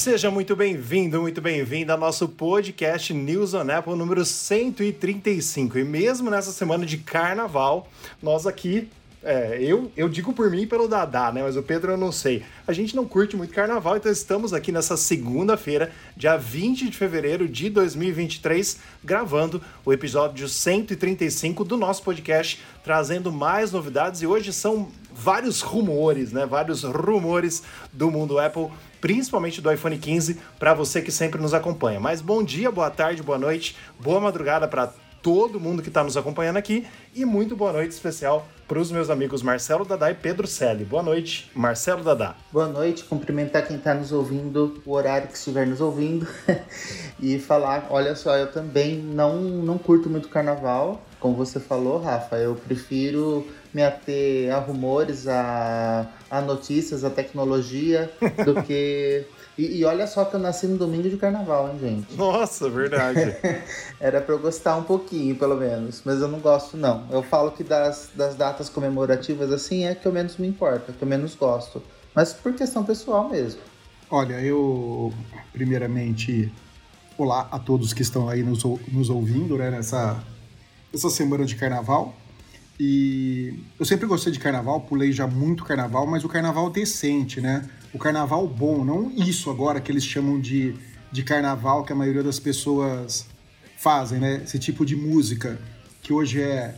Seja 0.00 0.30
muito 0.30 0.56
bem-vindo, 0.56 1.20
muito 1.20 1.42
bem-vinda 1.42 1.92
ao 1.92 1.98
nosso 1.98 2.26
podcast 2.26 3.12
News 3.12 3.52
on 3.52 3.70
Apple 3.70 3.94
número 3.94 4.24
135. 4.24 5.78
E 5.78 5.84
mesmo 5.84 6.30
nessa 6.30 6.52
semana 6.52 6.86
de 6.86 6.96
carnaval, 6.96 7.86
nós 8.22 8.46
aqui 8.46 8.88
é, 9.22 9.58
eu, 9.60 9.92
eu 9.94 10.08
digo 10.08 10.32
por 10.32 10.50
mim 10.50 10.62
e 10.62 10.66
pelo 10.66 10.88
Dadá, 10.88 11.30
né? 11.30 11.42
Mas 11.42 11.54
o 11.54 11.62
Pedro 11.62 11.92
eu 11.92 11.98
não 11.98 12.10
sei. 12.10 12.42
A 12.66 12.72
gente 12.72 12.96
não 12.96 13.04
curte 13.04 13.36
muito 13.36 13.52
carnaval, 13.52 13.98
então 13.98 14.10
estamos 14.10 14.54
aqui 14.54 14.72
nessa 14.72 14.96
segunda-feira, 14.96 15.92
dia 16.16 16.34
20 16.34 16.88
de 16.88 16.96
fevereiro 16.96 17.46
de 17.46 17.68
2023, 17.68 18.78
gravando 19.04 19.60
o 19.84 19.92
episódio 19.92 20.48
135 20.48 21.62
do 21.62 21.76
nosso 21.76 22.02
podcast, 22.02 22.58
trazendo 22.82 23.30
mais 23.30 23.70
novidades. 23.70 24.22
E 24.22 24.26
hoje 24.26 24.50
são 24.50 24.88
vários 25.12 25.60
rumores, 25.60 26.32
né? 26.32 26.46
Vários 26.46 26.84
rumores 26.84 27.62
do 27.92 28.10
mundo 28.10 28.38
Apple 28.38 28.70
principalmente 29.00 29.60
do 29.60 29.72
iPhone 29.72 29.98
15, 29.98 30.38
para 30.58 30.74
você 30.74 31.00
que 31.00 31.10
sempre 31.10 31.40
nos 31.40 31.54
acompanha. 31.54 31.98
Mas 31.98 32.20
bom 32.20 32.42
dia, 32.42 32.70
boa 32.70 32.90
tarde, 32.90 33.22
boa 33.22 33.38
noite, 33.38 33.76
boa 33.98 34.20
madrugada 34.20 34.68
para 34.68 34.92
todo 35.22 35.60
mundo 35.60 35.82
que 35.82 35.88
está 35.88 36.02
nos 36.02 36.16
acompanhando 36.16 36.56
aqui 36.56 36.86
e 37.14 37.24
muito 37.24 37.54
boa 37.54 37.72
noite 37.72 37.90
especial 37.90 38.46
para 38.66 38.78
os 38.78 38.90
meus 38.90 39.10
amigos 39.10 39.42
Marcelo 39.42 39.84
Dadá 39.84 40.10
e 40.10 40.14
Pedro 40.14 40.46
Selle. 40.46 40.84
Boa 40.84 41.02
noite, 41.02 41.50
Marcelo 41.54 42.04
Dadá. 42.04 42.36
Boa 42.52 42.68
noite, 42.68 43.04
cumprimentar 43.04 43.66
quem 43.66 43.76
está 43.76 43.92
nos 43.92 44.12
ouvindo, 44.12 44.80
o 44.86 44.92
horário 44.92 45.28
que 45.28 45.36
estiver 45.36 45.66
nos 45.66 45.80
ouvindo, 45.80 46.26
e 47.20 47.38
falar: 47.38 47.88
olha 47.90 48.14
só, 48.14 48.36
eu 48.36 48.50
também 48.50 48.96
não, 48.96 49.40
não 49.40 49.76
curto 49.76 50.08
muito 50.08 50.28
carnaval, 50.28 51.02
como 51.18 51.34
você 51.34 51.58
falou, 51.58 52.00
Rafa, 52.00 52.36
eu 52.36 52.54
prefiro 52.54 53.46
me 53.72 53.82
ater 53.82 54.52
a 54.52 54.58
rumores, 54.58 55.28
a, 55.28 56.06
a 56.30 56.40
notícias, 56.40 57.04
a 57.04 57.10
tecnologia, 57.10 58.10
do 58.44 58.62
que 58.62 59.24
e, 59.56 59.78
e, 59.78 59.84
olha 59.84 60.06
só 60.06 60.24
que 60.24 60.34
eu 60.34 60.40
nasci 60.40 60.66
no 60.66 60.78
domingo 60.78 61.08
de 61.08 61.16
carnaval, 61.16 61.68
hein, 61.68 61.78
gente? 61.78 62.16
Nossa, 62.16 62.70
verdade. 62.70 63.36
Era 64.00 64.20
pra 64.20 64.34
eu 64.34 64.38
gostar 64.38 64.76
um 64.76 64.82
pouquinho, 64.82 65.36
pelo 65.36 65.56
menos. 65.56 66.00
Mas 66.04 66.20
eu 66.20 66.28
não 66.28 66.40
gosto, 66.40 66.76
não. 66.76 67.06
Eu 67.10 67.22
falo 67.22 67.50
que 67.52 67.62
das, 67.62 68.10
das 68.14 68.34
datas 68.34 68.68
comemorativas, 68.68 69.52
assim, 69.52 69.84
é 69.84 69.94
que 69.94 70.06
eu 70.06 70.12
menos 70.12 70.38
me 70.38 70.48
importa, 70.48 70.92
que 70.92 71.02
eu 71.02 71.08
menos 71.08 71.34
gosto. 71.34 71.82
Mas 72.14 72.32
por 72.32 72.54
questão 72.54 72.84
pessoal 72.84 73.28
mesmo. 73.28 73.60
Olha, 74.10 74.40
eu, 74.40 75.12
primeiramente, 75.52 76.52
olá 77.18 77.46
a 77.50 77.58
todos 77.58 77.92
que 77.92 78.02
estão 78.02 78.28
aí 78.28 78.42
nos, 78.42 78.64
nos 78.88 79.10
ouvindo, 79.10 79.58
né, 79.58 79.70
nessa, 79.70 80.24
nessa 80.92 81.10
semana 81.10 81.44
de 81.44 81.54
carnaval. 81.54 82.14
E 82.82 83.62
eu 83.78 83.84
sempre 83.84 84.06
gostei 84.06 84.32
de 84.32 84.38
carnaval, 84.38 84.80
pulei 84.80 85.12
já 85.12 85.26
muito 85.26 85.64
carnaval, 85.64 86.06
mas 86.06 86.24
o 86.24 86.28
carnaval 86.28 86.70
decente, 86.70 87.38
né? 87.38 87.68
o 87.92 87.98
carnaval 87.98 88.46
bom, 88.46 88.84
não 88.84 89.10
isso 89.10 89.50
agora 89.50 89.80
que 89.80 89.90
eles 89.90 90.04
chamam 90.04 90.40
de, 90.40 90.74
de 91.10 91.22
carnaval 91.22 91.84
que 91.84 91.92
a 91.92 91.96
maioria 91.96 92.22
das 92.22 92.38
pessoas 92.38 93.26
fazem, 93.76 94.20
né? 94.20 94.42
Esse 94.44 94.58
tipo 94.58 94.84
de 94.86 94.94
música 94.94 95.58
que 96.02 96.12
hoje 96.12 96.40
é, 96.40 96.74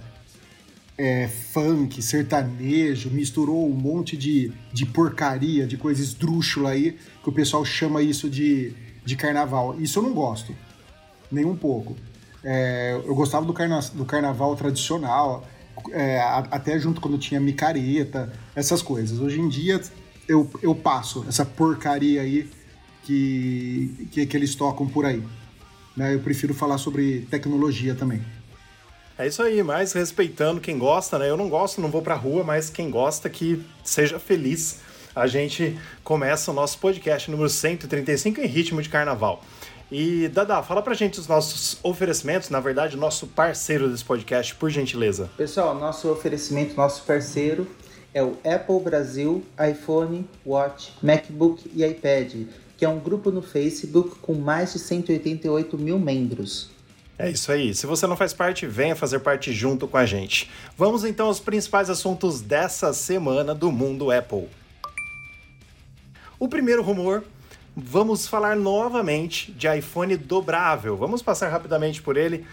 é 0.97 1.29
funk, 1.29 2.01
sertanejo, 2.01 3.11
misturou 3.11 3.69
um 3.69 3.75
monte 3.75 4.17
de, 4.17 4.53
de 4.73 4.87
porcaria, 4.87 5.67
de 5.67 5.77
coisa 5.77 6.01
esdrúxula 6.01 6.71
aí, 6.71 6.99
que 7.23 7.29
o 7.29 7.33
pessoal 7.33 7.65
chama 7.65 8.03
isso 8.03 8.31
de, 8.31 8.75
de 9.05 9.17
carnaval. 9.17 9.79
Isso 9.81 9.99
eu 9.99 10.03
não 10.03 10.15
gosto, 10.15 10.55
nem 11.31 11.45
um 11.45 11.57
pouco. 11.57 11.97
É, 12.43 13.01
eu 13.05 13.15
gostava 13.15 13.45
do, 13.45 13.53
carna, 13.53 13.81
do 13.95 14.05
carnaval 14.05 14.57
tradicional, 14.57 15.47
é, 15.91 16.21
até 16.51 16.79
junto 16.79 17.01
quando 17.01 17.19
tinha 17.19 17.41
micareta, 17.41 18.33
essas 18.55 18.83
coisas. 18.83 19.19
Hoje 19.19 19.41
em 19.41 19.49
dia 19.49 19.81
eu, 20.29 20.49
eu 20.63 20.75
passo 20.75 21.25
essa 21.29 21.45
porcaria 21.45 22.23
aí 22.23 22.49
que, 23.05 24.09
que, 24.11 24.27
que 24.27 24.37
eles 24.37 24.55
tocam 24.55 24.87
por 24.87 25.05
aí. 25.05 25.23
Né? 25.97 26.15
Eu 26.15 26.21
prefiro 26.21 26.55
falar 26.55 26.79
sobre 26.79 27.27
tecnologia 27.31 27.95
também. 27.95 28.23
É 29.19 29.27
isso 29.27 29.43
aí, 29.43 29.63
mas 29.63 29.93
respeitando 29.93 30.61
quem 30.61 30.79
gosta, 30.79 31.19
né? 31.19 31.29
Eu 31.29 31.37
não 31.37 31.49
gosto, 31.49 31.81
não 31.81 31.91
vou 31.91 32.01
pra 32.01 32.15
rua, 32.15 32.43
mas 32.43 32.71
quem 32.71 32.91
gosta 32.91 33.29
que 33.29 33.63
seja 33.85 34.19
feliz. 34.19 34.81
A 35.15 35.27
gente 35.27 35.79
começa 36.03 36.51
o 36.51 36.55
nosso 36.55 36.79
podcast 36.79 37.31
número 37.31 37.49
135 37.49 38.41
em 38.41 38.47
ritmo 38.47 38.81
de 38.81 38.89
carnaval. 38.89 39.45
E 39.95 40.27
Dada, 40.29 40.63
fala 40.63 40.81
pra 40.81 40.95
gente 40.95 41.21
os 41.21 41.29
nossos 41.29 41.77
oferecimentos, 41.83 42.49
na 42.49 42.61
verdade, 42.61 42.97
nosso 42.97 43.27
parceiro 43.27 43.91
desse 43.91 44.03
podcast, 44.03 44.55
por 44.55 44.71
gentileza. 44.71 45.29
Pessoal, 45.37 45.75
nosso 45.75 46.11
oferecimento, 46.11 46.75
nosso 46.75 47.03
parceiro 47.03 47.69
é 48.15 48.23
o 48.23 48.39
Apple 48.43 48.81
Brasil, 48.83 49.45
iPhone, 49.71 50.27
Watch, 50.47 50.95
MacBook 51.03 51.71
e 51.75 51.85
iPad, 51.85 52.47
que 52.79 52.87
é 52.87 52.89
um 52.89 52.99
grupo 52.99 53.31
no 53.31 53.43
Facebook 53.43 54.17
com 54.21 54.33
mais 54.33 54.73
de 54.73 54.79
188 54.79 55.77
mil 55.77 55.99
membros. 55.99 56.71
É 57.19 57.31
isso 57.31 57.53
aí. 57.53 57.75
Se 57.75 57.87
você 57.87 58.07
não 58.07 58.17
faz 58.17 58.33
parte, 58.33 58.67
venha 58.67 58.97
fazer 58.97 59.19
parte 59.19 59.53
junto 59.53 59.87
com 59.87 59.99
a 59.99 60.07
gente. 60.07 60.51
Vamos 60.75 61.05
então 61.05 61.27
aos 61.27 61.39
principais 61.39 61.91
assuntos 61.91 62.41
dessa 62.41 62.95
semana 62.95 63.55
do 63.55 63.71
mundo 63.71 64.11
Apple. 64.11 64.49
O 66.39 66.49
primeiro 66.49 66.83
rumor, 66.83 67.23
vamos 67.77 68.27
falar 68.27 68.57
novamente 68.57 69.51
de 69.53 69.67
iPhone 69.67 70.17
dobrável. 70.17 70.97
Vamos 70.97 71.23
passar 71.23 71.49
rapidamente 71.49 72.03
por 72.03 72.17
ele. 72.17 72.47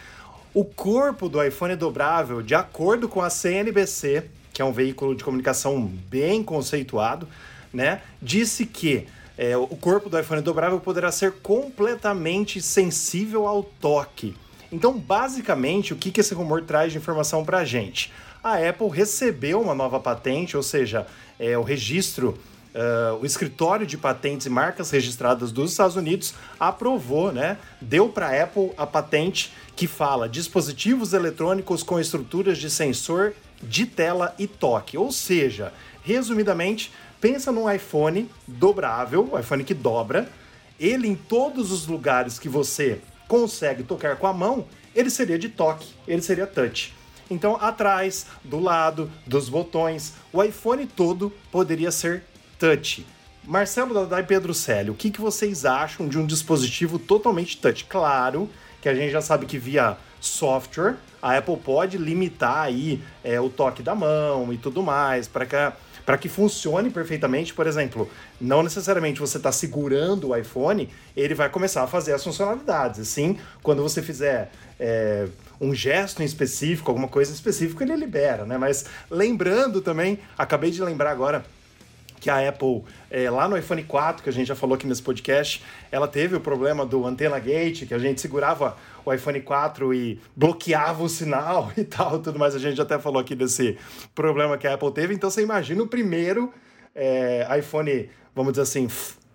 O 0.54 0.64
corpo 0.66 1.30
do 1.30 1.44
iPhone 1.44 1.76
dobrável, 1.76 2.42
de 2.42 2.56
acordo 2.56 3.08
com 3.08 3.22
a 3.22 3.30
CNBC, 3.30 4.26
que 4.54 4.62
é 4.62 4.66
um 4.66 4.74
veículo 4.74 5.16
de 5.16 5.24
comunicação 5.24 5.86
bem 6.10 6.44
conceituado, 6.44 7.28
né, 7.74 8.02
disse 8.22 8.66
que 8.66 9.08
é, 9.38 9.56
o 9.56 9.68
corpo 9.68 10.10
do 10.10 10.20
iPhone 10.20 10.42
dobrável 10.42 10.80
poderá 10.80 11.12
ser 11.12 11.32
completamente 11.34 12.62
sensível 12.62 13.48
ao 13.48 13.64
toque. 13.64 14.36
Então, 14.72 14.98
basicamente, 14.98 15.94
o 15.94 15.96
que, 15.96 16.12
que 16.12 16.20
esse 16.20 16.34
rumor 16.34 16.64
traz 16.64 16.92
de 16.92 16.98
informação 16.98 17.46
para 17.46 17.60
a 17.60 17.66
gente? 17.66 18.12
A 18.44 18.56
Apple 18.56 18.90
recebeu 18.90 19.62
uma 19.62 19.74
nova 19.74 20.00
patente, 20.00 20.58
ou 20.58 20.64
seja, 20.64 21.08
é, 21.40 21.58
o 21.58 21.64
registro, 21.64 22.38
uh, 22.74 23.16
o 23.22 23.26
escritório 23.26 23.86
de 23.86 23.98
patentes 23.98 24.46
e 24.46 24.50
marcas 24.50 24.92
registradas 24.92 25.52
dos 25.52 25.72
Estados 25.72 25.96
Unidos 25.96 26.34
aprovou, 26.60 27.32
né? 27.32 27.58
Deu 27.82 28.10
para 28.10 28.28
a 28.28 28.44
Apple 28.44 28.72
a 28.78 28.86
patente 28.86 29.52
que 29.76 29.88
fala 29.88 30.28
dispositivos 30.28 31.14
eletrônicos 31.14 31.84
com 31.84 32.00
estruturas 32.00 32.58
de 32.58 32.70
sensor 32.70 33.34
de 33.62 33.86
tela 33.86 34.34
e 34.38 34.48
toque. 34.48 34.98
Ou 34.98 35.12
seja, 35.12 35.74
resumidamente, 36.04 36.92
pensa 37.20 37.52
num 37.52 37.70
iPhone 37.72 38.30
dobrável, 38.48 39.30
o 39.32 39.40
iPhone 39.40 39.64
que 39.64 39.74
dobra, 39.74 40.30
ele 40.80 41.08
em 41.08 41.16
todos 41.16 41.72
os 41.72 41.88
lugares 41.88 42.40
que 42.40 42.50
você 42.50 43.02
consegue 43.28 43.84
tocar 43.84 44.16
com 44.16 44.28
a 44.28 44.34
mão, 44.34 44.66
ele 44.96 45.10
seria 45.10 45.38
de 45.38 45.50
toque, 45.50 45.94
ele 46.08 46.22
seria 46.22 46.48
touch. 46.48 46.94
Então, 47.30 47.58
atrás, 47.62 48.26
do 48.44 48.60
lado, 48.60 49.12
dos 49.28 49.50
botões, 49.50 50.14
o 50.34 50.42
iPhone 50.42 50.88
todo 50.88 51.32
poderia 51.52 51.92
ser 51.92 52.24
touch. 52.60 53.06
Marcelo 53.44 53.94
Dadá 53.94 54.20
e 54.20 54.24
Pedro 54.24 54.54
Célio, 54.54 54.94
o 54.94 54.96
que, 54.96 55.10
que 55.10 55.22
vocês 55.22 55.66
acham 55.66 56.08
de 56.08 56.20
um 56.20 56.26
dispositivo 56.26 57.00
totalmente 57.00 57.58
touch? 57.58 57.86
Claro 57.86 58.50
que 58.82 58.90
a 58.90 58.94
gente 58.94 59.12
já 59.12 59.22
sabe 59.22 59.46
que 59.46 59.58
via 59.58 59.98
software 60.20 60.98
a 61.22 61.38
Apple 61.38 61.58
pode 61.58 61.98
limitar 61.98 62.64
aí 62.64 63.02
é, 63.24 63.40
o 63.40 63.50
toque 63.50 63.82
da 63.82 63.96
mão 63.96 64.52
e 64.54 64.58
tudo 64.58 64.84
mais 64.84 65.28
para 65.28 65.46
que 65.46 65.56
para 66.06 66.18
que 66.18 66.28
funcione 66.28 66.90
perfeitamente, 66.90 67.54
por 67.54 67.68
exemplo, 67.68 68.10
não 68.42 68.64
necessariamente 68.64 69.20
você 69.20 69.38
está 69.38 69.52
segurando 69.52 70.30
o 70.30 70.36
iPhone, 70.36 70.90
ele 71.16 71.36
vai 71.36 71.50
começar 71.50 71.84
a 71.84 71.88
fazer 71.88 72.14
as 72.14 72.24
funcionalidades. 72.24 73.08
Sim, 73.10 73.38
quando 73.62 73.84
você 73.84 74.02
fizer 74.02 74.50
é, 74.80 75.28
um 75.62 75.72
gesto 75.72 76.24
em 76.24 76.26
específico, 76.26 76.90
alguma 76.90 77.08
coisa 77.08 77.32
específica, 77.32 77.84
ele 77.84 77.96
libera, 77.96 78.44
né? 78.44 78.58
Mas 78.58 78.86
lembrando 79.08 79.82
também, 79.82 80.18
acabei 80.36 80.72
de 80.72 80.82
lembrar 80.82 81.12
agora, 81.12 81.46
que 82.20 82.30
a 82.30 82.50
Apple, 82.50 82.84
é, 83.10 83.30
lá 83.30 83.48
no 83.48 83.58
iPhone 83.58 83.84
4, 83.84 84.24
que 84.24 84.30
a 84.30 84.34
gente 84.34 84.48
já 84.48 84.56
falou 84.56 84.76
aqui 84.76 84.86
nesse 84.86 85.02
podcast, 85.02 85.64
ela 85.92 86.08
teve 86.08 86.36
o 86.36 86.40
problema 86.40 86.86
do 86.86 87.06
antena 87.06 87.40
gate, 87.40 87.86
que 87.86 87.94
a 87.94 88.00
gente 88.00 88.20
segurava 88.20 88.76
o 89.06 89.14
iPhone 89.14 89.42
4 89.42 89.94
e 89.94 90.20
bloqueava 90.36 91.04
o 91.04 91.10
sinal 91.10 91.72
e 91.78 91.84
tal, 91.84 92.20
tudo 92.20 92.38
mais. 92.38 92.56
A 92.56 92.60
gente 92.60 92.80
até 92.80 93.00
falou 93.00 93.20
aqui 93.20 93.36
desse 93.36 93.78
problema 94.14 94.58
que 94.58 94.68
a 94.68 94.74
Apple 94.74 94.92
teve. 94.92 95.14
Então 95.14 95.30
você 95.30 95.42
imagina 95.42 95.82
o 95.82 95.88
primeiro 95.88 96.54
é, 96.94 97.48
iPhone, 97.58 98.10
vamos 98.36 98.54
dizer 98.54 98.64
assim, 98.64 98.88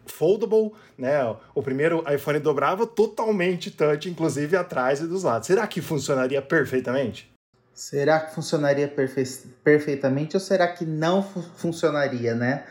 foldable, 0.07 0.73
né? 0.97 1.35
O 1.55 1.63
primeiro 1.63 2.05
iPhone 2.13 2.39
dobrava 2.39 2.87
totalmente 2.87 3.71
touch, 3.71 4.09
inclusive 4.09 4.57
atrás 4.57 5.01
e 5.01 5.07
dos 5.07 5.23
lados. 5.23 5.47
Será 5.47 5.67
que 5.67 5.81
funcionaria 5.81 6.43
perfeitamente? 6.43 7.34
Será 7.75 8.21
que 8.21 8.35
funcionaria 8.35 8.87
perfe 8.87 9.25
perfeitamente 9.65 10.37
ou 10.37 10.41
será 10.41 10.69
que 10.69 10.85
não 10.85 11.23
fu 11.23 11.43
funcionaria, 11.57 12.35
né? 12.35 12.65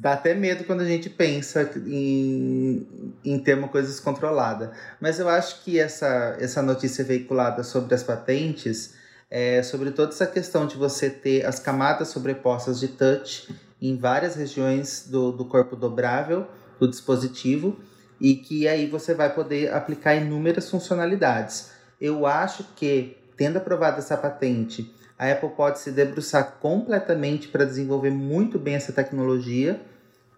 Dá 0.00 0.12
até 0.12 0.34
medo 0.34 0.64
quando 0.64 0.80
a 0.80 0.84
gente 0.84 1.10
pensa 1.10 1.70
em, 1.86 3.14
em 3.24 3.38
ter 3.38 3.56
uma 3.56 3.68
coisa 3.68 3.88
descontrolada. 3.88 4.72
Mas 5.00 5.18
eu 5.18 5.28
acho 5.28 5.62
que 5.64 5.78
essa, 5.78 6.36
essa 6.38 6.62
notícia 6.62 7.04
veiculada 7.04 7.64
sobre 7.64 7.94
as 7.94 8.02
patentes, 8.02 8.94
é, 9.30 9.62
sobre 9.62 9.90
toda 9.90 10.12
essa 10.12 10.26
questão 10.26 10.66
de 10.66 10.76
você 10.76 11.10
ter 11.10 11.44
as 11.44 11.58
camadas 11.58 12.08
sobrepostas 12.08 12.78
de 12.78 12.88
touch 12.88 13.52
em 13.80 13.96
várias 13.96 14.36
regiões 14.36 15.06
do, 15.08 15.32
do 15.32 15.44
corpo 15.44 15.74
dobrável, 15.74 16.46
do 16.78 16.88
dispositivo 16.88 17.78
e 18.20 18.36
que 18.36 18.66
aí 18.66 18.86
você 18.86 19.14
vai 19.14 19.34
poder 19.34 19.72
aplicar 19.72 20.14
inúmeras 20.14 20.70
funcionalidades. 20.70 21.70
Eu 22.00 22.26
acho 22.26 22.64
que, 22.76 23.16
tendo 23.36 23.58
aprovado 23.58 23.98
essa 23.98 24.16
patente, 24.16 24.94
a 25.18 25.30
Apple 25.30 25.50
pode 25.50 25.78
se 25.78 25.90
debruçar 25.90 26.56
completamente 26.60 27.48
para 27.48 27.64
desenvolver 27.64 28.10
muito 28.10 28.58
bem 28.58 28.74
essa 28.74 28.92
tecnologia, 28.92 29.80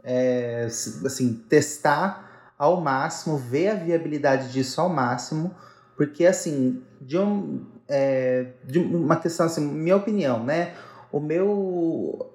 é, 0.04 0.66
assim, 0.66 1.34
testar 1.48 2.52
ao 2.56 2.80
máximo, 2.80 3.36
ver 3.36 3.68
a 3.68 3.74
viabilidade 3.74 4.52
disso 4.52 4.80
ao 4.80 4.88
máximo, 4.88 5.54
porque 5.96 6.26
assim, 6.26 6.82
de, 7.00 7.18
um, 7.18 7.64
é, 7.88 8.52
de 8.64 8.78
uma 8.78 9.16
questão 9.16 9.46
assim, 9.46 9.66
minha 9.66 9.96
opinião, 9.96 10.44
né? 10.44 10.74
O 11.10 11.20
meu 11.20 12.32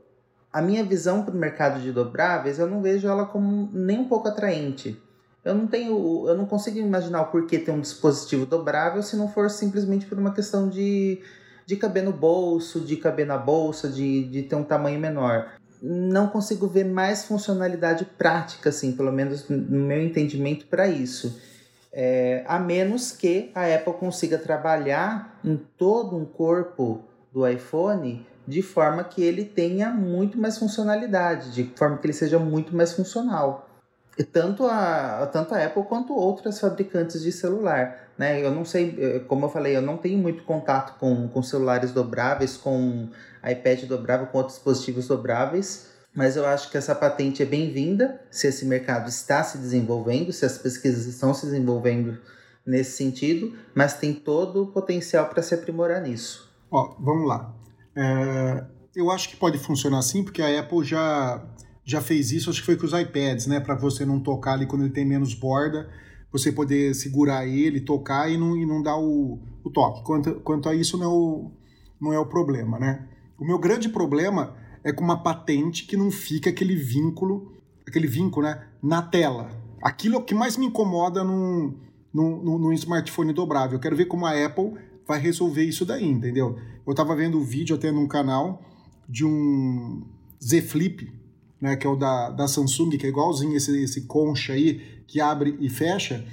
a 0.52 0.62
minha 0.62 0.84
visão 0.84 1.24
para 1.24 1.34
o 1.34 1.38
mercado 1.38 1.82
de 1.82 1.92
dobráveis, 1.92 2.60
eu 2.60 2.68
não 2.68 2.80
vejo 2.80 3.08
ela 3.08 3.26
como 3.26 3.70
nem 3.74 4.00
um 4.00 4.08
pouco 4.08 4.28
atraente. 4.28 5.02
Eu 5.44 5.54
não 5.54 5.68
tenho, 5.68 6.26
eu 6.28 6.38
não 6.38 6.46
consigo 6.46 6.78
imaginar 6.80 7.22
o 7.22 7.26
porquê 7.26 7.60
ter 7.60 7.72
um 7.72 7.82
dispositivo 7.82 8.46
dobrável 8.46 9.04
se 9.04 9.18
não 9.18 9.28
for 9.28 9.50
simplesmente 9.50 10.06
por 10.06 10.18
uma 10.18 10.34
questão 10.34 10.70
de, 10.70 11.22
de 11.66 11.76
caber 11.76 12.04
no 12.04 12.14
bolso, 12.14 12.80
de 12.80 12.96
caber 12.96 13.26
na 13.26 13.38
bolsa, 13.38 13.90
de, 13.90 14.24
de 14.24 14.44
ter 14.44 14.56
um 14.56 14.64
tamanho 14.64 15.00
menor. 15.00 15.52
Não 15.82 16.28
consigo 16.28 16.66
ver 16.66 16.86
mais 16.86 17.26
funcionalidade 17.26 18.06
prática, 18.18 18.70
assim, 18.70 18.94
pelo 18.94 19.12
menos 19.12 19.50
no 19.50 19.80
meu 19.80 20.02
entendimento, 20.02 20.66
para 20.68 20.88
isso. 20.88 21.38
É, 21.92 22.44
a 22.48 22.58
menos 22.58 23.12
que 23.12 23.52
a 23.54 23.66
Apple 23.66 23.94
consiga 23.94 24.38
trabalhar 24.38 25.40
em 25.44 25.58
todo 25.78 26.16
um 26.16 26.26
corpo 26.26 27.04
do 27.34 27.46
iPhone 27.46 28.26
de 28.48 28.62
forma 28.62 29.04
que 29.04 29.22
ele 29.22 29.44
tenha 29.44 29.90
muito 29.90 30.38
mais 30.38 30.58
funcionalidade, 30.58 31.52
de 31.52 31.66
forma 31.76 31.98
que 31.98 32.06
ele 32.06 32.14
seja 32.14 32.40
muito 32.40 32.76
mais 32.76 32.94
funcional. 32.94 33.70
Tanto 34.32 34.66
a, 34.66 35.28
tanto 35.32 35.56
a 35.56 35.66
Apple 35.66 35.84
quanto 35.84 36.14
outras 36.14 36.60
fabricantes 36.60 37.22
de 37.22 37.32
celular. 37.32 38.10
Né? 38.18 38.44
Eu 38.44 38.52
não 38.52 38.64
sei, 38.64 38.96
eh, 39.00 39.20
como 39.20 39.46
eu 39.46 39.50
falei, 39.50 39.76
eu 39.76 39.82
não 39.82 39.98
tenho 39.98 40.20
muito 40.20 40.44
contato 40.44 41.00
com, 41.00 41.28
com 41.28 41.42
celulares 41.42 41.92
dobráveis, 41.92 42.56
com 42.56 43.10
iPad 43.44 43.86
dobrável, 43.86 44.28
com 44.28 44.38
outros 44.38 44.58
dispositivos 44.58 45.08
dobráveis, 45.08 45.90
mas 46.14 46.36
eu 46.36 46.46
acho 46.46 46.70
que 46.70 46.78
essa 46.78 46.94
patente 46.94 47.42
é 47.42 47.46
bem-vinda 47.46 48.22
se 48.30 48.48
esse 48.48 48.66
mercado 48.66 49.10
está 49.10 49.44
se 49.44 49.58
desenvolvendo, 49.58 50.32
se 50.32 50.46
as 50.46 50.60
pesquisas 50.60 51.08
estão 51.08 51.34
se 51.34 51.48
desenvolvendo 51.48 52.20
nesse 52.66 52.98
sentido, 52.98 53.58
mas 53.74 53.96
tem 53.96 54.14
todo 54.14 54.64
o 54.64 54.68
potencial 54.68 55.28
para 55.28 55.42
se 55.42 55.54
aprimorar 55.54 56.02
nisso. 56.02 56.50
Ó, 56.72 56.96
vamos 57.00 57.28
lá. 57.28 57.54
É, 57.96 58.64
eu 58.96 59.12
acho 59.12 59.30
que 59.30 59.36
pode 59.36 59.58
funcionar 59.58 60.00
assim, 60.00 60.24
porque 60.24 60.42
a 60.42 60.60
Apple 60.60 60.84
já, 60.84 61.44
já 61.86 62.02
fez 62.02 62.32
isso, 62.32 62.50
acho 62.50 62.60
que 62.60 62.66
foi 62.66 62.78
com 62.78 62.86
os 62.86 62.94
iPads, 62.94 63.48
né? 63.48 63.60
Para 63.60 63.76
você 63.76 64.06
não 64.06 64.20
tocar 64.20 64.54
ali 64.54 64.66
quando 64.66 64.84
ele 64.84 64.94
tem 64.94 65.06
menos 65.06 65.34
borda, 65.34 65.90
você 66.32 66.52
poder 66.52 66.96
segurar 66.96 67.46
ele, 67.46 67.82
tocar 67.82 68.30
e 68.32 68.38
não, 68.38 68.58
e 68.58 68.66
não 68.66 68.82
dar 68.82 68.98
o, 68.98 69.40
o 69.64 69.70
toque. 69.70 70.04
Quanto, 70.04 70.36
quanto 70.42 70.70
a 70.70 70.76
isso, 70.76 70.98
não 70.98 71.06
é 71.06 71.08
o, 71.08 71.52
não 72.00 72.14
é 72.14 72.20
o 72.20 72.26
problema, 72.26 72.80
né? 72.80 73.08
O 73.38 73.46
meu 73.46 73.60
grande 73.60 73.90
problema 73.90 74.56
é 74.84 74.92
com 74.92 75.04
uma 75.04 75.22
patente 75.22 75.86
que 75.86 75.98
não 75.98 76.10
fica 76.10 76.50
aquele 76.50 76.76
vínculo, 76.76 77.54
aquele 77.86 78.08
vínculo, 78.08 78.46
né? 78.46 78.66
Na 78.82 79.02
tela. 79.02 79.50
Aquilo 79.82 80.16
é 80.16 80.18
o 80.18 80.24
que 80.24 80.34
mais 80.34 80.56
me 80.56 80.66
incomoda 80.66 81.24
num, 81.24 81.76
num, 82.14 82.58
num 82.58 82.72
smartphone 82.74 83.34
dobrável. 83.34 83.76
Eu 83.76 83.82
quero 83.82 83.96
ver 83.96 84.06
como 84.06 84.26
a 84.26 84.46
Apple 84.46 84.74
vai 85.06 85.20
resolver 85.20 85.64
isso 85.64 85.86
daí, 85.86 86.08
entendeu? 86.08 86.58
Eu 86.88 86.96
tava 86.96 87.16
vendo 87.16 87.38
um 87.38 87.44
vídeo 87.44 87.76
até 87.76 87.92
num 87.92 88.08
canal 88.08 88.62
de 89.08 89.26
um 89.26 90.04
Z 90.42 90.62
Flip, 90.62 91.12
né, 91.64 91.78
que 91.78 91.88
é 91.88 91.90
o 91.90 91.96
da, 91.96 92.30
da 92.30 92.46
Samsung, 92.46 92.90
que 92.98 93.06
é 93.06 93.10
igualzinho 93.10 93.56
esse, 93.56 93.82
esse 93.82 94.02
concha 94.02 94.52
aí, 94.52 94.82
que 95.08 95.22
abre 95.22 95.56
e 95.62 95.70
fecha, 95.70 96.26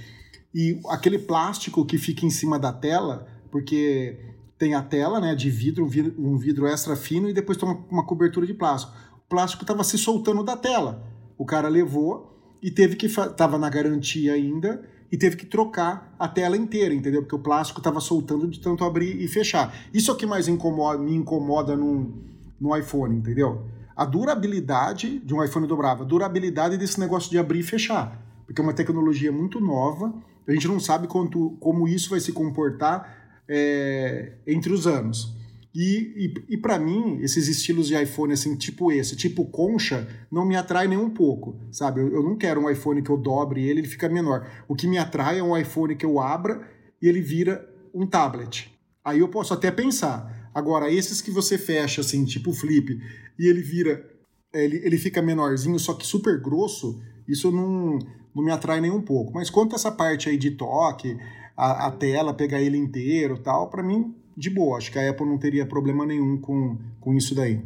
e 0.52 0.80
aquele 0.88 1.20
plástico 1.20 1.86
que 1.86 1.98
fica 1.98 2.26
em 2.26 2.30
cima 2.30 2.58
da 2.58 2.72
tela, 2.72 3.28
porque 3.48 4.18
tem 4.58 4.74
a 4.74 4.82
tela 4.82 5.20
né, 5.20 5.36
de 5.36 5.48
vidro, 5.48 5.84
um 5.84 5.88
vidro, 5.88 6.14
um 6.18 6.36
vidro 6.36 6.66
extra 6.66 6.96
fino, 6.96 7.28
e 7.28 7.32
depois 7.32 7.56
toma 7.56 7.78
uma 7.88 8.04
cobertura 8.04 8.44
de 8.44 8.52
plástico. 8.52 8.92
O 9.18 9.28
plástico 9.28 9.62
estava 9.62 9.84
se 9.84 9.96
soltando 9.96 10.42
da 10.42 10.56
tela. 10.56 11.06
O 11.38 11.46
cara 11.46 11.68
levou 11.68 12.36
e 12.60 12.68
teve 12.68 12.96
que. 12.96 13.08
Tava 13.08 13.56
na 13.56 13.70
garantia 13.70 14.32
ainda 14.32 14.82
e 15.12 15.16
teve 15.16 15.36
que 15.36 15.46
trocar 15.46 16.12
a 16.18 16.26
tela 16.26 16.56
inteira, 16.56 16.92
entendeu? 16.92 17.22
Porque 17.22 17.36
o 17.36 17.38
plástico 17.38 17.78
estava 17.78 18.00
soltando 18.00 18.48
de 18.48 18.58
tanto 18.58 18.84
abrir 18.84 19.22
e 19.22 19.28
fechar. 19.28 19.72
Isso 19.94 20.10
é 20.10 20.14
o 20.14 20.16
que 20.16 20.26
mais 20.26 20.48
incomoda, 20.48 20.98
me 20.98 21.14
incomoda 21.14 21.76
no 21.76 22.76
iPhone, 22.76 23.16
entendeu? 23.16 23.64
A 23.96 24.04
durabilidade 24.04 25.18
de 25.18 25.34
um 25.34 25.42
iPhone 25.42 25.66
dobrável, 25.66 26.04
a 26.04 26.08
durabilidade 26.08 26.76
desse 26.76 26.98
negócio 26.98 27.30
de 27.30 27.38
abrir 27.38 27.60
e 27.60 27.62
fechar. 27.62 28.20
Porque 28.46 28.60
é 28.60 28.64
uma 28.64 28.72
tecnologia 28.72 29.30
muito 29.30 29.60
nova, 29.60 30.12
a 30.46 30.52
gente 30.52 30.66
não 30.66 30.80
sabe 30.80 31.06
quanto, 31.06 31.56
como 31.60 31.86
isso 31.86 32.10
vai 32.10 32.20
se 32.20 32.32
comportar 32.32 33.42
é, 33.48 34.32
entre 34.46 34.72
os 34.72 34.86
anos. 34.86 35.38
E, 35.74 36.34
e, 36.48 36.54
e 36.54 36.56
para 36.56 36.78
mim, 36.78 37.20
esses 37.22 37.46
estilos 37.46 37.86
de 37.86 38.00
iPhone, 38.00 38.32
assim, 38.32 38.56
tipo 38.56 38.90
esse, 38.90 39.14
tipo 39.14 39.44
concha, 39.44 40.08
não 40.30 40.44
me 40.44 40.56
atrai 40.56 40.88
nem 40.88 40.98
um 40.98 41.10
pouco, 41.10 41.56
sabe? 41.70 42.00
Eu, 42.00 42.12
eu 42.12 42.22
não 42.22 42.36
quero 42.36 42.60
um 42.60 42.68
iPhone 42.68 43.02
que 43.02 43.10
eu 43.10 43.16
dobre 43.16 43.62
ele, 43.62 43.80
ele 43.80 43.88
fica 43.88 44.08
menor. 44.08 44.48
O 44.66 44.74
que 44.74 44.88
me 44.88 44.98
atrai 44.98 45.38
é 45.38 45.42
um 45.42 45.56
iPhone 45.56 45.94
que 45.94 46.04
eu 46.04 46.18
abra 46.18 46.68
e 47.00 47.08
ele 47.08 47.20
vira 47.20 47.68
um 47.94 48.06
tablet. 48.06 48.72
Aí 49.04 49.20
eu 49.20 49.28
posso 49.28 49.54
até 49.54 49.70
pensar. 49.70 50.50
Agora, 50.52 50.90
esses 50.90 51.20
que 51.20 51.30
você 51.30 51.56
fecha, 51.56 52.00
assim, 52.00 52.24
tipo 52.24 52.52
flip, 52.52 53.00
e 53.40 53.48
ele 53.48 53.62
vira, 53.62 54.06
ele, 54.52 54.76
ele 54.84 54.98
fica 54.98 55.22
menorzinho, 55.22 55.78
só 55.78 55.94
que 55.94 56.06
super 56.06 56.38
grosso, 56.38 57.00
isso 57.26 57.50
não, 57.50 57.98
não 58.36 58.44
me 58.44 58.50
atrai 58.50 58.82
nem 58.82 58.90
um 58.90 59.00
pouco. 59.00 59.32
Mas 59.32 59.48
quanto 59.48 59.72
a 59.72 59.76
essa 59.76 59.90
parte 59.90 60.28
aí 60.28 60.36
de 60.36 60.50
toque, 60.50 61.16
a, 61.56 61.86
a 61.86 61.90
tela, 61.90 62.34
pegar 62.34 62.60
ele 62.60 62.76
inteiro 62.76 63.38
tal, 63.38 63.70
para 63.70 63.82
mim 63.82 64.14
de 64.36 64.50
boa. 64.50 64.76
Acho 64.76 64.92
que 64.92 64.98
a 64.98 65.08
Apple 65.08 65.24
não 65.24 65.38
teria 65.38 65.64
problema 65.64 66.04
nenhum 66.04 66.38
com, 66.38 66.76
com 67.00 67.14
isso 67.14 67.34
daí. 67.34 67.62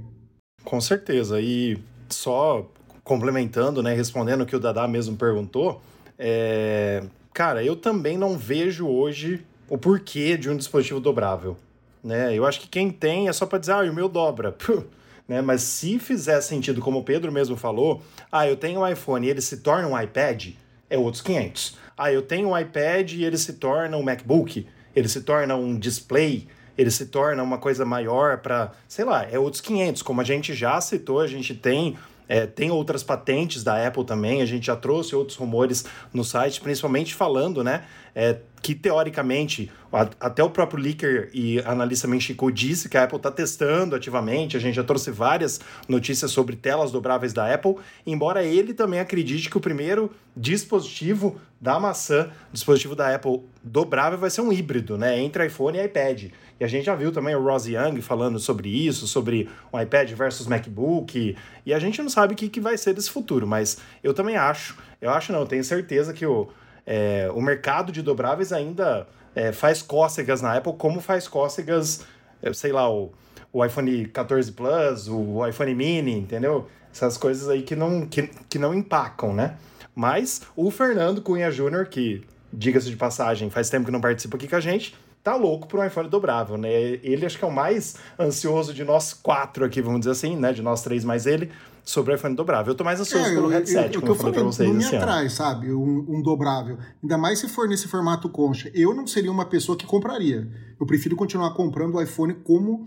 Com 0.63 0.81
certeza. 0.81 1.41
E 1.41 1.77
só 2.09 2.71
complementando, 3.03 3.83
né, 3.83 3.95
respondendo 3.95 4.43
o 4.43 4.47
que 4.47 4.55
o 4.55 4.61
Dadá 4.61 4.87
mesmo 4.87 5.17
perguntou, 5.17 5.83
é... 6.17 7.03
cara, 7.33 7.65
eu 7.65 7.75
também 7.75 8.17
não 8.17 8.39
vejo 8.39 8.87
hoje 8.87 9.45
o 9.69 9.77
porquê 9.77 10.37
de 10.37 10.49
um 10.49 10.57
dispositivo 10.57 11.01
dobrável. 11.01 11.57
Né? 12.03 12.33
Eu 12.33 12.47
acho 12.47 12.61
que 12.61 12.69
quem 12.69 12.91
tem 12.91 13.29
é 13.29 13.33
só 13.33 13.45
para 13.45 13.59
dizer, 13.59 13.73
ah, 13.73 13.81
o 13.81 13.93
meu 13.93 14.09
dobra. 14.09 14.53
Puh. 14.55 14.85
Né? 15.27 15.41
Mas 15.41 15.63
se 15.63 15.99
fizer 15.99 16.41
sentido, 16.41 16.81
como 16.81 16.99
o 16.99 17.05
Pedro 17.05 17.33
mesmo 17.33 17.57
falou, 17.57 18.03
ah, 18.31 18.47
eu 18.49 18.57
tenho 18.57 18.81
um 18.81 18.89
iPhone 18.89 19.27
e 19.27 19.31
ele 19.31 19.41
se 19.41 19.59
torna 19.59 19.89
um 19.89 20.01
iPad, 20.01 20.51
é 20.89 20.99
outros 20.99 21.23
500. 21.23 21.77
Ah, 21.97 22.13
eu 22.13 22.23
tenho 22.23 22.51
um 22.51 22.59
iPad 22.59 23.13
e 23.13 23.25
ele 23.25 23.39
se 23.39 23.55
torna 23.55 23.97
um 23.97 24.03
MacBook, 24.03 24.67
ele 24.95 25.09
se 25.09 25.23
torna 25.23 25.57
um 25.57 25.79
display, 25.79 26.47
ele 26.77 26.91
se 26.91 27.07
torna 27.07 27.43
uma 27.43 27.59
coisa 27.59 27.85
maior 27.85 28.39
para, 28.39 28.73
sei 28.89 29.05
lá, 29.05 29.25
é 29.31 29.39
outros 29.39 29.61
500, 29.61 30.03
como 30.03 30.21
a 30.21 30.25
gente 30.25 30.53
já 30.53 30.81
citou, 30.81 31.21
a 31.21 31.27
gente 31.27 31.55
tem 31.55 31.97
é, 32.29 32.47
tem 32.47 32.71
outras 32.71 33.03
patentes 33.03 33.63
da 33.63 33.87
Apple 33.87 34.05
também, 34.05 34.43
a 34.43 34.47
gente 34.47 34.67
já 34.67 34.77
trouxe 34.77 35.15
outros 35.15 35.37
rumores 35.37 35.85
no 36.13 36.25
site, 36.25 36.61
principalmente 36.61 37.15
falando, 37.15 37.63
né, 37.63 37.85
é, 38.15 38.39
que 38.63 38.75
teoricamente, 38.75 39.71
até 40.19 40.43
o 40.43 40.49
próprio 40.49 40.83
leaker 40.83 41.29
e 41.35 41.59
analista 41.67 42.09
Menchiku 42.09 42.51
disse 42.51 42.89
que 42.89 42.97
a 42.97 43.05
Apple 43.05 43.19
está 43.19 43.31
testando 43.31 43.95
ativamente, 43.95 44.57
a 44.57 44.61
gente 44.61 44.77
já 44.77 44.85
trouxe 44.85 45.11
várias 45.11 45.61
notícias 45.87 46.31
sobre 46.31 46.57
telas 46.57 46.91
dobráveis 46.91 47.35
da 47.35 47.53
Apple, 47.53 47.77
embora 48.07 48.43
ele 48.43 48.73
também 48.73 49.01
acredite 49.01 49.51
que 49.51 49.59
o 49.59 49.61
primeiro 49.61 50.11
dispositivo 50.35 51.39
da 51.61 51.79
maçã, 51.79 52.31
dispositivo 52.53 52.97
da 52.97 53.15
Apple 53.15 53.43
dobrável, 53.63 54.19
vai 54.19 54.31
ser 54.31 54.41
um 54.41 54.53
híbrido, 54.53 54.97
né, 54.97 55.21
entre 55.21 55.47
iPhone 55.47 55.77
e 55.77 55.85
iPad. 55.85 56.31
E 56.59 56.65
a 56.65 56.69
gente 56.69 56.85
já 56.85 56.95
viu 56.95 57.11
também 57.11 57.35
o 57.35 57.43
Ross 57.43 57.67
Young 57.67 58.01
falando 58.01 58.39
sobre 58.39 58.69
isso, 58.69 59.07
sobre 59.07 59.49
o 59.73 59.81
iPad 59.81 60.11
versus 60.13 60.47
MacBook, 60.47 61.37
e 61.67 61.75
a 61.75 61.79
gente 61.79 62.01
não 62.01 62.09
sabe 62.09 62.35
o 62.35 62.37
que, 62.37 62.49
que 62.49 62.61
vai 62.61 62.79
ser 62.79 62.95
desse 62.95 63.11
futuro, 63.11 63.47
mas 63.47 63.79
eu 64.03 64.15
também 64.15 64.37
acho, 64.37 64.77
eu 65.01 65.11
acho 65.11 65.33
não, 65.33 65.41
eu 65.41 65.47
tenho 65.47 65.65
certeza 65.65 66.13
que 66.13 66.25
o, 66.25 66.49
é, 66.87 67.29
o 67.35 67.41
mercado 67.41 67.91
de 67.91 68.03
dobráveis 68.03 68.53
ainda 68.53 69.07
é, 69.35 69.53
faz 69.53 69.83
cócegas 69.83 70.41
na 70.41 70.57
Apple, 70.57 70.75
como 70.79 71.01
faz 71.01 71.27
cócegas, 71.27 72.05
é, 72.41 72.53
sei 72.53 72.73
lá, 72.73 72.89
o, 72.89 73.13
o 73.53 73.65
iPhone 73.65 74.07
14 74.07 74.53
Plus, 74.53 75.09
o 75.09 75.47
iPhone 75.47 75.75
Mini, 75.75 76.19
entendeu? 76.19 76.69
Essas 76.93 77.17
coisas 77.17 77.49
aí 77.49 77.63
que 77.63 77.75
não, 77.75 78.07
que, 78.07 78.31
que 78.49 78.59
não 78.59 78.73
empacam, 78.73 79.35
né? 79.35 79.57
Mas 79.95 80.43
o 80.57 80.71
Fernando 80.71 81.21
Cunha 81.21 81.51
Júnior, 81.51 81.87
que, 81.87 82.25
diga-se 82.53 82.91
de 82.91 82.97
passagem, 82.97 83.51
faz 83.51 83.69
tempo 83.69 83.87
que 83.87 83.93
não 83.93 84.01
participa 84.01 84.37
aqui 84.37 84.49
com 84.49 84.57
a 84.57 84.61
gente, 84.61 84.95
tá 85.25 85.35
louco 85.35 85.67
por 85.67 85.81
um 85.81 85.87
iPhone 85.87 86.07
dobrável, 86.07 86.59
né? 86.59 86.71
Ele 86.71 87.25
acho 87.25 87.39
que 87.39 87.45
é 87.45 87.49
o 87.49 87.53
mais 87.53 87.97
ansioso 88.21 88.75
de 88.75 88.85
nós 88.85 89.15
quatro 89.15 89.65
aqui, 89.65 89.81
vamos 89.81 90.01
dizer 90.01 90.13
assim, 90.13 90.37
né? 90.37 90.53
De 90.53 90.61
nós 90.61 90.83
três 90.83 91.03
mais 91.03 91.25
ele, 91.25 91.51
sobre 91.83 92.13
o 92.13 92.15
iPhone 92.15 92.37
dobrável. 92.37 92.73
Eu 92.73 92.77
tô 92.77 92.85
mais 92.85 93.01
ansioso 93.01 93.31
é, 93.31 93.35
pelo 93.35 93.49
headset, 93.49 93.87
eu, 93.87 93.95
eu, 93.95 94.01
como 94.03 94.13
eu 94.13 94.17
falei, 94.17 94.35
pra 94.35 94.43
vocês. 94.43 94.69
Não 94.69 94.77
me 94.77 94.85
atrai, 94.85 95.31
sabe? 95.31 95.73
Um, 95.73 96.05
um, 96.07 96.21
dobrável. 96.21 96.77
Ainda 97.03 97.17
mais 97.17 97.39
se 97.39 97.49
for 97.49 97.67
nesse 97.67 97.89
formato 97.89 98.29
concha. 98.29 98.71
Eu 98.75 98.95
não 98.95 99.07
seria 99.07 99.33
uma 99.33 99.47
pessoa 99.47 99.79
que 99.79 99.87
compraria. 99.87 100.47
Eu 100.79 100.87
prefiro 100.87 101.17
continuar 101.17 101.55
comprando 101.55 101.95
o 101.95 102.03
iPhone 102.03 102.35
como 102.35 102.87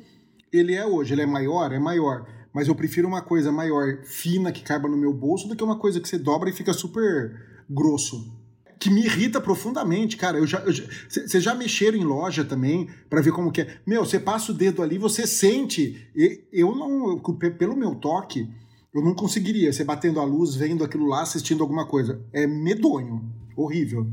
ele 0.54 0.76
é 0.76 0.86
hoje. 0.86 1.16
Ele 1.16 1.24
é 1.24 1.26
maior? 1.26 1.72
É 1.72 1.80
maior. 1.80 2.28
mas 2.54 2.68
eu 2.68 2.76
prefiro 2.76 3.08
uma 3.08 3.22
coisa 3.22 3.52
maior, 3.52 4.04
fina, 4.04 4.52
que 4.52 4.62
caiba 4.62 4.88
no 4.88 4.98
meu 4.98 5.14
bolso, 5.14 5.48
do 5.48 5.56
que 5.56 5.64
uma 5.64 5.78
coisa 5.80 6.00
que 6.00 6.08
você 6.08 6.20
dobra 6.20 6.50
e 6.50 6.54
fica 6.54 6.72
super 6.72 7.36
grosso. 7.68 8.37
Que 8.80 8.90
me 8.90 9.06
irrita 9.06 9.42
profundamente, 9.42 10.18
cara. 10.18 10.38
Eu 10.38 10.46
já, 10.46 10.64
vocês 10.64 11.44
já, 11.44 11.56
mexeram 11.56 11.98
em 11.98 12.04
loja 12.04 12.46
também 12.46 12.88
para 13.10 13.22
ver 13.22 13.32
como 13.32 13.52
que 13.52 13.62
é? 13.62 13.78
Meu, 13.86 14.06
você 14.06 14.20
passa 14.20 14.52
o 14.52 14.56
dedo 14.56 14.82
ali, 14.82 14.98
você 14.98 15.26
sente. 15.26 16.08
Eu 16.52 16.76
não, 16.76 17.20
pelo 17.58 17.76
meu 17.76 17.96
toque, 17.96 18.50
eu 18.94 19.02
não 19.02 19.16
conseguiria. 19.16 19.74
Você 19.74 19.84
batendo 19.84 20.20
a 20.20 20.24
luz, 20.24 20.56
vendo 20.56 20.84
aquilo 20.84 21.08
lá, 21.08 21.22
assistindo 21.22 21.62
alguma 21.64 21.86
coisa. 21.86 22.22
É 22.32 22.46
medonho, 22.46 23.24
horrível. 23.56 24.08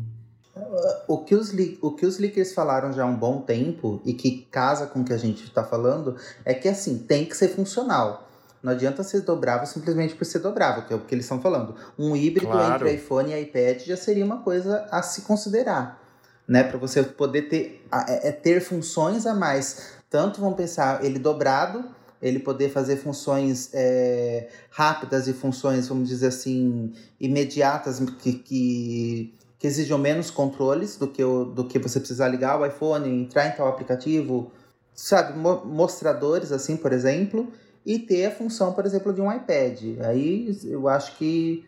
O 1.08 1.18
que, 1.18 1.34
os, 1.34 1.52
o 1.82 1.90
que 1.92 2.06
os 2.06 2.18
leakers 2.18 2.52
falaram 2.54 2.92
já 2.92 3.02
há 3.02 3.06
um 3.06 3.16
bom 3.16 3.40
tempo 3.40 4.00
e 4.04 4.14
que 4.14 4.46
casa 4.50 4.86
com 4.86 5.00
o 5.00 5.04
que 5.04 5.12
a 5.12 5.18
gente 5.18 5.42
está 5.44 5.64
falando 5.64 6.16
é 6.44 6.54
que 6.54 6.68
assim, 6.68 6.98
tem 6.98 7.24
que 7.24 7.36
ser 7.36 7.48
funcional. 7.48 8.30
Não 8.64 8.72
adianta 8.72 9.02
ser 9.02 9.20
dobrável 9.20 9.66
simplesmente 9.66 10.14
por 10.14 10.24
ser 10.24 10.38
dobrável, 10.38 10.84
que 10.86 10.92
é 10.94 10.96
o 10.96 11.00
que 11.00 11.14
eles 11.14 11.26
estão 11.26 11.38
falando. 11.38 11.76
Um 11.98 12.16
híbrido 12.16 12.50
claro. 12.50 12.74
entre 12.74 12.94
iPhone 12.94 13.30
e 13.30 13.42
iPad 13.42 13.82
já 13.82 13.96
seria 13.96 14.24
uma 14.24 14.38
coisa 14.38 14.88
a 14.90 15.02
se 15.02 15.20
considerar. 15.20 16.02
Né, 16.46 16.62
para 16.62 16.76
você 16.76 17.02
poder 17.02 17.42
ter, 17.42 17.86
é, 18.06 18.28
é 18.28 18.32
ter 18.32 18.60
funções 18.60 19.26
a 19.26 19.34
mais. 19.34 19.92
Tanto 20.10 20.40
vão 20.40 20.52
pensar 20.52 21.04
ele 21.04 21.18
dobrado, 21.18 21.84
ele 22.20 22.38
poder 22.38 22.70
fazer 22.70 22.96
funções 22.96 23.70
é, 23.72 24.48
rápidas 24.70 25.26
e 25.26 25.32
funções, 25.32 25.88
vamos 25.88 26.08
dizer 26.08 26.28
assim, 26.28 26.92
imediatas 27.20 28.00
que, 28.18 28.32
que 28.34 29.34
que 29.64 29.68
exijam 29.68 29.96
menos 29.96 30.30
controles 30.30 30.98
do 30.98 31.08
que, 31.08 31.24
o, 31.24 31.46
do 31.46 31.64
que 31.66 31.78
você 31.78 31.98
precisar 31.98 32.28
ligar 32.28 32.60
o 32.60 32.66
iPhone, 32.66 33.08
entrar 33.08 33.46
em 33.46 33.52
tal 33.52 33.66
aplicativo, 33.66 34.52
sabe, 34.94 35.38
mo 35.38 35.64
mostradores 35.64 36.52
assim, 36.52 36.76
por 36.76 36.92
exemplo, 36.92 37.50
e 37.84 37.98
ter 37.98 38.26
a 38.26 38.30
função, 38.30 38.72
por 38.72 38.86
exemplo, 38.86 39.12
de 39.12 39.20
um 39.20 39.32
iPad. 39.32 39.80
Aí 40.00 40.56
eu 40.64 40.88
acho 40.88 41.16
que 41.16 41.64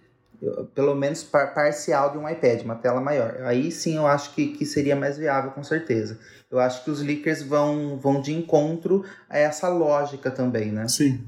pelo 0.74 0.94
menos 0.94 1.24
par 1.24 1.54
parcial 1.54 2.12
de 2.12 2.18
um 2.18 2.28
iPad, 2.28 2.62
uma 2.62 2.74
tela 2.74 3.00
maior. 3.00 3.42
Aí 3.42 3.70
sim 3.70 3.96
eu 3.96 4.06
acho 4.06 4.34
que, 4.34 4.48
que 4.48 4.66
seria 4.66 4.94
mais 4.94 5.16
viável, 5.16 5.50
com 5.50 5.62
certeza. 5.62 6.18
Eu 6.50 6.58
acho 6.58 6.84
que 6.84 6.90
os 6.90 7.00
leakers 7.00 7.42
vão, 7.42 7.98
vão 7.98 8.20
de 8.20 8.32
encontro 8.32 9.04
a 9.28 9.38
essa 9.38 9.68
lógica 9.68 10.30
também, 10.30 10.70
né? 10.70 10.88
Sim. 10.88 11.24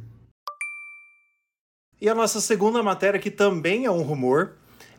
E 2.00 2.08
a 2.08 2.14
nossa 2.14 2.40
segunda 2.40 2.82
matéria, 2.82 3.18
que 3.18 3.30
também 3.30 3.84
é 3.84 3.90
um 3.90 4.02
rumor, 4.02 4.52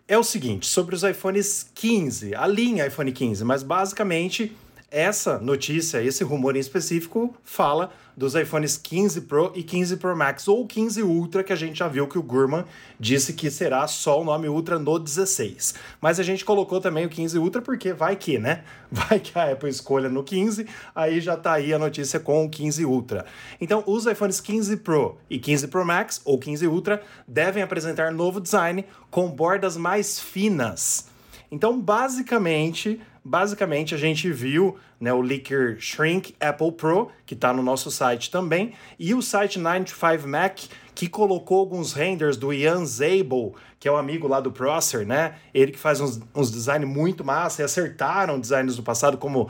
é 0.08 0.18
o 0.18 0.24
seguinte, 0.24 0.68
sobre 0.68 0.96
os 0.96 1.04
iPhones 1.04 1.70
15, 1.74 2.36
a 2.36 2.46
linha 2.46 2.86
iPhone 2.86 3.12
15, 3.12 3.46
mas 3.46 3.64
basicamente 3.64 4.56
essa 4.92 5.38
notícia, 5.40 6.02
esse 6.02 6.24
rumor 6.24 6.56
em 6.56 6.60
específico, 6.60 7.36
fala 7.44 7.92
dos 8.16 8.36
iPhones 8.36 8.76
15 8.76 9.22
Pro 9.22 9.52
e 9.56 9.64
15 9.64 9.96
Pro 9.98 10.16
Max, 10.16 10.48
ou 10.48 10.68
15 10.68 11.02
Ultra, 11.04 11.44
que 11.44 11.54
a 11.54 11.56
gente 11.56 11.80
já 11.80 11.88
viu 11.88 12.06
que 12.06 12.18
o 12.18 12.24
Gurman 12.24 12.66
disse 13.00 13.32
que 13.32 13.50
será 13.50 13.88
só 13.88 14.22
o 14.22 14.26
nome 14.26 14.50
Ultra 14.50 14.78
no 14.78 15.00
16. 15.00 15.76
Mas 16.02 16.20
a 16.20 16.24
gente 16.24 16.44
colocou 16.44 16.82
também 16.82 17.06
o 17.06 17.10
15 17.10 17.40
Ultra 17.40 17.62
porque 17.62 17.94
vai 17.94 18.16
que, 18.18 18.38
né? 18.38 18.64
Vai 18.92 19.20
que 19.20 19.38
a 19.38 19.52
Apple 19.52 19.70
escolha 19.70 20.10
no 20.10 20.24
15, 20.24 20.66
aí 20.96 21.22
já 21.22 21.38
tá 21.38 21.54
aí 21.54 21.72
a 21.72 21.80
notícia 21.80 22.20
com 22.20 22.44
o 22.44 22.50
15 22.50 22.84
Ultra. 22.86 23.26
Então, 23.62 23.84
os 23.86 24.06
iPhones 24.08 24.42
15 24.42 24.78
Pro 24.78 25.18
e 25.30 25.38
15 25.38 25.68
Pro 25.68 25.86
Max, 25.86 26.20
ou 26.26 26.40
15 26.40 26.68
Ultra, 26.68 27.02
devem 27.28 27.62
apresentar 27.62 28.12
novo 28.12 28.42
design 28.42 28.84
com 29.12 29.30
bordas 29.30 29.78
mais 29.78 30.20
finas. 30.20 31.06
Então, 31.52 31.80
basicamente, 31.80 33.02
basicamente 33.24 33.96
a 33.96 33.98
gente 33.98 34.32
viu 34.32 34.78
né, 35.00 35.12
o 35.14 35.22
leaker 35.22 35.78
Shrink 35.80 36.36
Apple 36.40 36.72
Pro, 36.72 37.10
que 37.26 37.34
está 37.34 37.54
no 37.54 37.64
nosso 37.64 37.90
site 37.90 38.30
também, 38.30 38.74
e 38.98 39.14
o 39.14 39.22
site 39.22 39.60
95Mac, 39.60 40.70
que 40.94 41.08
colocou 41.08 41.60
alguns 41.60 41.94
renders 41.94 42.38
do 42.38 42.52
Ian 42.54 42.86
Zabel, 42.86 43.56
que 43.80 43.88
é 43.88 43.92
o 43.92 43.98
amigo 43.98 44.28
lá 44.28 44.40
do 44.42 44.52
Prosser, 44.52 45.08
né? 45.08 45.36
Ele 45.54 45.72
que 45.72 45.80
faz 45.80 46.02
uns, 46.02 46.20
uns 46.36 46.52
designs 46.52 46.86
muito 46.86 47.24
massa 47.24 47.62
e 47.62 47.66
acertaram 47.66 48.40
designs 48.40 48.76
do 48.76 48.84
passado, 48.84 49.18
como 49.18 49.50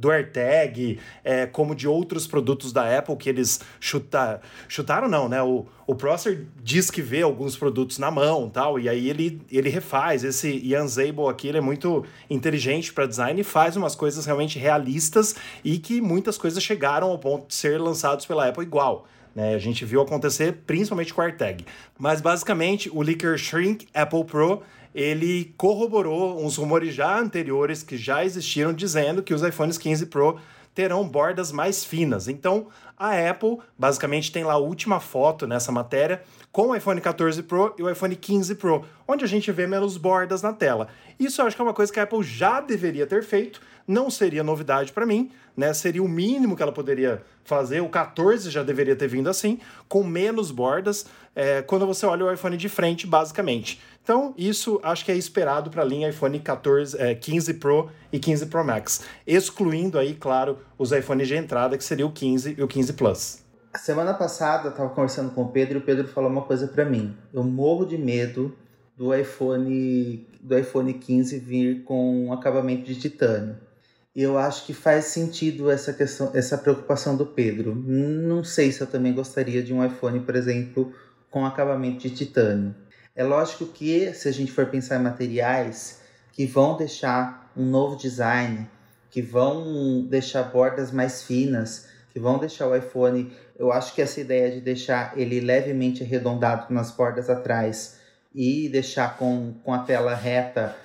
do 0.00 0.10
AirTag, 0.10 0.98
é, 1.22 1.46
como 1.46 1.74
de 1.74 1.86
outros 1.86 2.26
produtos 2.26 2.72
da 2.72 2.98
Apple 2.98 3.16
que 3.16 3.28
eles 3.28 3.60
chuta, 3.78 4.40
chutaram, 4.66 5.08
não, 5.08 5.28
né? 5.28 5.42
O, 5.42 5.66
o 5.86 5.94
Prosser 5.94 6.46
diz 6.62 6.90
que 6.90 7.02
vê 7.02 7.20
alguns 7.20 7.56
produtos 7.56 7.98
na 7.98 8.10
mão 8.10 8.48
tal, 8.48 8.78
e 8.78 8.88
aí 8.88 9.10
ele, 9.10 9.42
ele 9.52 9.68
refaz. 9.68 10.24
Esse 10.24 10.48
Ian 10.48 10.86
Zabel 10.86 11.28
aqui, 11.28 11.48
ele 11.48 11.58
é 11.58 11.60
muito 11.60 12.04
inteligente 12.30 12.92
para 12.92 13.06
design 13.06 13.40
e 13.40 13.44
faz 13.44 13.76
umas 13.76 13.94
coisas 13.94 14.24
realmente 14.24 14.58
realistas 14.58 15.34
e 15.62 15.78
que 15.78 16.00
muitas 16.00 16.38
coisas 16.38 16.62
chegaram 16.62 17.10
ao 17.10 17.18
ponto 17.18 17.48
de 17.48 17.54
ser 17.54 17.78
lançados 17.78 18.24
pela 18.24 18.48
Apple 18.48 18.64
igual. 18.64 19.06
Né? 19.34 19.54
A 19.54 19.58
gente 19.58 19.84
viu 19.84 20.00
acontecer 20.00 20.60
principalmente 20.66 21.12
com 21.12 21.20
o 21.20 21.24
AirTag. 21.24 21.64
Mas 21.98 22.20
basicamente, 22.20 22.90
o 22.92 23.02
Leaker 23.02 23.36
Shrink 23.36 23.86
Apple 23.94 24.24
Pro 24.24 24.62
ele 24.94 25.54
corroborou 25.56 26.44
uns 26.44 26.56
rumores 26.56 26.94
já 26.94 27.18
anteriores 27.18 27.82
que 27.82 27.96
já 27.96 28.24
existiram 28.24 28.72
dizendo 28.72 29.22
que 29.22 29.34
os 29.34 29.42
iPhones 29.42 29.78
15 29.78 30.06
Pro 30.06 30.38
terão 30.74 31.06
bordas 31.06 31.52
mais 31.52 31.84
finas. 31.84 32.28
Então, 32.28 32.68
a 32.96 33.12
Apple 33.30 33.58
basicamente 33.78 34.30
tem 34.30 34.44
lá 34.44 34.54
a 34.54 34.58
última 34.58 35.00
foto 35.00 35.46
nessa 35.46 35.72
matéria 35.72 36.22
com 36.52 36.68
o 36.68 36.76
iPhone 36.76 37.00
14 37.00 37.42
Pro 37.42 37.74
e 37.78 37.82
o 37.82 37.90
iPhone 37.90 38.14
15 38.14 38.54
Pro, 38.56 38.84
onde 39.06 39.24
a 39.24 39.28
gente 39.28 39.50
vê 39.52 39.66
menos 39.66 39.96
bordas 39.96 40.42
na 40.42 40.52
tela. 40.52 40.88
Isso 41.18 41.40
eu 41.40 41.46
acho 41.46 41.56
que 41.56 41.62
é 41.62 41.64
uma 41.64 41.74
coisa 41.74 41.92
que 41.92 42.00
a 42.00 42.02
Apple 42.02 42.22
já 42.22 42.60
deveria 42.60 43.06
ter 43.06 43.22
feito, 43.22 43.60
não 43.86 44.10
seria 44.10 44.42
novidade 44.42 44.92
para 44.92 45.06
mim, 45.06 45.30
né? 45.56 45.72
Seria 45.74 46.02
o 46.02 46.08
mínimo 46.08 46.56
que 46.56 46.62
ela 46.62 46.72
poderia 46.72 47.22
fazer. 47.44 47.80
O 47.80 47.88
14 47.88 48.50
já 48.50 48.62
deveria 48.62 48.94
ter 48.94 49.08
vindo 49.08 49.28
assim, 49.28 49.58
com 49.88 50.04
menos 50.04 50.50
bordas, 50.50 51.06
é, 51.34 51.62
quando 51.62 51.86
você 51.86 52.06
olha 52.06 52.24
o 52.24 52.32
iPhone 52.32 52.56
de 52.56 52.68
frente, 52.68 53.06
basicamente. 53.06 53.80
Então, 54.02 54.34
isso 54.36 54.80
acho 54.82 55.04
que 55.04 55.12
é 55.12 55.16
esperado 55.16 55.70
para 55.70 55.82
a 55.82 55.84
linha 55.84 56.08
iPhone 56.08 56.38
14, 56.40 56.96
é, 56.98 57.14
15 57.14 57.54
Pro 57.54 57.90
e 58.12 58.18
15 58.18 58.46
Pro 58.46 58.64
Max, 58.64 59.02
excluindo 59.26 59.98
aí, 59.98 60.14
claro, 60.14 60.58
os 60.78 60.90
iPhones 60.90 61.28
de 61.28 61.36
entrada, 61.36 61.76
que 61.76 61.84
seria 61.84 62.06
o 62.06 62.10
15 62.10 62.56
e 62.58 62.62
o 62.62 62.66
15 62.66 62.92
Plus. 62.94 63.44
A 63.72 63.78
semana 63.78 64.12
passada 64.14 64.66
eu 64.66 64.70
estava 64.70 64.88
conversando 64.90 65.30
com 65.30 65.42
o 65.42 65.48
Pedro 65.48 65.78
e 65.78 65.78
o 65.78 65.84
Pedro 65.84 66.08
falou 66.08 66.28
uma 66.28 66.42
coisa 66.42 66.66
para 66.66 66.84
mim. 66.84 67.16
Eu 67.32 67.44
morro 67.44 67.84
de 67.84 67.96
medo 67.96 68.56
do 68.96 69.14
iPhone 69.14 70.26
do 70.40 70.58
iPhone 70.58 70.92
15 70.92 71.38
vir 71.38 71.84
com 71.84 72.26
um 72.26 72.32
acabamento 72.32 72.84
de 72.84 72.96
titânio. 72.96 73.56
E 74.14 74.22
eu 74.22 74.36
acho 74.36 74.66
que 74.66 74.74
faz 74.74 75.04
sentido 75.06 75.70
essa 75.70 75.92
questão, 75.92 76.32
essa 76.34 76.58
preocupação 76.58 77.16
do 77.16 77.24
Pedro. 77.24 77.74
Não 77.74 78.42
sei 78.42 78.72
se 78.72 78.80
eu 78.80 78.86
também 78.86 79.14
gostaria 79.14 79.62
de 79.62 79.72
um 79.72 79.84
iPhone, 79.84 80.20
por 80.20 80.34
exemplo, 80.34 80.92
com 81.30 81.46
acabamento 81.46 82.00
de 82.00 82.10
titânio. 82.10 82.74
É 83.14 83.24
lógico 83.24 83.66
que 83.66 84.12
se 84.14 84.28
a 84.28 84.32
gente 84.32 84.52
for 84.52 84.66
pensar 84.66 84.96
em 84.96 85.02
materiais 85.02 86.00
que 86.32 86.46
vão 86.46 86.76
deixar 86.76 87.50
um 87.56 87.64
novo 87.64 87.96
design, 87.96 88.68
que 89.10 89.20
vão 89.20 90.06
deixar 90.08 90.44
bordas 90.44 90.92
mais 90.92 91.22
finas, 91.22 91.88
que 92.12 92.20
vão 92.20 92.38
deixar 92.38 92.68
o 92.68 92.76
iPhone, 92.76 93.32
eu 93.58 93.72
acho 93.72 93.94
que 93.94 94.00
essa 94.00 94.20
ideia 94.20 94.50
de 94.50 94.60
deixar 94.60 95.18
ele 95.18 95.40
levemente 95.40 96.02
arredondado 96.02 96.72
nas 96.72 96.90
bordas 96.90 97.28
atrás 97.28 97.98
e 98.34 98.68
deixar 98.68 99.18
com, 99.18 99.54
com 99.64 99.74
a 99.74 99.80
tela 99.80 100.14
reta 100.14 100.76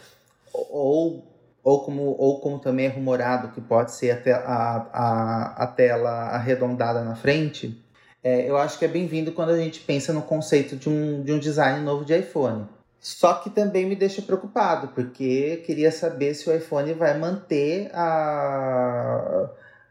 ou 0.51 1.31
ou 1.65 1.83
como, 1.83 2.15
ou 2.19 2.39
como 2.41 2.59
também 2.59 2.85
é 2.85 2.89
rumorado 2.89 3.47
que 3.47 3.59
pode 3.59 3.91
ser 3.91 4.11
a, 4.11 4.21
te, 4.21 4.29
a, 4.29 4.87
a, 4.93 5.63
a 5.63 5.67
tela 5.67 6.11
arredondada 6.29 7.03
na 7.03 7.15
frente, 7.15 7.83
é, 8.25 8.49
eu 8.49 8.57
acho 8.57 8.79
que 8.79 8.85
é 8.85 8.87
bem-vindo 8.87 9.31
quando 9.33 9.51
a 9.51 9.57
gente 9.57 9.81
pensa 9.81 10.11
no 10.11 10.23
conceito 10.23 10.75
de 10.75 10.89
um, 10.89 11.21
de 11.21 11.31
um 11.31 11.37
design 11.37 11.85
novo 11.85 12.03
de 12.03 12.17
iPhone. 12.17 12.65
Só 12.99 13.35
que 13.35 13.51
também 13.51 13.85
me 13.85 13.95
deixa 13.95 14.19
preocupado, 14.19 14.87
porque 14.95 15.57
queria 15.57 15.91
saber 15.91 16.33
se 16.33 16.49
o 16.49 16.55
iPhone 16.55 16.91
vai 16.93 17.15
manter 17.19 17.91
a, 17.93 19.47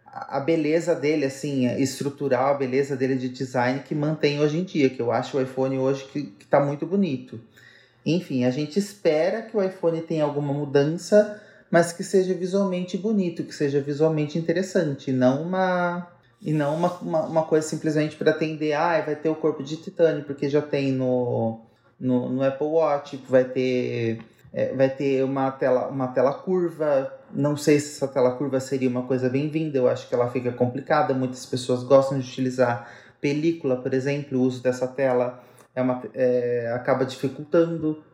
a 0.06 0.40
beleza 0.40 0.96
dele, 0.96 1.26
assim, 1.26 1.72
estrutural, 1.80 2.52
a 2.52 2.58
beleza 2.58 2.96
dele 2.96 3.14
de 3.14 3.28
design 3.28 3.78
que 3.84 3.94
mantém 3.94 4.40
hoje 4.40 4.58
em 4.58 4.64
dia, 4.64 4.90
que 4.90 5.00
eu 5.00 5.12
acho 5.12 5.38
o 5.38 5.40
iPhone 5.40 5.78
hoje 5.78 6.04
que, 6.06 6.34
está 6.40 6.58
muito 6.58 6.84
bonito. 6.84 7.38
Enfim, 8.04 8.44
a 8.44 8.50
gente 8.50 8.80
espera 8.80 9.42
que 9.42 9.56
o 9.56 9.62
iPhone 9.62 10.02
tenha 10.02 10.24
alguma 10.24 10.52
mudança, 10.52 11.40
mas 11.70 11.92
que 11.92 12.02
seja 12.02 12.34
visualmente 12.34 12.98
bonito, 12.98 13.44
que 13.44 13.54
seja 13.54 13.80
visualmente 13.80 14.36
interessante, 14.36 15.12
não 15.12 15.40
uma 15.40 16.08
e 16.40 16.52
não 16.52 16.74
uma, 16.74 16.92
uma, 16.98 17.20
uma 17.22 17.42
coisa 17.44 17.66
simplesmente 17.66 18.16
para 18.16 18.30
atender, 18.30 18.74
ah, 18.74 19.00
vai 19.00 19.16
ter 19.16 19.28
o 19.28 19.34
corpo 19.34 19.62
de 19.62 19.76
titânio, 19.76 20.24
porque 20.24 20.48
já 20.48 20.60
tem 20.60 20.92
no, 20.92 21.60
no, 21.98 22.28
no 22.28 22.42
Apple 22.42 22.66
Watch, 22.66 23.16
vai 23.28 23.44
ter, 23.44 24.20
é, 24.52 24.74
vai 24.74 24.88
ter 24.90 25.24
uma 25.24 25.50
tela, 25.50 25.88
uma 25.88 26.08
tela 26.08 26.34
curva. 26.34 27.12
Não 27.32 27.56
sei 27.56 27.80
se 27.80 27.96
essa 27.96 28.06
tela 28.06 28.36
curva 28.36 28.60
seria 28.60 28.88
uma 28.88 29.04
coisa 29.04 29.28
bem-vinda, 29.28 29.78
eu 29.78 29.88
acho 29.88 30.08
que 30.08 30.14
ela 30.14 30.30
fica 30.30 30.52
complicada. 30.52 31.14
Muitas 31.14 31.46
pessoas 31.46 31.82
gostam 31.82 32.18
de 32.18 32.28
utilizar 32.28 32.90
película, 33.20 33.76
por 33.76 33.94
exemplo, 33.94 34.38
o 34.38 34.42
uso 34.42 34.62
dessa 34.62 34.86
tela 34.86 35.42
é 35.74 35.80
uma, 35.80 36.02
é, 36.12 36.70
acaba 36.74 37.06
dificultando 37.06 38.04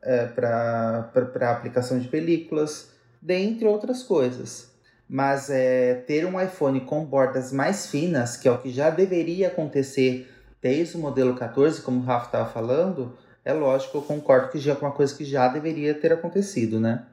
é, 0.00 0.26
para 0.26 1.10
a 1.40 1.50
aplicação 1.50 1.98
de 1.98 2.06
películas, 2.06 2.92
dentre 3.20 3.66
outras 3.66 4.02
coisas 4.04 4.69
mas 5.12 5.50
é, 5.50 5.94
ter 6.06 6.24
um 6.24 6.40
iPhone 6.40 6.78
com 6.82 7.04
bordas 7.04 7.52
mais 7.52 7.88
finas, 7.88 8.36
que 8.36 8.46
é 8.46 8.52
o 8.52 8.58
que 8.58 8.70
já 8.70 8.90
deveria 8.90 9.48
acontecer 9.48 10.32
desde 10.62 10.96
o 10.96 11.00
modelo 11.00 11.34
14, 11.34 11.82
como 11.82 12.00
o 12.00 12.04
Rafa 12.04 12.26
estava 12.26 12.48
falando, 12.48 13.18
é 13.44 13.52
lógico, 13.52 13.98
eu 13.98 14.02
concordo 14.02 14.52
que 14.52 14.60
já 14.60 14.72
é 14.72 14.76
uma 14.76 14.92
coisa 14.92 15.12
que 15.12 15.24
já 15.24 15.48
deveria 15.48 15.94
ter 15.94 16.12
acontecido, 16.12 16.78
né? 16.78 17.06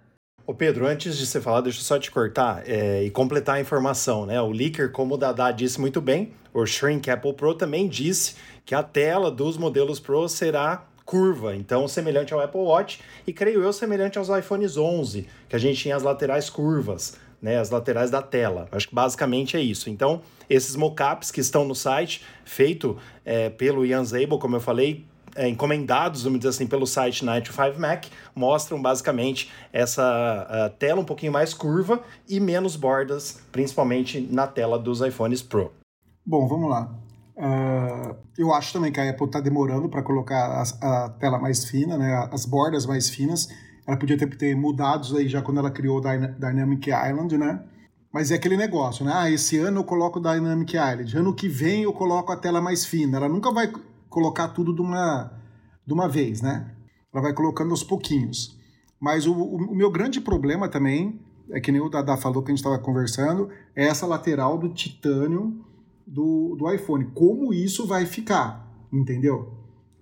Ô 0.45 0.53
Pedro, 0.53 0.85
antes 0.85 1.17
de 1.17 1.25
você 1.25 1.41
falar, 1.41 1.61
deixa 1.61 1.79
eu 1.79 1.83
só 1.83 1.97
te 1.97 2.11
cortar 2.11 2.61
é, 2.69 3.03
e 3.03 3.09
completar 3.09 3.55
a 3.55 3.59
informação, 3.59 4.27
né? 4.27 4.39
O 4.39 4.51
leaker, 4.51 4.91
como 4.91 5.15
o 5.15 5.17
Dada 5.17 5.51
disse 5.51 5.81
muito 5.81 5.99
bem, 5.99 6.33
o 6.53 6.63
Shrink 6.67 7.09
Apple 7.09 7.33
Pro 7.33 7.55
também 7.55 7.87
disse 7.87 8.35
que 8.63 8.75
a 8.75 8.83
tela 8.83 9.31
dos 9.31 9.57
modelos 9.57 9.99
Pro 9.99 10.29
será 10.29 10.85
curva, 11.03 11.55
então 11.55 11.87
semelhante 11.87 12.33
ao 12.33 12.41
Apple 12.41 12.59
Watch 12.59 12.99
e 13.25 13.33
creio 13.33 13.63
eu 13.63 13.71
semelhante 13.73 14.17
aos 14.17 14.27
iPhones 14.27 14.75
11, 14.75 15.27
que 15.49 15.55
a 15.55 15.59
gente 15.59 15.79
tinha 15.79 15.95
as 15.95 16.03
laterais 16.03 16.49
curvas, 16.49 17.17
né, 17.41 17.57
as 17.57 17.69
laterais 17.69 18.09
da 18.09 18.21
tela. 18.21 18.67
Acho 18.71 18.89
que 18.89 18.95
basicamente 18.95 19.55
é 19.55 19.61
isso. 19.61 19.89
Então, 19.89 20.21
esses 20.49 20.75
mockups 20.75 21.31
que 21.31 21.39
estão 21.39 21.65
no 21.65 21.75
site, 21.75 22.23
feito 22.45 22.97
é, 23.25 23.49
pelo 23.49 23.85
Ian 23.85 24.03
Zabel, 24.03 24.39
como 24.39 24.55
eu 24.55 24.61
falei, 24.61 25.05
é, 25.35 25.47
encomendados, 25.47 26.23
vamos 26.23 26.39
dizer 26.39 26.49
assim, 26.49 26.65
pelo 26.65 26.87
site 26.87 27.23
9to5Mac, 27.23 28.07
mostram 28.35 28.81
basicamente 28.81 29.51
essa 29.71 30.73
tela 30.79 31.01
um 31.01 31.05
pouquinho 31.05 31.31
mais 31.31 31.53
curva 31.53 32.01
e 32.27 32.39
menos 32.39 32.75
bordas, 32.75 33.39
principalmente 33.51 34.19
na 34.31 34.47
tela 34.47 34.79
dos 34.79 35.01
iPhones 35.01 35.41
Pro. 35.41 35.71
Bom, 36.25 36.47
vamos 36.47 36.69
lá. 36.69 36.91
Uh, 37.37 38.15
eu 38.35 38.51
acho 38.51 38.73
também 38.73 38.91
que 38.91 38.99
a 38.99 39.07
Apple 39.07 39.27
está 39.27 39.39
demorando 39.39 39.87
para 39.87 40.01
colocar 40.01 40.63
a, 40.81 41.05
a, 41.05 41.09
tela 41.09 41.37
mais 41.37 41.65
fina, 41.65 41.95
né, 41.95 42.27
as 42.31 42.45
bordas 42.47 42.87
mais 42.87 43.09
finas. 43.09 43.47
Ela 43.87 43.97
podia 43.97 44.17
ter, 44.17 44.27
ter 44.35 44.55
mudado 44.55 45.15
aí 45.15 45.29
já 45.29 45.41
quando 45.41 45.59
ela 45.59 45.71
criou 45.71 46.01
Dynamic 46.01 46.89
Island, 46.89 47.37
né? 47.37 47.63
Mas 48.13 48.31
é 48.31 48.35
aquele 48.35 48.57
negócio, 48.57 49.05
né? 49.05 49.11
Ah, 49.15 49.31
esse 49.31 49.57
ano 49.57 49.79
eu 49.79 49.83
coloco 49.83 50.19
Dynamic 50.19 50.75
Island, 50.75 51.17
ano 51.17 51.33
que 51.33 51.47
vem 51.47 51.83
eu 51.83 51.93
coloco 51.93 52.31
a 52.31 52.35
tela 52.35 52.59
mais 52.59 52.85
fina. 52.85 53.17
Ela 53.17 53.29
nunca 53.29 53.51
vai 53.51 53.71
colocar 54.09 54.49
tudo 54.49 54.73
de 54.73 54.81
uma, 54.81 55.31
de 55.85 55.93
uma 55.93 56.09
vez, 56.09 56.41
né? 56.41 56.73
Ela 57.13 57.21
vai 57.21 57.33
colocando 57.33 57.71
aos 57.71 57.83
pouquinhos. 57.83 58.57
Mas 58.99 59.25
o, 59.25 59.33
o, 59.33 59.55
o 59.71 59.75
meu 59.75 59.91
grande 59.91 60.19
problema 60.19 60.67
também, 60.67 61.21
é 61.51 61.61
que 61.61 61.71
nem 61.71 61.79
o 61.79 61.89
Dada 61.89 62.17
falou 62.17 62.43
que 62.43 62.51
a 62.51 62.53
gente 62.53 62.59
estava 62.59 62.79
conversando, 62.79 63.49
é 63.75 63.87
essa 63.87 64.05
lateral 64.05 64.57
do 64.57 64.69
titânio 64.69 65.63
do, 66.05 66.55
do 66.57 66.71
iPhone. 66.71 67.05
Como 67.13 67.53
isso 67.53 67.85
vai 67.85 68.05
ficar, 68.05 68.67
entendeu? 68.91 69.53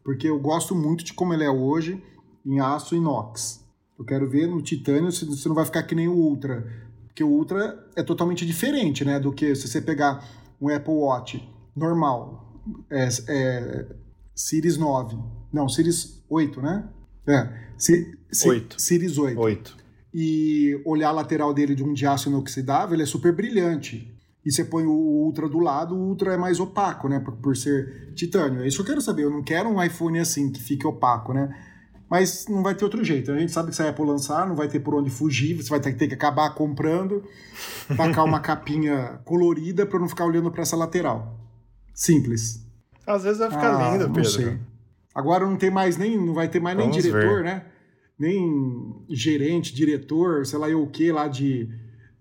Porque 0.03 0.27
eu 0.27 0.39
gosto 0.39 0.73
muito 0.73 1.03
de 1.03 1.13
como 1.13 1.33
ele 1.33 1.43
é 1.43 1.49
hoje 1.49 2.01
em 2.45 2.59
aço 2.59 2.95
inox. 2.95 3.64
Eu 3.97 4.05
quero 4.05 4.29
ver 4.29 4.47
no 4.47 4.61
titânio 4.61 5.11
se, 5.11 5.25
se 5.35 5.47
não 5.47 5.55
vai 5.55 5.65
ficar 5.65 5.83
que 5.83 5.95
nem 5.95 6.07
o 6.07 6.13
Ultra. 6.13 6.65
Porque 7.07 7.23
o 7.23 7.29
Ultra 7.29 7.87
é 7.95 8.03
totalmente 8.03 8.45
diferente, 8.45 9.05
né? 9.05 9.19
Do 9.19 9.31
que 9.31 9.55
se 9.55 9.67
você 9.67 9.81
pegar 9.81 10.23
um 10.59 10.69
Apple 10.69 10.93
Watch 10.93 11.47
normal, 11.75 12.61
é, 12.89 13.07
é, 13.29 13.85
Series 14.35 14.77
9. 14.77 15.17
Não, 15.51 15.69
Series 15.69 16.23
8, 16.29 16.61
né? 16.61 16.89
É. 17.27 17.69
Si, 17.77 18.17
si, 18.31 18.49
8. 18.49 18.81
Series 18.81 19.17
8. 19.17 19.39
8. 19.39 19.77
E 20.13 20.81
olhar 20.85 21.09
a 21.09 21.13
lateral 21.13 21.53
dele 21.53 21.75
de 21.75 21.83
um 21.83 21.93
de 21.93 22.05
aço 22.05 22.29
inoxidável, 22.29 22.95
ele 22.95 23.03
é 23.03 23.05
super 23.05 23.33
brilhante 23.33 24.15
e 24.45 24.51
você 24.51 24.63
põe 24.63 24.85
o 24.85 24.91
Ultra 24.91 25.49
do 25.49 25.57
lado, 25.57 25.95
o 25.95 26.09
Ultra 26.09 26.35
é 26.35 26.37
mais 26.37 26.59
opaco, 26.59 27.09
né? 27.09 27.20
Por, 27.20 27.35
por 27.37 27.57
ser 27.57 28.13
titânio. 28.13 28.61
É 28.61 28.67
isso 28.67 28.77
que 28.77 28.83
eu 28.83 28.85
quero 28.85 29.01
saber. 29.01 29.24
Eu 29.24 29.31
não 29.31 29.41
quero 29.41 29.67
um 29.67 29.83
iPhone 29.83 30.20
assim, 30.20 30.51
que 30.51 30.61
fique 30.61 30.85
opaco, 30.85 31.33
né? 31.33 31.50
Mas 32.09 32.48
não 32.48 32.61
vai 32.61 32.75
ter 32.75 32.83
outro 32.83 33.03
jeito. 33.03 33.31
A 33.31 33.37
gente 33.37 33.51
sabe 33.51 33.70
que 33.70 33.75
se 33.75 33.81
a 33.81 33.89
Apple 33.89 34.05
lançar, 34.05 34.48
não 34.48 34.55
vai 34.55 34.68
ter 34.68 34.79
por 34.79 34.94
onde 34.94 35.09
fugir, 35.09 35.55
você 35.55 35.70
vai 35.70 35.79
ter, 35.79 35.94
ter 35.94 36.07
que 36.07 36.13
acabar 36.13 36.53
comprando, 36.53 37.24
tacar 37.98 38.24
uma 38.24 38.39
capinha 38.41 39.20
colorida 39.25 39.85
para 39.85 40.00
não 40.00 40.07
ficar 40.07 40.25
olhando 40.25 40.51
para 40.51 40.61
essa 40.61 40.75
lateral. 40.75 41.39
Simples. 41.94 42.63
Às 43.07 43.24
vezes 43.24 43.39
vai 43.39 43.50
ficar 43.50 43.75
ah, 43.75 43.91
lindo, 43.91 44.11
Pedro. 44.11 44.29
Sei. 44.29 44.57
Agora 45.13 45.46
não 45.46 45.55
tem 45.55 45.72
mais 45.72 45.98
nem, 45.98 46.18
não 46.18 46.33
vai 46.33 46.48
ter 46.48 46.59
mais 46.59 46.77
Vamos 46.77 46.96
nem 46.96 47.01
diretor, 47.01 47.37
ver. 47.37 47.44
né? 47.44 47.65
Nem 48.18 49.05
gerente, 49.09 49.74
diretor, 49.74 50.46
sei 50.46 50.59
lá 50.59 50.70
eu 50.70 50.81
o 50.81 50.87
que 50.87 51.11
lá 51.11 51.27
de 51.27 51.70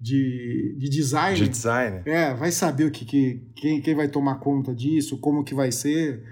de, 0.05 0.77
de 0.77 0.89
design. 0.91 1.39
De 1.39 1.49
design. 1.49 2.03
É, 2.05 2.35
vai 2.35 2.53
saber 2.53 2.85
o 2.85 2.91
que, 2.91 3.07
que 3.07 3.41
quem, 3.57 3.81
quem 3.81 3.95
vai 3.95 4.07
tomar 4.07 4.35
conta 4.35 4.75
disso, 4.75 5.17
como 5.17 5.43
que 5.43 5.55
vai 5.55 5.73
ser, 5.73 6.23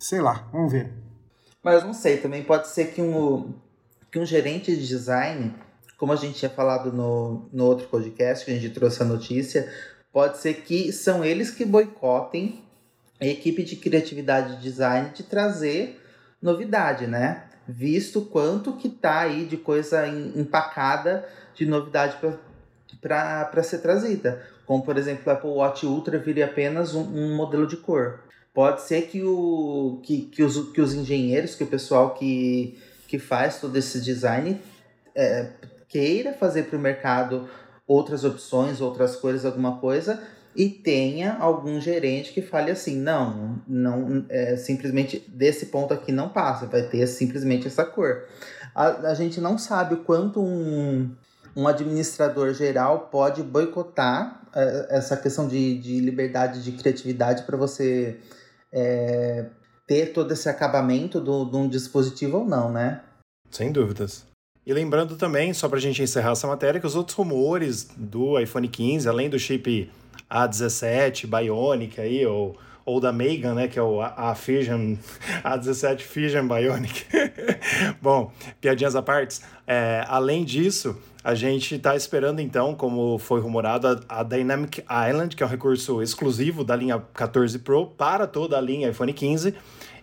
sei 0.00 0.20
lá, 0.20 0.48
vamos 0.52 0.72
ver. 0.72 0.92
Mas 1.62 1.84
não 1.84 1.92
sei, 1.92 2.16
também 2.16 2.42
pode 2.42 2.68
ser 2.68 2.92
que 2.92 3.02
um, 3.02 3.52
que 4.10 4.18
um 4.18 4.24
gerente 4.24 4.74
de 4.74 4.86
design, 4.86 5.54
como 5.98 6.12
a 6.12 6.16
gente 6.16 6.38
tinha 6.38 6.50
falado 6.50 6.92
no, 6.92 7.48
no 7.52 7.66
outro 7.66 7.86
podcast, 7.88 8.44
que 8.44 8.50
a 8.50 8.54
gente 8.54 8.70
trouxe 8.70 9.02
a 9.02 9.06
notícia, 9.06 9.70
pode 10.12 10.38
ser 10.38 10.62
que 10.62 10.92
são 10.92 11.24
eles 11.24 11.50
que 11.50 11.64
boicotem 11.64 12.64
a 13.20 13.26
equipe 13.26 13.62
de 13.62 13.76
criatividade 13.76 14.54
e 14.54 14.56
design 14.56 15.10
de 15.10 15.22
trazer 15.22 16.00
novidade, 16.40 17.06
né? 17.06 17.44
Visto 17.68 18.22
quanto 18.22 18.76
que 18.76 18.88
tá 18.88 19.20
aí 19.20 19.44
de 19.44 19.58
coisa 19.58 20.08
empacada 20.08 21.28
de 21.54 21.66
novidade 21.66 22.16
para 23.00 23.62
ser 23.62 23.78
trazida. 23.78 24.42
Como, 24.64 24.82
por 24.82 24.96
exemplo, 24.96 25.24
o 25.26 25.30
Apple 25.30 25.50
Watch 25.50 25.84
Ultra 25.84 26.18
vire 26.18 26.42
apenas 26.42 26.94
um, 26.94 27.02
um 27.02 27.36
modelo 27.36 27.66
de 27.66 27.76
cor. 27.76 28.20
Pode 28.60 28.82
ser 28.82 29.06
que, 29.06 29.22
o, 29.24 30.00
que, 30.02 30.20
que, 30.20 30.42
os, 30.42 30.70
que 30.70 30.82
os 30.82 30.92
engenheiros, 30.92 31.54
que 31.54 31.64
o 31.64 31.66
pessoal 31.66 32.12
que, 32.12 32.78
que 33.08 33.18
faz 33.18 33.58
todo 33.58 33.74
esse 33.74 34.02
design 34.02 34.60
é, 35.14 35.48
queira 35.88 36.34
fazer 36.34 36.64
para 36.64 36.76
o 36.76 36.78
mercado 36.78 37.48
outras 37.86 38.22
opções, 38.22 38.82
outras 38.82 39.16
cores, 39.16 39.46
alguma 39.46 39.78
coisa, 39.78 40.22
e 40.54 40.68
tenha 40.68 41.38
algum 41.38 41.80
gerente 41.80 42.34
que 42.34 42.42
fale 42.42 42.70
assim, 42.70 43.00
não, 43.00 43.62
não 43.66 44.26
é, 44.28 44.54
simplesmente 44.58 45.24
desse 45.26 45.64
ponto 45.64 45.94
aqui 45.94 46.12
não 46.12 46.28
passa, 46.28 46.66
vai 46.66 46.82
ter 46.82 47.06
simplesmente 47.06 47.66
essa 47.66 47.86
cor. 47.86 48.26
A, 48.74 48.88
a 49.08 49.14
gente 49.14 49.40
não 49.40 49.56
sabe 49.56 49.96
quanto 50.04 50.38
um, 50.38 51.10
um 51.56 51.66
administrador 51.66 52.52
geral 52.52 53.08
pode 53.10 53.42
boicotar 53.42 54.42
é, 54.54 54.98
essa 54.98 55.16
questão 55.16 55.48
de, 55.48 55.78
de 55.78 55.98
liberdade 56.00 56.62
de 56.62 56.72
criatividade 56.72 57.44
para 57.44 57.56
você 57.56 58.20
é, 58.72 59.46
ter 59.86 60.12
todo 60.12 60.32
esse 60.32 60.48
acabamento 60.48 61.20
do, 61.20 61.44
de 61.44 61.56
um 61.56 61.68
dispositivo 61.68 62.38
ou 62.38 62.44
não, 62.44 62.70
né? 62.70 63.02
Sem 63.50 63.72
dúvidas. 63.72 64.24
E 64.66 64.72
lembrando 64.72 65.16
também, 65.16 65.52
só 65.52 65.68
para 65.68 65.78
a 65.78 65.80
gente 65.80 66.02
encerrar 66.02 66.32
essa 66.32 66.46
matéria, 66.46 66.80
que 66.80 66.86
os 66.86 66.94
outros 66.94 67.16
rumores 67.16 67.88
do 67.96 68.38
iPhone 68.38 68.68
15, 68.68 69.08
além 69.08 69.28
do 69.28 69.38
chip 69.38 69.90
A17 70.30 71.26
Bionic 71.26 72.00
aí, 72.00 72.24
ou 72.24 72.56
ou 72.84 73.00
da 73.00 73.12
Megan, 73.12 73.54
né, 73.54 73.68
que 73.68 73.78
é 73.78 73.82
o, 73.82 74.00
a, 74.00 74.30
a 74.30 74.34
Fission, 74.34 74.96
a 75.44 75.56
17 75.56 76.04
Fission 76.04 76.46
Bionic. 76.46 77.04
Bom, 78.00 78.32
piadinhas 78.60 78.96
à 78.96 79.02
parte. 79.02 79.40
É, 79.66 80.04
além 80.08 80.44
disso, 80.44 80.96
a 81.22 81.34
gente 81.34 81.74
está 81.74 81.94
esperando 81.94 82.40
então, 82.40 82.74
como 82.74 83.18
foi 83.18 83.40
rumorado, 83.40 83.86
a, 83.86 84.20
a, 84.20 84.22
Dynamic 84.22 84.82
Island, 85.08 85.36
que 85.36 85.42
é 85.42 85.46
um 85.46 85.48
recurso 85.48 86.02
exclusivo 86.02 86.64
da 86.64 86.74
linha 86.74 87.02
14 87.14 87.58
Pro 87.58 87.86
para 87.86 88.26
toda 88.26 88.56
a 88.56 88.60
linha 88.60 88.88
iPhone 88.88 89.12
15. 89.12 89.54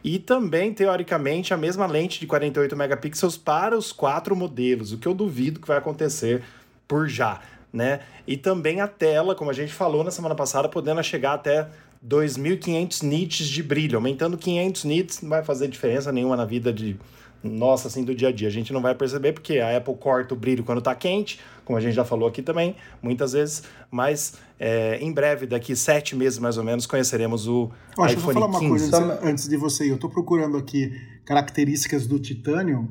E 0.03 0.19
também, 0.19 0.73
teoricamente, 0.73 1.53
a 1.53 1.57
mesma 1.57 1.87
lente 1.87 2.19
de 2.19 2.27
48 2.27 2.75
megapixels 2.77 3.35
para 3.35 3.75
os 3.75 3.91
quatro 3.91 4.35
modelos, 4.35 4.93
o 4.93 4.97
que 4.97 5.07
eu 5.07 5.13
duvido 5.13 5.59
que 5.59 5.67
vai 5.67 5.77
acontecer 5.77 6.43
por 6.87 7.09
já. 7.09 7.41
Né? 7.73 7.99
E 8.25 8.37
também 8.37 8.79
a 8.79 8.87
tela, 8.87 9.35
como 9.35 9.49
a 9.49 9.53
gente 9.53 9.73
falou 9.73 10.03
na 10.03 10.11
semana 10.11 10.35
passada, 10.35 10.69
podendo 10.69 11.03
chegar 11.03 11.33
até 11.33 11.67
2.500 12.07 13.03
nits 13.03 13.47
de 13.47 13.61
brilho. 13.61 13.97
Aumentando 13.97 14.37
500 14.37 14.83
nits 14.85 15.21
não 15.21 15.29
vai 15.29 15.43
fazer 15.43 15.67
diferença 15.67 16.11
nenhuma 16.11 16.37
na 16.37 16.45
vida 16.45 16.71
de 16.71 16.97
nossa, 17.43 17.87
assim, 17.87 18.03
do 18.03 18.15
dia 18.15 18.29
a 18.29 18.31
dia. 18.31 18.47
A 18.47 18.51
gente 18.51 18.73
não 18.73 18.81
vai 18.81 18.95
perceber 18.95 19.33
porque 19.33 19.59
a 19.59 19.75
Apple 19.77 19.95
corta 19.95 20.33
o 20.33 20.37
brilho 20.37 20.63
quando 20.63 20.79
está 20.79 20.95
quente, 20.95 21.39
como 21.63 21.77
a 21.77 21.81
gente 21.81 21.93
já 21.93 22.03
falou 22.03 22.27
aqui 22.27 22.41
também, 22.41 22.75
muitas 23.01 23.33
vezes. 23.33 23.63
Mas 23.91 24.33
é, 24.59 24.97
em 24.99 25.11
breve, 25.11 25.45
daqui 25.45 25.75
sete 25.75 26.15
meses 26.15 26.39
mais 26.39 26.57
ou 26.57 26.63
menos, 26.63 26.85
conheceremos 26.85 27.47
o 27.47 27.69
Ó, 27.97 28.05
iPhone 28.05 28.07
deixa 28.07 28.29
eu 28.29 28.33
falar 28.33 28.45
uma 28.47 28.59
15. 28.59 28.69
coisa 28.69 28.97
antes, 28.97 29.27
antes, 29.27 29.47
de 29.47 29.57
você 29.57 29.85
ir. 29.85 29.89
Eu 29.89 29.95
estou 29.95 30.09
procurando 30.09 30.57
aqui 30.57 30.91
características 31.25 32.07
do 32.07 32.19
titânio 32.19 32.87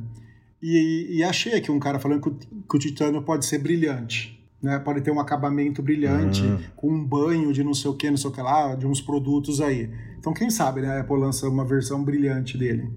e, 0.62 1.18
e 1.18 1.24
achei 1.24 1.54
aqui 1.54 1.70
um 1.70 1.78
cara 1.78 1.98
falando 1.98 2.20
que 2.20 2.28
o, 2.28 2.34
que 2.34 2.76
o 2.76 2.78
titânio 2.78 3.22
pode 3.22 3.46
ser 3.46 3.58
brilhante 3.58 4.36
né? 4.66 4.78
Pode 4.80 5.00
ter 5.00 5.10
um 5.10 5.20
acabamento 5.20 5.80
brilhante, 5.80 6.42
uhum. 6.42 6.58
com 6.74 6.88
um 6.90 7.04
banho 7.04 7.52
de 7.52 7.62
não 7.62 7.72
sei 7.72 7.90
o 7.90 7.94
que, 7.94 8.10
não 8.10 8.16
sei 8.16 8.30
o 8.30 8.32
que 8.32 8.42
lá, 8.42 8.74
de 8.74 8.86
uns 8.86 9.00
produtos 9.00 9.60
aí. 9.60 9.90
Então, 10.18 10.34
quem 10.34 10.50
sabe, 10.50 10.82
né? 10.82 10.96
A 10.96 11.00
Apple 11.00 11.18
lança 11.18 11.48
uma 11.48 11.64
versão 11.64 12.02
brilhante 12.02 12.58
dele. 12.58 12.90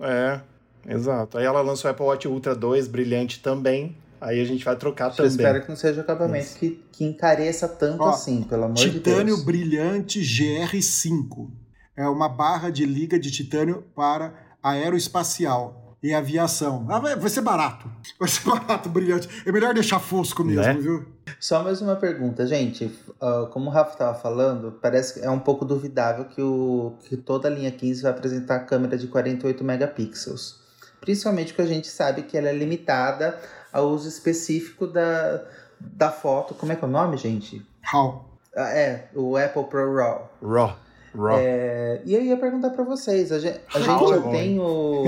É, 0.00 0.40
exato. 0.88 1.38
Aí 1.38 1.44
ela 1.44 1.62
lança 1.62 1.86
o 1.86 1.90
Apple 1.90 2.04
Watch 2.04 2.28
Ultra 2.28 2.54
2 2.54 2.88
brilhante 2.88 3.40
também. 3.40 3.96
Aí 4.20 4.40
a 4.40 4.44
gente 4.44 4.64
vai 4.64 4.74
trocar 4.76 5.10
Eu 5.10 5.16
também. 5.16 5.30
espero 5.30 5.62
que 5.62 5.68
não 5.68 5.76
seja 5.76 6.00
acabamento 6.00 6.56
que, 6.58 6.82
que 6.90 7.04
encareça 7.04 7.68
tanto 7.68 8.02
Ó, 8.02 8.08
assim, 8.08 8.42
pelo 8.42 8.64
amor 8.64 8.74
de 8.74 8.90
Deus. 8.90 8.94
Titânio 8.96 9.44
brilhante 9.44 10.20
GR5. 10.20 11.50
É 11.96 12.08
uma 12.08 12.28
barra 12.28 12.70
de 12.70 12.84
liga 12.84 13.18
de 13.18 13.30
titânio 13.30 13.84
para 13.94 14.34
aeroespacial 14.62 15.85
em 16.06 16.14
aviação. 16.14 16.86
Ah, 16.88 16.98
vai, 16.98 17.16
vai 17.16 17.28
ser 17.28 17.40
barato. 17.40 17.90
Vai 18.18 18.28
ser 18.28 18.44
barato, 18.48 18.88
brilhante. 18.88 19.28
É 19.44 19.50
melhor 19.50 19.74
deixar 19.74 19.98
fosco 19.98 20.44
mesmo, 20.44 20.62
né? 20.62 20.74
viu? 20.74 21.04
Só 21.40 21.62
mais 21.62 21.82
uma 21.82 21.96
pergunta, 21.96 22.46
gente. 22.46 22.84
Uh, 23.20 23.46
como 23.50 23.68
o 23.68 23.72
Rafa 23.72 23.92
estava 23.92 24.18
falando, 24.18 24.78
parece 24.80 25.14
que 25.14 25.26
é 25.26 25.30
um 25.30 25.38
pouco 25.38 25.64
duvidável 25.64 26.26
que, 26.26 26.40
o, 26.40 26.94
que 27.08 27.16
toda 27.16 27.48
a 27.48 27.50
linha 27.50 27.70
15 27.70 28.02
vai 28.02 28.12
apresentar 28.12 28.60
câmera 28.60 28.96
de 28.96 29.08
48 29.08 29.64
megapixels. 29.64 30.60
Principalmente 31.00 31.52
porque 31.52 31.62
a 31.62 31.74
gente 31.74 31.88
sabe 31.88 32.22
que 32.22 32.36
ela 32.36 32.48
é 32.48 32.52
limitada 32.52 33.38
ao 33.72 33.88
uso 33.88 34.08
específico 34.08 34.86
da, 34.86 35.42
da 35.80 36.10
foto. 36.10 36.54
Como 36.54 36.72
é 36.72 36.76
que 36.76 36.84
é 36.84 36.88
o 36.88 36.90
nome, 36.90 37.16
gente? 37.16 37.66
RAW. 37.82 38.24
Ah, 38.56 38.70
é, 38.70 39.08
o 39.14 39.36
Apple 39.36 39.64
Pro 39.64 39.94
RAW. 39.94 40.30
RAW. 40.42 40.76
RAW. 41.14 41.38
É, 41.38 42.00
e 42.04 42.16
aí 42.16 42.28
ia 42.28 42.36
perguntar 42.36 42.70
para 42.70 42.84
vocês, 42.84 43.30
a 43.32 43.38
gente, 43.38 43.60
a 43.74 43.78
gente 43.78 44.08
já 44.08 44.22
tem 44.30 44.58
o... 44.58 45.04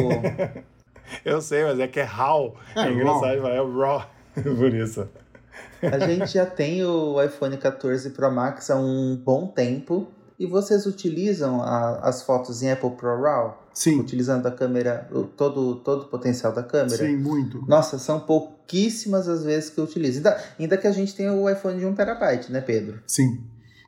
Eu 1.25 1.41
sei, 1.41 1.65
mas 1.65 1.79
é 1.79 1.89
que 1.89 2.01
é 2.01 2.05
RAW. 2.05 2.57
É, 2.75 2.81
é 2.83 2.93
engraçado, 2.93 3.47
é 3.49 3.63
o 3.63 3.79
RAW. 3.79 4.07
Por 4.35 4.75
isso. 4.75 5.09
A 5.83 5.99
gente 5.99 6.33
já 6.33 6.47
tem 6.47 6.85
o 6.85 7.23
iPhone 7.23 7.57
14 7.57 8.11
Pro 8.11 8.31
Max 8.31 8.71
há 8.71 8.77
um 8.77 9.17
bom 9.17 9.47
tempo. 9.47 10.09
E 10.39 10.47
vocês 10.47 10.87
utilizam 10.87 11.61
a, 11.61 11.99
as 11.99 12.23
fotos 12.23 12.63
em 12.63 12.71
Apple 12.71 12.91
Pro 12.91 13.21
RAW? 13.21 13.67
Sim. 13.75 14.01
Utilizando 14.01 14.47
a 14.47 14.53
câmera, 14.53 15.09
todo, 15.37 15.77
todo 15.77 16.03
o 16.03 16.09
potencial 16.09 16.53
da 16.53 16.63
câmera? 16.63 16.97
Sim, 16.97 17.17
muito. 17.17 17.65
Nossa, 17.67 17.99
são 17.99 18.21
pouquíssimas 18.21 19.29
as 19.29 19.43
vezes 19.43 19.71
que 19.71 19.79
eu 19.79 19.85
utilizo. 19.85 20.19
Ainda, 20.19 20.45
ainda 20.59 20.77
que 20.77 20.87
a 20.87 20.93
gente 20.93 21.15
tenha 21.15 21.33
o 21.33 21.51
iPhone 21.51 21.79
de 21.79 21.87
1 21.87 21.95
terabyte, 21.95 22.53
né, 22.53 22.61
Pedro? 22.61 23.01
Sim. 23.07 23.41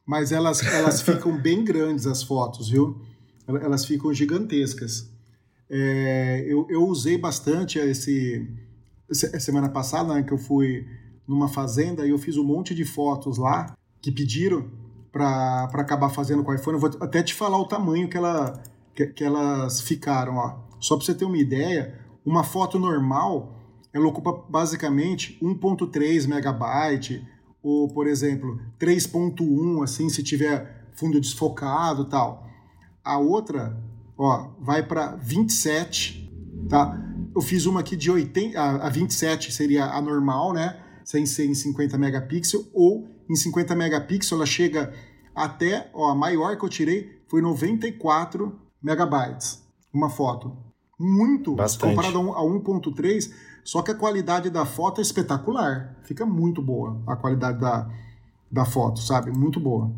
Mas 0.05 0.33
elas, 0.33 0.61
elas 0.75 1.01
ficam 1.03 1.41
bem 1.41 1.65
grandes 1.65 2.05
as 2.07 2.23
fotos, 2.23 2.69
viu? 2.69 3.01
Elas 3.47 3.85
ficam 3.85 4.13
gigantescas. 4.13 5.09
É, 5.71 6.45
eu, 6.47 6.67
eu 6.69 6.85
usei 6.87 7.17
bastante 7.17 7.79
esse 7.79 8.49
semana 9.41 9.69
passada, 9.69 10.15
né, 10.15 10.23
que 10.23 10.33
eu 10.33 10.39
fui 10.39 10.87
numa 11.27 11.49
fazenda 11.49 12.07
e 12.07 12.11
eu 12.11 12.19
fiz 12.19 12.37
um 12.37 12.45
monte 12.45 12.75
de 12.75 12.85
fotos 12.85 13.39
lá 13.39 13.77
que 14.01 14.11
pediram 14.11 14.71
para 15.13 15.65
acabar 15.75 16.09
fazendo 16.11 16.45
com 16.45 16.51
o 16.51 16.55
iPhone. 16.55 16.77
Eu 16.77 16.81
vou 16.81 16.91
até 17.01 17.23
te 17.23 17.35
falar 17.35 17.59
o 17.59 17.67
tamanho 17.67 18.09
que, 18.09 18.17
ela, 18.17 18.63
que, 18.95 19.07
que 19.07 19.25
elas 19.25 19.81
ficaram. 19.81 20.37
Ó. 20.37 20.59
Só 20.81 20.97
para 20.97 21.07
você 21.07 21.15
ter 21.15 21.25
uma 21.25 21.39
ideia, 21.39 21.99
uma 22.25 22.45
foto 22.45 22.79
normal 22.79 23.61
ela 23.93 24.07
ocupa 24.07 24.45
basicamente 24.49 25.39
1.3 25.43 26.29
megabyte 26.29 27.27
ou, 27.63 27.89
por 27.89 28.07
exemplo, 28.07 28.61
3.1, 28.79 29.83
assim, 29.83 30.09
se 30.09 30.23
tiver 30.23 30.89
fundo 30.95 31.21
desfocado 31.21 32.05
tal. 32.05 32.47
A 33.05 33.19
outra, 33.19 33.77
ó, 34.21 34.51
vai 34.61 34.83
para 34.83 35.17
27, 35.17 36.31
tá? 36.69 37.03
Eu 37.35 37.41
fiz 37.41 37.65
uma 37.65 37.81
aqui 37.81 37.97
de 37.97 38.11
80, 38.11 38.61
a, 38.61 38.87
a 38.87 38.91
27 38.91 39.51
seria 39.51 39.87
a 39.87 40.01
normal, 40.03 40.53
né? 40.53 40.79
Sem 41.03 41.25
ser 41.25 41.47
em 41.47 41.55
50 41.55 41.97
megapixels, 41.97 42.69
ou 42.75 43.09
em 43.29 43.35
50 43.35 43.75
megapixels 43.75 44.33
ela 44.33 44.45
chega 44.45 44.93
até, 45.35 45.91
ó, 45.95 46.11
a 46.11 46.15
maior 46.15 46.57
que 46.59 46.65
eu 46.65 46.69
tirei 46.69 47.19
foi 47.29 47.41
94 47.41 48.61
megabytes, 48.83 49.63
uma 49.93 50.11
foto. 50.11 50.55
Muito, 50.99 51.55
Bastante. 51.55 51.95
comparado 51.95 52.19
a 52.33 52.43
1.3, 52.43 53.33
só 53.65 53.81
que 53.81 53.91
a 53.91 53.95
qualidade 53.95 54.51
da 54.51 54.67
foto 54.67 55.01
é 55.01 55.03
espetacular. 55.03 55.97
Fica 56.03 56.27
muito 56.27 56.61
boa 56.61 57.01
a 57.07 57.17
qualidade 57.17 57.59
da, 57.59 57.89
da 58.53 58.67
foto, 58.67 59.01
sabe? 59.01 59.31
Muito 59.31 59.59
boa. 59.59 59.91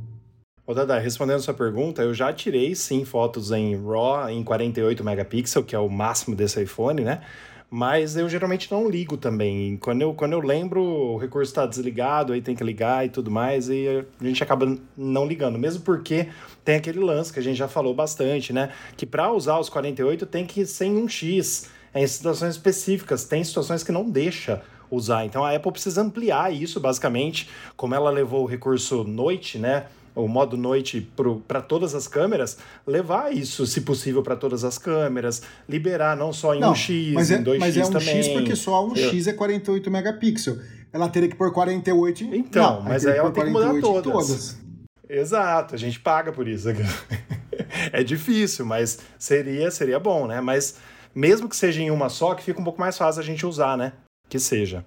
Ô 0.64 0.72
Dada, 0.72 0.96
respondendo 0.96 1.40
sua 1.40 1.52
pergunta, 1.52 2.02
eu 2.02 2.14
já 2.14 2.32
tirei 2.32 2.72
sim 2.76 3.04
fotos 3.04 3.50
em 3.50 3.74
RAW 3.74 4.30
em 4.30 4.44
48 4.44 5.02
megapixels, 5.02 5.66
que 5.66 5.74
é 5.74 5.78
o 5.78 5.88
máximo 5.88 6.36
desse 6.36 6.62
iPhone, 6.62 7.02
né? 7.02 7.20
Mas 7.68 8.16
eu 8.16 8.28
geralmente 8.28 8.70
não 8.70 8.88
ligo 8.88 9.16
também. 9.16 9.76
Quando 9.78 10.02
eu, 10.02 10.14
quando 10.14 10.34
eu 10.34 10.40
lembro, 10.40 10.80
o 10.80 11.18
recurso 11.18 11.50
está 11.50 11.66
desligado, 11.66 12.32
aí 12.32 12.40
tem 12.40 12.54
que 12.54 12.62
ligar 12.62 13.04
e 13.04 13.08
tudo 13.08 13.28
mais, 13.28 13.68
e 13.68 14.06
a 14.20 14.24
gente 14.24 14.40
acaba 14.40 14.78
não 14.96 15.26
ligando. 15.26 15.58
Mesmo 15.58 15.82
porque 15.82 16.28
tem 16.64 16.76
aquele 16.76 17.00
lance 17.00 17.32
que 17.32 17.40
a 17.40 17.42
gente 17.42 17.56
já 17.56 17.66
falou 17.66 17.92
bastante, 17.92 18.52
né? 18.52 18.70
Que 18.96 19.04
para 19.04 19.32
usar 19.32 19.58
os 19.58 19.68
48 19.68 20.26
tem 20.26 20.46
que 20.46 20.64
ser 20.64 20.84
em 20.84 20.96
um 20.96 21.08
X, 21.08 21.70
é 21.92 22.04
em 22.04 22.06
situações 22.06 22.52
específicas. 22.52 23.24
Tem 23.24 23.42
situações 23.42 23.82
que 23.82 23.90
não 23.90 24.08
deixa 24.08 24.62
usar. 24.88 25.24
Então 25.24 25.44
a 25.44 25.56
Apple 25.56 25.72
precisa 25.72 26.02
ampliar 26.02 26.54
isso, 26.54 26.78
basicamente, 26.78 27.50
como 27.76 27.96
ela 27.96 28.10
levou 28.10 28.44
o 28.44 28.46
recurso 28.46 29.02
noite, 29.02 29.58
né? 29.58 29.86
O 30.14 30.28
modo 30.28 30.56
noite 30.56 31.10
para 31.48 31.62
todas 31.62 31.94
as 31.94 32.06
câmeras, 32.06 32.58
levar 32.86 33.32
isso, 33.32 33.66
se 33.66 33.80
possível, 33.80 34.22
para 34.22 34.36
todas 34.36 34.64
as 34.64 34.78
câmeras, 34.78 35.42
liberar 35.68 36.16
não 36.16 36.32
só 36.32 36.54
em 36.54 36.60
não, 36.60 36.72
1x, 36.72 37.12
mas 37.14 37.30
é, 37.30 37.36
em 37.36 37.44
2x 37.44 37.58
mas 37.58 37.76
é 37.76 37.84
um 37.84 37.90
também. 37.90 38.22
X 38.22 38.28
porque 38.28 38.56
só 38.56 38.86
1x 38.88 39.28
é 39.28 39.32
48 39.32 39.90
megapixels. 39.90 40.58
Ela 40.92 41.08
teria 41.08 41.28
que 41.28 41.36
pôr 41.36 41.50
48 41.52 42.24
em... 42.24 42.36
Então, 42.36 42.76
não, 42.76 42.82
mas 42.82 43.06
aí 43.06 43.16
ela 43.16 43.30
tem 43.30 43.44
que 43.44 43.50
mudar 43.50 43.80
todas. 43.80 44.12
todas. 44.12 44.58
Exato, 45.08 45.74
a 45.74 45.78
gente 45.78 45.98
paga 45.98 46.32
por 46.32 46.46
isso. 46.46 46.68
é 47.92 48.02
difícil, 48.02 48.66
mas 48.66 48.98
seria, 49.18 49.70
seria 49.70 49.98
bom, 49.98 50.26
né? 50.26 50.40
Mas 50.40 50.76
mesmo 51.14 51.48
que 51.48 51.56
seja 51.56 51.80
em 51.80 51.90
uma 51.90 52.08
só, 52.08 52.34
que 52.34 52.42
fica 52.42 52.60
um 52.60 52.64
pouco 52.64 52.80
mais 52.80 52.96
fácil 52.96 53.20
a 53.20 53.24
gente 53.24 53.46
usar, 53.46 53.76
né? 53.76 53.92
Que 54.28 54.38
seja. 54.38 54.84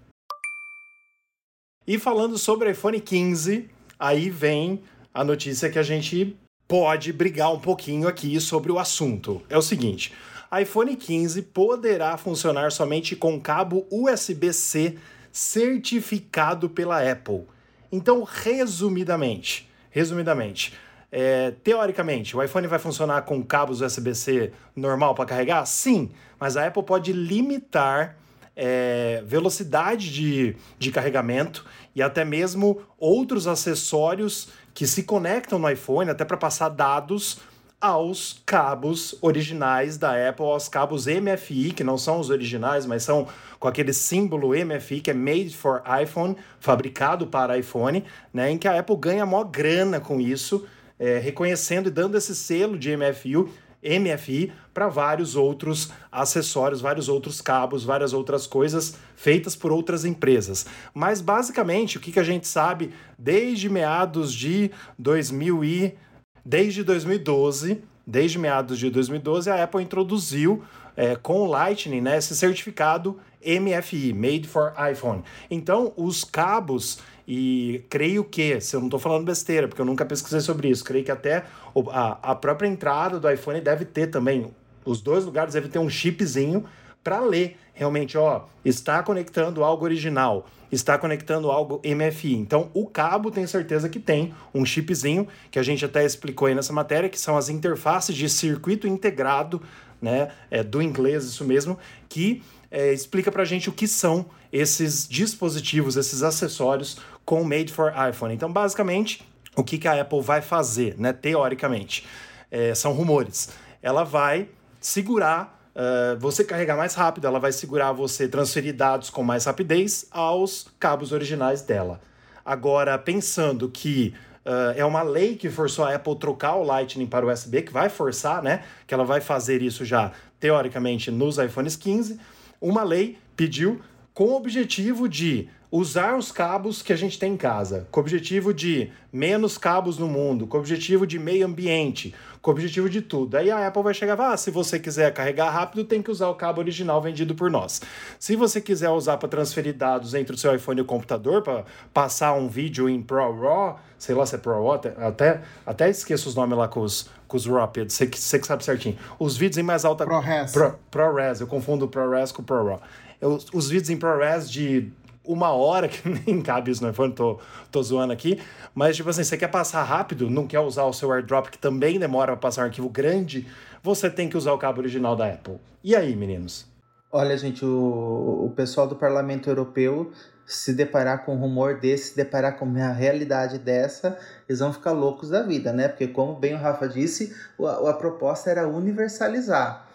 E 1.88 2.00
falando 2.00 2.38
sobre 2.38 2.72
iPhone 2.72 3.00
15, 3.00 3.70
aí 4.00 4.30
vem 4.30 4.82
a 5.16 5.24
notícia 5.24 5.70
que 5.70 5.80
a 5.80 5.84
gente 5.84 6.36
pode 6.68 7.14
brigar 7.14 7.54
um 7.54 7.60
pouquinho 7.60 8.06
aqui 8.06 8.38
sobre 8.42 8.70
o 8.70 8.78
assunto. 8.78 9.42
É 9.50 9.58
o 9.58 9.62
seguinte: 9.62 10.14
iPhone 10.62 10.94
15 10.94 11.42
poderá 11.44 12.18
funcionar 12.18 12.70
somente 12.74 13.16
com 13.16 13.40
cabo 13.40 13.88
USB-C 13.90 14.98
certificado 15.32 16.70
pela 16.70 17.00
Apple. 17.10 17.44
Então, 17.90 18.24
resumidamente, 18.24 19.70
resumidamente, 19.90 20.74
é, 21.10 21.52
teoricamente, 21.64 22.36
o 22.36 22.44
iPhone 22.44 22.68
vai 22.68 22.78
funcionar 22.78 23.22
com 23.22 23.42
cabos 23.42 23.80
USB-C 23.80 24.52
normal 24.76 25.16
para 25.16 25.26
carregar? 25.26 25.66
Sim, 25.66 26.12
mas 26.38 26.58
a 26.58 26.68
Apple 26.68 26.84
pode 26.84 27.14
limitar 27.14 28.18
é, 28.54 29.24
velocidade 29.26 30.12
de, 30.12 30.56
de 30.78 30.92
carregamento 30.92 31.66
e 31.96 32.02
até 32.02 32.26
mesmo 32.26 32.82
outros 32.98 33.48
acessórios 33.48 34.50
que 34.76 34.86
se 34.86 35.04
conectam 35.04 35.58
no 35.58 35.70
iPhone 35.70 36.12
até 36.12 36.26
para 36.26 36.36
passar 36.36 36.68
dados 36.68 37.40
aos 37.80 38.42
cabos 38.46 39.16
originais 39.22 39.98
da 39.98 40.30
Apple, 40.30 40.46
aos 40.46 40.68
cabos 40.68 41.06
MFI, 41.08 41.72
que 41.72 41.84
não 41.84 41.98
são 41.98 42.20
os 42.20 42.30
originais, 42.30 42.86
mas 42.86 43.04
são 43.04 43.28
com 43.58 43.70
aquele 43.70 43.94
símbolo 43.94 44.50
MFI, 44.50 45.00
que 45.00 45.12
é 45.12 45.14
Made 45.14 45.56
for 45.56 45.82
iPhone, 46.02 46.36
fabricado 46.60 47.26
para 47.28 47.58
iPhone, 47.58 48.04
né, 48.34 48.52
em 48.52 48.58
que 48.58 48.68
a 48.68 48.78
Apple 48.78 48.98
ganha 48.98 49.26
maior 49.26 49.46
grana 49.46 50.00
com 50.02 50.20
isso, 50.20 50.66
é, 51.00 51.20
reconhecendo 51.20 51.88
e 51.88 51.92
dando 51.92 52.18
esse 52.18 52.36
selo 52.36 52.78
de 52.78 52.96
MFI 52.96 53.48
MFI 53.86 54.52
para 54.74 54.88
vários 54.88 55.36
outros 55.36 55.92
acessórios, 56.12 56.82
vários 56.82 57.08
outros 57.08 57.40
cabos, 57.40 57.84
várias 57.84 58.12
outras 58.12 58.48
coisas 58.48 58.98
feitas 59.16 59.56
por 59.56 59.72
outras 59.72 60.04
empresas. 60.04 60.66
Mas 60.94 61.22
basicamente, 61.22 61.98
o 61.98 62.02
que, 62.02 62.12
que 62.12 62.20
a 62.20 62.24
gente 62.24 62.48
sabe 62.48 62.92
desde 63.18 63.70
meados 63.70 64.34
de 64.34 64.72
2000 64.98 65.64
e 65.64 65.96
desde 66.44 66.84
2012, 66.84 67.82
desde 68.06 68.38
meados 68.38 68.78
de 68.78 68.90
2012, 68.90 69.50
a 69.50 69.64
Apple 69.64 69.82
introduziu 69.82 70.64
é, 70.96 71.16
com 71.16 71.42
o 71.42 71.46
Lightning 71.46 72.02
né, 72.02 72.18
esse 72.18 72.36
certificado 72.36 73.20
MFI, 73.46 74.14
Made 74.14 74.48
for 74.48 74.74
iPhone. 74.92 75.24
Então, 75.50 75.94
os 75.96 76.24
cabos 76.24 77.00
e 77.28 77.84
creio 77.90 78.24
que, 78.24 78.60
se 78.62 78.76
eu 78.76 78.80
não 78.80 78.88
estou 78.88 79.00
falando 79.00 79.26
besteira, 79.26 79.68
porque 79.68 79.82
eu 79.82 79.86
nunca 79.86 80.06
pesquisei 80.06 80.42
sobre 80.42 80.70
isso, 80.70 80.84
creio 80.84 81.04
que 81.04 81.12
até 81.12 81.46
a, 81.92 82.32
a 82.32 82.36
própria 82.36 82.68
entrada 82.68 83.20
do 83.20 83.30
iPhone 83.30 83.60
deve 83.62 83.86
ter 83.86 84.08
também, 84.08 84.54
os 84.86 85.02
dois 85.02 85.26
lugares 85.26 85.54
devem 85.54 85.70
ter 85.70 85.80
um 85.80 85.90
chipzinho 85.90 86.66
para 87.04 87.20
ler 87.20 87.58
realmente, 87.74 88.18
ó, 88.18 88.46
está 88.64 89.04
conectando 89.04 89.64
algo 89.64 89.84
original, 89.84 90.48
está 90.72 90.98
conectando 90.98 91.52
algo 91.52 91.82
MFI. 91.86 92.36
Então, 92.36 92.70
o 92.74 92.88
cabo 92.88 93.30
tem 93.30 93.46
certeza 93.46 93.90
que 93.90 94.00
tem 94.00 94.34
um 94.54 94.66
chipzinho, 94.66 95.28
que 95.52 95.60
a 95.60 95.64
gente 95.64 95.84
até 95.84 96.04
explicou 96.06 96.48
aí 96.48 96.56
nessa 96.56 96.74
matéria, 96.74 97.10
que 97.10 97.20
são 97.20 97.38
as 97.38 97.50
interfaces 97.50 98.16
de 98.16 98.30
circuito 98.30 98.88
integrado, 98.88 99.62
né, 100.02 100.30
é, 100.50 100.64
do 100.64 100.82
inglês 100.82 101.26
isso 101.26 101.44
mesmo, 101.44 101.78
que 102.08 102.42
é, 102.70 102.92
explica 102.94 103.32
para 103.32 103.44
a 103.44 103.46
gente 103.46 103.70
o 103.70 103.72
que 103.72 103.88
são 103.88 104.26
esses 104.52 105.08
dispositivos, 105.08 105.98
esses 105.98 106.24
acessórios 106.24 106.98
com 107.24 107.44
Made 107.44 107.72
for 107.72 107.94
iPhone. 108.10 108.34
Então, 108.34 108.52
basicamente, 108.52 109.26
o 109.56 109.64
que, 109.64 109.78
que 109.78 109.88
a 109.88 110.02
Apple 110.02 110.22
vai 110.22 110.42
fazer, 110.42 110.96
né? 110.98 111.14
Teoricamente, 111.14 112.06
é, 112.52 112.76
são 112.76 112.94
rumores. 112.94 113.50
Ela 113.82 114.04
vai 114.04 114.50
segurar 114.80 115.56
uh, 115.76 116.20
você 116.20 116.44
carregar 116.44 116.78
mais 116.78 116.94
rápido, 116.94 117.28
ela 117.28 117.40
vai 117.40 117.52
segurar 117.52 117.92
você 117.92 118.28
transferir 118.28 118.76
dados 118.76 119.10
com 119.10 119.24
mais 119.24 119.46
rapidez 119.46 120.08
aos 120.12 120.68
cabos 120.80 121.12
originais 121.12 121.62
dela. 121.62 122.00
Agora, 122.44 122.98
pensando 122.98 123.70
que 123.70 124.14
Uh, 124.46 124.78
é 124.78 124.86
uma 124.86 125.02
lei 125.02 125.36
que 125.36 125.50
forçou 125.50 125.86
a 125.86 125.96
Apple 125.96 126.16
trocar 126.20 126.54
o 126.54 126.62
Lightning 126.62 127.08
para 127.08 127.26
o 127.26 127.32
USB, 127.32 127.64
que 127.64 127.74
vai 127.74 127.90
forçar, 127.90 128.44
né? 128.44 128.64
Que 128.86 128.94
ela 128.94 129.04
vai 129.04 129.20
fazer 129.20 129.60
isso 129.64 129.84
já 129.84 130.12
teoricamente, 130.40 131.10
nos 131.10 131.40
iPhones 131.40 131.76
15, 131.76 132.20
uma 132.66 132.84
lei 132.84 133.18
pediu 133.38 133.80
com 134.16 134.28
o 134.28 134.36
objetivo 134.38 135.10
de 135.10 135.50
usar 135.70 136.16
os 136.16 136.32
cabos 136.32 136.82
que 136.82 136.94
a 136.94 136.96
gente 136.96 137.20
tem 137.20 137.34
em 137.34 137.38
casa, 137.38 137.86
com 137.92 138.00
o 138.00 138.02
objetivo 138.02 138.54
de 138.54 138.90
menos 139.12 139.58
cabos 139.58 139.98
no 139.98 140.08
mundo, 140.08 140.48
com 140.48 140.56
o 140.56 140.60
objetivo 140.62 141.06
de 141.06 141.20
meio 141.20 141.46
ambiente, 141.46 142.16
com 142.42 142.50
o 142.50 142.54
objetivo 142.54 142.90
de 142.90 143.02
tudo. 143.02 143.36
Aí 143.36 143.52
a 143.52 143.68
Apple 143.68 143.84
vai 143.84 143.94
chegar 143.94 144.14
e 144.14 144.18
falar: 144.18 144.34
ah, 144.34 144.38
se 144.38 144.50
você 144.50 144.80
quiser 144.80 145.14
carregar 145.14 145.50
rápido, 145.50 145.84
tem 145.84 146.02
que 146.02 146.10
usar 146.10 146.30
o 146.30 146.36
cabo 146.36 146.62
original 146.62 147.02
vendido 147.02 147.36
por 147.36 147.52
nós. 147.52 147.82
Se 148.18 148.38
você 148.38 148.62
quiser 148.62 148.90
usar 148.90 149.18
para 149.18 149.28
transferir 149.28 149.76
dados 149.76 150.14
entre 150.14 150.34
o 150.34 150.38
seu 150.38 150.56
iPhone 150.56 150.80
e 150.80 150.82
o 150.82 150.86
computador, 150.86 151.42
para 151.42 151.66
passar 151.94 152.34
um 152.36 152.48
vídeo 152.48 152.88
em 152.88 153.02
ProRAW, 153.02 153.78
sei 154.00 154.16
lá 154.16 154.26
se 154.26 154.36
é 154.36 154.38
ProRAW, 154.38 154.80
até, 154.98 155.42
até 155.66 155.90
esqueço 155.90 156.30
os 156.30 156.36
nomes 156.36 156.58
lá 156.58 156.70
com 156.70 156.80
os, 156.80 157.10
com 157.28 157.36
os 157.36 157.46
Rapid, 157.46 157.92
você 157.92 158.08
que, 158.08 158.18
você 158.18 158.40
que 158.40 158.48
sabe 158.48 158.64
certinho. 158.64 158.98
Os 159.20 159.36
vídeos 159.36 159.58
em 159.58 159.64
mais 159.64 159.84
alta. 159.84 160.06
ProRes. 160.06 160.54
Pro, 160.54 160.80
ProRes, 160.90 161.42
eu 161.42 161.48
confundo 161.48 161.86
ProRes 161.86 162.32
com 162.32 162.42
ProRAW. 162.42 162.80
Os, 163.26 163.48
os 163.54 163.70
vídeos 163.70 163.90
em 163.90 163.98
ProRes 163.98 164.50
de 164.50 164.92
uma 165.24 165.52
hora, 165.52 165.88
que 165.90 166.08
nem 166.08 166.42
cabe 166.42 166.72
isso 166.72 166.84
no 166.84 166.90
iPhone, 166.90 167.14
tô, 167.14 167.40
tô 167.72 167.82
zoando 167.82 168.14
aqui. 168.14 168.42
Mas, 168.74 168.96
tipo 168.96 169.10
assim, 169.10 169.24
você 169.24 169.38
quer 169.38 169.48
passar 169.48 169.84
rápido, 169.84 170.30
não 170.30 170.48
quer 170.48 170.60
usar 170.60 170.84
o 170.84 170.94
seu 170.94 171.12
AirDrop, 171.12 171.50
que 171.50 171.58
também 171.58 172.00
demora 172.00 172.34
para 172.34 172.42
passar 172.42 172.62
um 172.62 172.66
arquivo 172.66 172.90
grande, 172.90 173.48
você 173.82 174.10
tem 174.10 174.30
que 174.30 174.38
usar 174.38 174.54
o 174.54 174.58
cabo 174.58 174.82
original 174.82 175.16
da 175.16 175.28
Apple. 175.28 175.58
E 175.84 175.96
aí, 175.96 176.16
meninos? 176.16 176.66
Olha, 177.12 177.38
gente, 177.38 177.64
o, 177.64 178.46
o 178.46 178.54
pessoal 178.56 178.88
do 178.88 178.96
Parlamento 178.96 179.50
Europeu 179.50 180.12
se 180.46 180.74
deparar 180.74 181.26
com 181.26 181.34
um 181.34 181.40
rumor 181.40 181.80
desse, 181.80 182.10
se 182.10 182.16
deparar 182.16 182.58
com 182.58 182.66
uma 182.66 182.92
realidade 182.92 183.58
dessa, 183.58 184.18
eles 184.48 184.60
vão 184.60 184.72
ficar 184.72 184.92
loucos 184.92 185.30
da 185.30 185.42
vida, 185.42 185.74
né? 185.74 185.88
Porque, 185.88 186.08
como 186.08 186.36
bem 186.36 186.54
o 186.54 186.58
Rafa 186.58 186.88
disse, 186.88 187.36
a, 187.60 187.90
a 187.90 187.94
proposta 187.94 188.52
era 188.52 188.68
universalizar. 188.68 189.88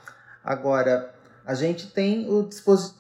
Agora, 0.43 1.15
a 1.51 1.55
gente 1.55 1.89
tem, 1.89 2.31
o 2.31 2.49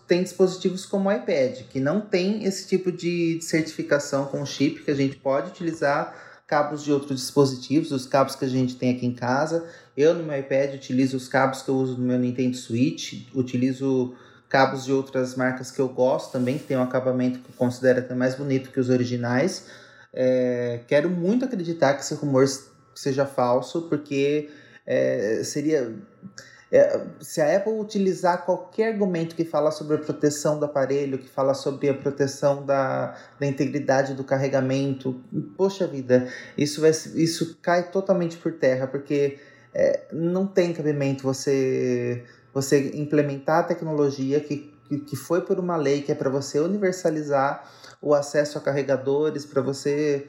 tem 0.08 0.24
dispositivos 0.24 0.84
como 0.84 1.08
o 1.08 1.12
iPad, 1.12 1.60
que 1.68 1.78
não 1.78 2.00
tem 2.00 2.42
esse 2.42 2.66
tipo 2.66 2.90
de 2.90 3.38
certificação 3.40 4.24
com 4.24 4.44
chip, 4.44 4.82
que 4.82 4.90
a 4.90 4.94
gente 4.94 5.18
pode 5.18 5.50
utilizar 5.50 6.42
cabos 6.48 6.82
de 6.82 6.92
outros 6.92 7.20
dispositivos, 7.20 7.92
os 7.92 8.06
cabos 8.06 8.34
que 8.34 8.44
a 8.44 8.48
gente 8.48 8.74
tem 8.74 8.90
aqui 8.90 9.06
em 9.06 9.14
casa. 9.14 9.64
Eu 9.96 10.14
no 10.14 10.24
meu 10.24 10.36
iPad 10.36 10.74
utilizo 10.74 11.16
os 11.16 11.28
cabos 11.28 11.62
que 11.62 11.68
eu 11.68 11.76
uso 11.76 11.96
no 11.96 12.04
meu 12.04 12.18
Nintendo 12.18 12.56
Switch, 12.56 13.28
utilizo 13.32 14.16
cabos 14.48 14.84
de 14.84 14.92
outras 14.92 15.36
marcas 15.36 15.70
que 15.70 15.80
eu 15.80 15.88
gosto 15.88 16.32
também, 16.32 16.58
que 16.58 16.64
tem 16.64 16.76
um 16.76 16.82
acabamento 16.82 17.38
que 17.38 17.50
eu 17.50 17.54
considero 17.56 18.00
até 18.00 18.16
mais 18.16 18.34
bonito 18.34 18.72
que 18.72 18.80
os 18.80 18.88
originais. 18.88 19.66
É, 20.12 20.80
quero 20.88 21.08
muito 21.08 21.44
acreditar 21.44 21.94
que 21.94 22.00
esse 22.00 22.14
rumor 22.14 22.44
seja 22.96 23.24
falso, 23.24 23.82
porque 23.82 24.50
é, 24.84 25.42
seria 25.44 25.94
é, 26.72 27.00
se 27.20 27.40
a 27.40 27.56
Apple 27.56 27.72
utilizar 27.72 28.44
qualquer 28.44 28.92
argumento 28.92 29.34
que 29.34 29.44
fala 29.44 29.72
sobre 29.72 29.96
a 29.96 29.98
proteção 29.98 30.56
do 30.56 30.64
aparelho, 30.64 31.18
que 31.18 31.28
fala 31.28 31.52
sobre 31.52 31.88
a 31.88 31.94
proteção 31.94 32.64
da, 32.64 33.16
da 33.40 33.46
integridade 33.46 34.14
do 34.14 34.22
carregamento, 34.22 35.20
poxa 35.56 35.86
vida, 35.86 36.28
isso, 36.56 36.80
vai, 36.80 36.90
isso 36.90 37.58
cai 37.60 37.90
totalmente 37.90 38.36
por 38.36 38.52
terra, 38.52 38.86
porque 38.86 39.38
é, 39.74 40.04
não 40.12 40.46
tem 40.46 40.72
cabimento 40.72 41.24
você, 41.24 42.24
você 42.54 42.92
implementar 42.94 43.60
a 43.60 43.64
tecnologia 43.64 44.38
que, 44.38 44.72
que 45.08 45.16
foi 45.16 45.40
por 45.40 45.58
uma 45.58 45.76
lei 45.76 46.02
que 46.02 46.12
é 46.12 46.14
para 46.14 46.30
você 46.30 46.60
universalizar 46.60 47.68
o 48.00 48.14
acesso 48.14 48.58
a 48.58 48.60
carregadores, 48.60 49.44
para 49.44 49.60
você 49.60 50.28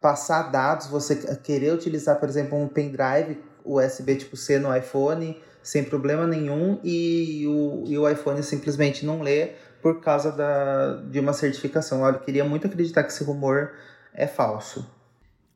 passar 0.00 0.44
dados, 0.44 0.86
você 0.86 1.16
querer 1.42 1.72
utilizar, 1.72 2.20
por 2.20 2.28
exemplo, 2.28 2.56
um 2.56 2.68
pendrive 2.68 3.40
USB 3.64 4.16
tipo 4.16 4.36
C 4.36 4.60
no 4.60 4.76
iPhone 4.76 5.40
sem 5.62 5.84
problema 5.84 6.26
nenhum 6.26 6.78
e 6.82 7.46
o, 7.46 7.84
e 7.86 7.98
o 7.98 8.08
iPhone 8.08 8.42
simplesmente 8.42 9.06
não 9.06 9.22
lê 9.22 9.52
por 9.80 10.00
causa 10.00 10.30
da, 10.32 10.96
de 11.10 11.18
uma 11.20 11.32
certificação. 11.32 12.06
Eu 12.06 12.20
queria 12.20 12.44
muito 12.44 12.66
acreditar 12.66 13.02
que 13.02 13.12
esse 13.12 13.24
rumor 13.24 13.72
é 14.14 14.26
falso. 14.26 14.86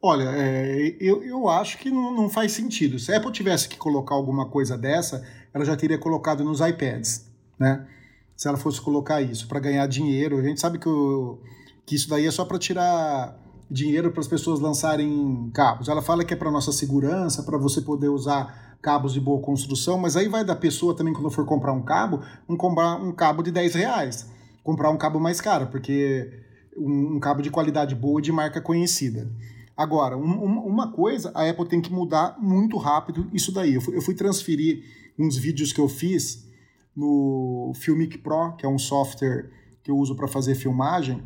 Olha, 0.02 0.30
é, 0.34 0.96
eu, 1.00 1.22
eu 1.22 1.48
acho 1.48 1.78
que 1.78 1.90
não, 1.90 2.14
não, 2.14 2.28
faz 2.28 2.52
sentido. 2.52 2.98
Se 2.98 3.12
a 3.12 3.16
Apple 3.16 3.32
tivesse 3.32 3.68
que 3.68 3.76
colocar 3.76 4.14
alguma 4.14 4.48
coisa 4.48 4.76
dessa, 4.76 5.26
ela 5.52 5.64
já 5.64 5.76
teria 5.76 5.98
colocado 5.98 6.44
nos 6.44 6.60
iPads, 6.60 7.26
né? 7.58 7.86
Se 8.36 8.46
ela 8.46 8.58
fosse 8.58 8.80
colocar 8.80 9.22
isso 9.22 9.48
para 9.48 9.58
ganhar 9.58 9.86
dinheiro, 9.86 10.38
a 10.38 10.42
gente 10.42 10.60
sabe 10.60 10.78
que, 10.78 10.88
o, 10.88 11.38
que 11.86 11.94
isso 11.94 12.08
daí 12.08 12.26
é 12.26 12.30
só 12.30 12.44
para 12.44 12.58
tirar 12.58 13.36
dinheiro 13.70 14.12
para 14.12 14.20
as 14.20 14.28
pessoas 14.28 14.60
lançarem 14.60 15.50
cabos. 15.54 15.88
Ela 15.88 16.02
fala 16.02 16.24
que 16.24 16.34
é 16.34 16.36
para 16.36 16.50
nossa 16.50 16.70
segurança, 16.70 17.42
para 17.42 17.56
você 17.58 17.80
poder 17.80 18.08
usar 18.08 18.65
cabos 18.82 19.12
de 19.12 19.20
boa 19.20 19.40
construção, 19.40 19.98
mas 19.98 20.16
aí 20.16 20.28
vai 20.28 20.44
da 20.44 20.54
pessoa 20.54 20.94
também, 20.94 21.12
quando 21.12 21.30
for 21.30 21.44
comprar 21.44 21.72
um 21.72 21.82
cabo, 21.82 22.22
um, 22.48 22.56
comprar 22.56 22.96
um 22.96 23.12
cabo 23.12 23.42
de 23.42 23.50
10 23.50 23.74
reais. 23.74 24.30
Comprar 24.62 24.90
um 24.90 24.96
cabo 24.96 25.20
mais 25.20 25.40
caro, 25.40 25.68
porque 25.68 26.30
um, 26.76 27.16
um 27.16 27.20
cabo 27.20 27.42
de 27.42 27.50
qualidade 27.50 27.94
boa 27.94 28.20
de 28.20 28.32
marca 28.32 28.60
conhecida. 28.60 29.30
Agora, 29.76 30.16
um, 30.16 30.22
uma 30.66 30.90
coisa, 30.90 31.30
a 31.34 31.48
Apple 31.48 31.68
tem 31.68 31.80
que 31.80 31.92
mudar 31.92 32.36
muito 32.40 32.76
rápido 32.76 33.28
isso 33.32 33.52
daí. 33.52 33.74
Eu 33.74 33.80
fui, 33.80 33.96
eu 33.96 34.02
fui 34.02 34.14
transferir 34.14 34.82
uns 35.18 35.36
vídeos 35.36 35.72
que 35.72 35.80
eu 35.80 35.88
fiz 35.88 36.46
no 36.96 37.72
Filmic 37.74 38.18
Pro, 38.18 38.56
que 38.56 38.64
é 38.64 38.68
um 38.68 38.78
software 38.78 39.50
que 39.82 39.90
eu 39.90 39.96
uso 39.96 40.16
para 40.16 40.26
fazer 40.26 40.54
filmagem. 40.54 41.22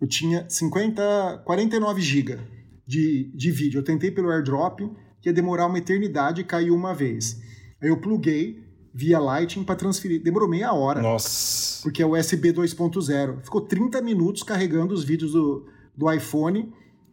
Eu 0.00 0.06
tinha 0.06 0.48
50, 0.48 1.42
49 1.44 2.00
GB 2.00 2.38
de, 2.86 3.32
de 3.34 3.50
vídeo. 3.50 3.78
Eu 3.78 3.84
tentei 3.84 4.10
pelo 4.10 4.30
AirDrop, 4.30 4.80
que 5.24 5.30
ia 5.30 5.32
demorar 5.32 5.66
uma 5.66 5.78
eternidade 5.78 6.42
e 6.42 6.44
caiu 6.44 6.74
uma 6.74 6.92
vez. 6.92 7.40
Aí 7.82 7.88
eu 7.88 7.96
pluguei 7.96 8.62
via 8.92 9.18
Lightning 9.18 9.64
para 9.64 9.74
transferir. 9.74 10.22
Demorou 10.22 10.46
meia 10.46 10.70
hora. 10.74 11.00
Nossa. 11.00 11.82
Porque 11.82 12.02
é 12.02 12.06
USB 12.06 12.52
2.0. 12.52 13.42
Ficou 13.42 13.62
30 13.62 14.02
minutos 14.02 14.42
carregando 14.42 14.92
os 14.92 15.02
vídeos 15.02 15.32
do, 15.32 15.66
do 15.96 16.12
iPhone 16.12 16.70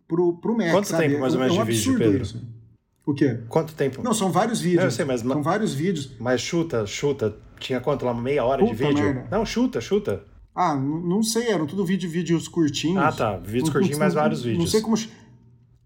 pro, 0.09 0.37
pro 0.41 0.57
Mac. 0.57 0.71
Quanto 0.71 0.89
sabe? 0.89 1.07
tempo 1.07 1.21
mais 1.21 1.33
ou 1.33 1.39
menos 1.39 1.55
é 1.55 1.61
um 1.61 1.63
de 1.63 1.71
vídeo, 1.71 1.97
Pedro? 1.97 2.23
Isso. 2.23 2.45
O 3.05 3.13
quê? 3.13 3.39
Quanto 3.47 3.73
tempo? 3.73 4.03
Não, 4.03 4.13
são 4.13 4.29
vários 4.29 4.59
vídeos. 4.59 4.81
Não, 4.81 4.87
eu 4.87 4.91
sei, 4.91 5.05
mas... 5.05 5.21
São 5.21 5.41
vários 5.41 5.73
vídeos. 5.73 6.11
Mas 6.19 6.41
chuta, 6.41 6.85
chuta. 6.85 7.33
Tinha 7.61 7.79
quanto 7.79 8.03
lá? 8.03 8.13
Meia 8.13 8.43
hora 8.43 8.61
Puta 8.61 8.75
de 8.75 8.83
vídeo? 8.83 9.05
Merda. 9.05 9.27
Não, 9.31 9.45
chuta, 9.45 9.79
chuta. 9.79 10.25
Ah, 10.53 10.75
não 10.75 11.23
sei, 11.23 11.47
eram 11.47 11.65
tudo 11.65 11.85
vídeo, 11.85 12.09
vídeos 12.09 12.49
curtinhos. 12.49 13.01
Ah, 13.01 13.11
tá. 13.13 13.37
Vídeos 13.37 13.69
curtinhos, 13.69 13.97
mas 13.97 14.13
vários 14.13 14.43
vídeos. 14.43 14.59
Não 14.59 14.67
sei 14.67 14.81
como. 14.81 14.97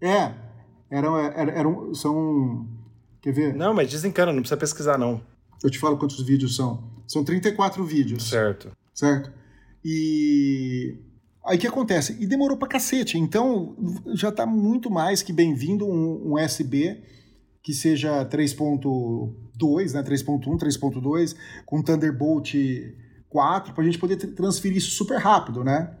É, 0.00 0.45
eram, 0.90 1.18
eram, 1.18 1.52
eram, 1.52 1.94
são. 1.94 2.66
Quer 3.20 3.32
ver? 3.32 3.54
Não, 3.54 3.74
mas 3.74 3.90
desencana, 3.90 4.32
não 4.32 4.40
precisa 4.40 4.56
pesquisar, 4.56 4.98
não. 4.98 5.20
Eu 5.62 5.70
te 5.70 5.78
falo 5.78 5.96
quantos 5.96 6.20
vídeos 6.24 6.54
são. 6.56 6.82
São 7.06 7.24
34 7.24 7.84
vídeos. 7.84 8.28
Certo. 8.28 8.70
Certo? 8.94 9.32
E. 9.84 10.96
Aí 11.44 11.56
o 11.56 11.60
que 11.60 11.66
acontece? 11.66 12.16
E 12.20 12.26
demorou 12.26 12.56
pra 12.56 12.66
cacete. 12.66 13.18
Então 13.18 13.76
já 14.14 14.32
tá 14.32 14.44
muito 14.44 14.90
mais 14.90 15.22
que 15.22 15.32
bem-vindo 15.32 15.86
um, 15.86 16.28
um 16.28 16.34
USB 16.34 17.02
que 17.62 17.74
seja 17.74 18.24
3.2, 18.26 19.92
né? 19.92 20.02
3.1, 20.02 20.40
3.2, 20.56 21.36
com 21.64 21.82
Thunderbolt 21.82 22.54
4, 23.28 23.74
pra 23.74 23.82
gente 23.82 23.98
poder 23.98 24.16
transferir 24.16 24.78
isso 24.78 24.92
super 24.92 25.18
rápido, 25.18 25.64
né? 25.64 25.96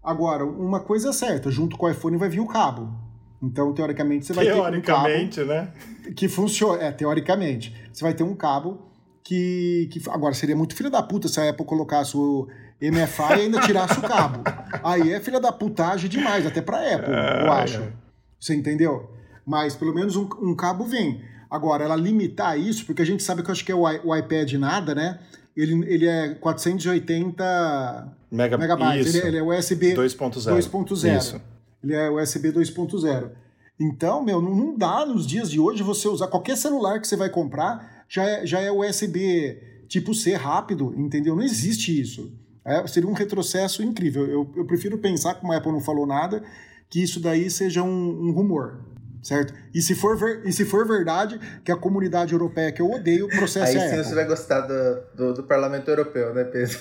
Agora, 0.00 0.44
uma 0.44 0.78
coisa 0.78 1.10
é 1.10 1.12
certa, 1.12 1.50
junto 1.50 1.76
com 1.76 1.86
o 1.86 1.90
iPhone 1.90 2.16
vai 2.16 2.28
vir 2.28 2.38
o 2.38 2.46
cabo. 2.46 3.11
Então, 3.42 3.72
teoricamente, 3.74 4.26
você 4.26 4.32
vai 4.32 4.44
ter 4.44 4.52
um 4.52 4.80
cabo... 4.80 5.06
Teoricamente, 5.06 5.40
né? 5.44 5.72
Que 6.14 6.28
funciona... 6.28 6.82
É, 6.82 6.92
teoricamente. 6.92 7.74
Você 7.92 8.04
vai 8.04 8.14
ter 8.14 8.22
um 8.22 8.34
cabo 8.34 8.90
que, 9.24 9.88
que... 9.90 10.00
Agora, 10.08 10.32
seria 10.32 10.54
muito 10.54 10.76
filho 10.76 10.90
da 10.90 11.02
puta 11.02 11.26
se 11.26 11.40
a 11.40 11.50
Apple 11.50 11.66
colocasse 11.66 12.16
o 12.16 12.46
MFI 12.80 13.38
e 13.38 13.40
ainda 13.42 13.60
tirasse 13.60 13.98
o 13.98 14.02
cabo. 14.02 14.42
Aí 14.84 15.12
é 15.12 15.20
filha 15.20 15.40
da 15.40 15.50
putagem 15.50 16.08
demais, 16.08 16.46
até 16.46 16.60
pra 16.60 16.78
Apple, 16.78 17.12
eu 17.12 17.52
acho. 17.52 17.92
Você 18.38 18.54
entendeu? 18.54 19.10
Mas, 19.46 19.74
pelo 19.74 19.94
menos, 19.94 20.16
um, 20.16 20.28
um 20.40 20.54
cabo 20.54 20.84
vem. 20.84 21.22
Agora, 21.50 21.84
ela 21.84 21.96
limitar 21.96 22.58
isso, 22.58 22.86
porque 22.86 23.02
a 23.02 23.04
gente 23.04 23.22
sabe 23.22 23.42
que 23.42 23.50
eu 23.50 23.52
acho 23.52 23.64
que 23.64 23.72
é 23.72 23.74
o, 23.74 23.82
o 23.82 24.16
iPad 24.16 24.52
nada, 24.54 24.94
né? 24.94 25.18
Ele, 25.56 25.84
ele 25.86 26.06
é 26.06 26.34
480 26.34 28.16
Mega, 28.30 28.56
megabytes. 28.56 29.14
Ele, 29.14 29.28
ele, 29.28 29.36
é 29.38 29.42
USB 29.42 29.94
2.0. 29.94 30.56
2.0. 30.56 31.40
Ele 31.82 31.94
é 31.94 32.10
USB 32.10 32.52
2.0. 32.52 33.30
Então, 33.78 34.22
meu, 34.22 34.40
não, 34.40 34.76
dá 34.76 35.04
nos 35.04 35.26
dias 35.26 35.50
de 35.50 35.58
hoje 35.58 35.82
você 35.82 36.08
usar 36.08 36.28
qualquer 36.28 36.56
celular 36.56 37.00
que 37.00 37.08
você 37.08 37.16
vai 37.16 37.30
comprar, 37.30 38.04
já 38.08 38.24
é, 38.24 38.46
já 38.46 38.60
é 38.60 38.70
USB 38.70 39.60
tipo 39.88 40.14
C 40.14 40.34
rápido, 40.34 40.94
entendeu? 40.96 41.34
Não 41.34 41.42
existe 41.42 41.98
isso. 41.98 42.32
É, 42.64 42.86
seria 42.86 43.08
um 43.08 43.14
retrocesso 43.14 43.82
incrível. 43.82 44.26
Eu, 44.26 44.50
eu 44.54 44.64
prefiro 44.64 44.98
pensar, 44.98 45.34
como 45.34 45.52
a 45.52 45.56
Apple 45.56 45.72
não 45.72 45.80
falou 45.80 46.06
nada, 46.06 46.42
que 46.88 47.02
isso 47.02 47.18
daí 47.18 47.50
seja 47.50 47.82
um, 47.82 48.28
um 48.28 48.30
rumor 48.30 48.91
certo? 49.22 49.54
E 49.72 49.80
se, 49.80 49.94
for 49.94 50.16
ver, 50.16 50.42
e 50.44 50.52
se 50.52 50.64
for 50.64 50.86
verdade 50.86 51.40
que 51.64 51.70
a 51.70 51.76
comunidade 51.76 52.32
europeia 52.32 52.72
que 52.72 52.82
eu 52.82 52.90
odeio 52.90 53.28
processa 53.28 53.66
Aí 53.66 53.90
sim 53.90 54.02
você 54.02 54.14
vai 54.14 54.26
gostar 54.26 54.62
do, 54.62 55.02
do, 55.14 55.34
do, 55.34 55.42
Parlamento 55.44 55.88
Europeu, 55.88 56.34
né, 56.34 56.44
Pedro? 56.44 56.78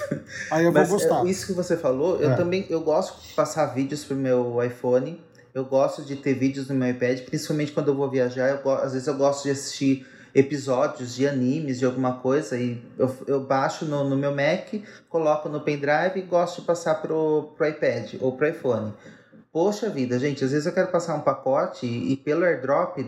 Aí 0.50 0.66
eu 0.66 0.72
Mas, 0.72 0.90
vou 0.90 0.98
gostar. 0.98 1.26
É, 1.26 1.30
isso 1.30 1.46
que 1.46 1.54
você 1.54 1.78
falou, 1.78 2.20
eu 2.20 2.32
é. 2.32 2.36
também 2.36 2.66
eu 2.70 2.82
gosto 2.82 3.22
de 3.22 3.34
passar 3.34 3.68
vídeos 3.68 4.04
pro 4.04 4.16
meu 4.16 4.62
iPhone. 4.64 5.24
Eu 5.54 5.66
gosto 5.66 6.04
de 6.04 6.16
ter 6.16 6.34
vídeos 6.34 6.70
no 6.70 6.76
meu 6.76 6.90
iPad, 6.90 7.20
principalmente 7.22 7.74
quando 7.74 7.90
eu 7.90 7.96
vou 7.96 8.10
viajar. 8.10 8.50
Eu, 8.50 8.72
às 8.72 8.94
vezes 8.94 9.08
eu 9.08 9.16
gosto 9.16 9.44
de 9.44 9.52
assistir 9.52 10.08
episódios 10.34 11.14
de 11.14 11.28
animes, 11.28 11.78
de 11.78 11.86
alguma 11.86 12.20
coisa, 12.20 12.58
e 12.58 12.82
eu, 12.98 13.14
eu 13.28 13.42
baixo 13.42 13.84
no, 13.86 14.10
no 14.10 14.16
meu 14.16 14.32
Mac, 14.32 14.74
coloco 15.10 15.50
no 15.50 15.60
pendrive 15.60 16.14
e 16.16 16.22
gosto 16.22 16.62
de 16.62 16.68
passar 16.68 16.96
pro, 16.96 17.54
pro 17.58 17.68
iPad 17.68 18.14
ou 18.22 18.32
pro 18.38 18.48
iPhone. 18.48 18.94
Poxa 19.52 19.90
vida, 19.90 20.18
gente, 20.18 20.46
às 20.46 20.52
vezes 20.52 20.66
eu 20.66 20.72
quero 20.72 20.92
passar 20.92 21.14
um 21.14 21.22
pacote 21.22 21.86
e, 21.86 22.14
e 22.14 22.18
pelo 22.18 22.46
airdrop 22.46 23.00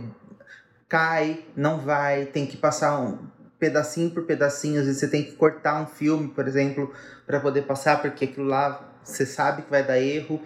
cai, 0.89 1.45
não 1.55 1.79
vai, 1.79 2.25
tem 2.25 2.45
que 2.45 2.57
passar 2.57 2.99
um 2.99 3.17
pedacinho 3.57 4.11
por 4.11 4.23
pedacinho, 4.25 4.79
às 4.79 4.85
vezes 4.85 4.99
você 4.99 5.07
tem 5.07 5.23
que 5.23 5.31
cortar 5.31 5.81
um 5.81 5.85
filme, 5.87 6.27
por 6.27 6.45
exemplo, 6.45 6.91
para 7.25 7.39
poder 7.39 7.61
passar, 7.61 8.01
porque 8.01 8.25
aquilo 8.25 8.45
lá 8.45 8.93
você 9.01 9.25
sabe 9.25 9.61
que 9.61 9.69
vai 9.69 9.83
dar 9.83 9.97
erro. 9.97 10.41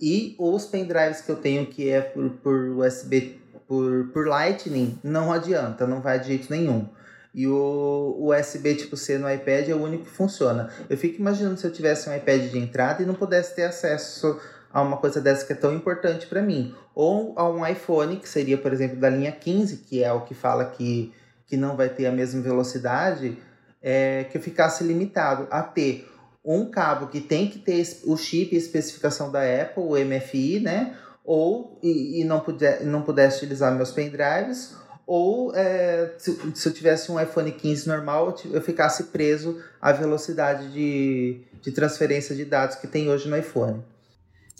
E 0.00 0.34
os 0.38 0.64
pendrives 0.64 1.20
que 1.20 1.30
eu 1.30 1.36
tenho, 1.36 1.66
que 1.66 1.90
é 1.90 2.00
por, 2.00 2.30
por 2.30 2.54
USB, 2.78 3.38
por, 3.68 4.08
por 4.08 4.26
Lightning, 4.26 4.98
não 5.04 5.30
adianta, 5.30 5.86
não 5.86 6.00
vai 6.00 6.18
de 6.18 6.28
jeito 6.28 6.50
nenhum. 6.50 6.88
E 7.34 7.46
o, 7.46 8.16
USB 8.18 8.74
tipo 8.74 8.96
C 8.96 9.18
no 9.18 9.30
iPad 9.30 9.68
é 9.68 9.74
o 9.74 9.82
único 9.82 10.04
que 10.04 10.10
funciona. 10.10 10.70
Eu 10.88 10.96
fico 10.96 11.20
imaginando 11.20 11.58
se 11.58 11.66
eu 11.66 11.72
tivesse 11.72 12.08
um 12.08 12.16
iPad 12.16 12.50
de 12.50 12.58
entrada 12.58 13.02
e 13.02 13.06
não 13.06 13.14
pudesse 13.14 13.54
ter 13.54 13.64
acesso 13.64 14.40
a 14.72 14.80
uma 14.80 14.96
coisa 14.96 15.20
dessa 15.20 15.44
que 15.44 15.52
é 15.52 15.56
tão 15.56 15.74
importante 15.74 16.26
para 16.26 16.40
mim. 16.42 16.74
Ou 16.94 17.34
a 17.36 17.48
um 17.48 17.66
iPhone, 17.66 18.16
que 18.16 18.28
seria, 18.28 18.56
por 18.56 18.72
exemplo, 18.72 18.96
da 18.96 19.08
linha 19.08 19.32
15, 19.32 19.78
que 19.78 20.02
é 20.02 20.12
o 20.12 20.22
que 20.22 20.34
fala 20.34 20.64
que, 20.64 21.12
que 21.46 21.56
não 21.56 21.76
vai 21.76 21.88
ter 21.88 22.06
a 22.06 22.12
mesma 22.12 22.40
velocidade, 22.40 23.38
é, 23.82 24.24
que 24.24 24.38
eu 24.38 24.42
ficasse 24.42 24.84
limitado 24.84 25.46
a 25.50 25.62
ter 25.62 26.08
um 26.44 26.70
cabo 26.70 27.06
que 27.06 27.20
tem 27.20 27.48
que 27.48 27.58
ter 27.58 27.86
o 28.04 28.16
chip 28.16 28.54
e 28.54 28.58
especificação 28.58 29.30
da 29.30 29.40
Apple, 29.40 29.82
o 29.82 29.96
MFI, 29.96 30.60
né? 30.60 30.96
Ou 31.24 31.78
e, 31.82 32.20
e 32.20 32.24
não, 32.24 32.40
puder, 32.40 32.84
não 32.84 33.02
pudesse 33.02 33.38
utilizar 33.38 33.72
meus 33.72 33.92
pendrives, 33.92 34.74
ou 35.06 35.54
é, 35.54 36.14
se, 36.18 36.36
se, 36.54 36.68
eu 36.68 36.72
tivesse 36.72 37.12
um 37.12 37.20
iPhone 37.20 37.50
15 37.50 37.88
normal, 37.88 38.34
eu, 38.50 38.60
ficasse 38.60 39.04
preso 39.04 39.62
à 39.80 39.92
velocidade 39.92 40.72
de, 40.72 41.42
de 41.60 41.70
transferência 41.70 42.34
de 42.34 42.44
dados 42.44 42.76
que 42.76 42.86
tem 42.86 43.08
hoje 43.08 43.28
no 43.28 43.36
iPhone. 43.36 43.82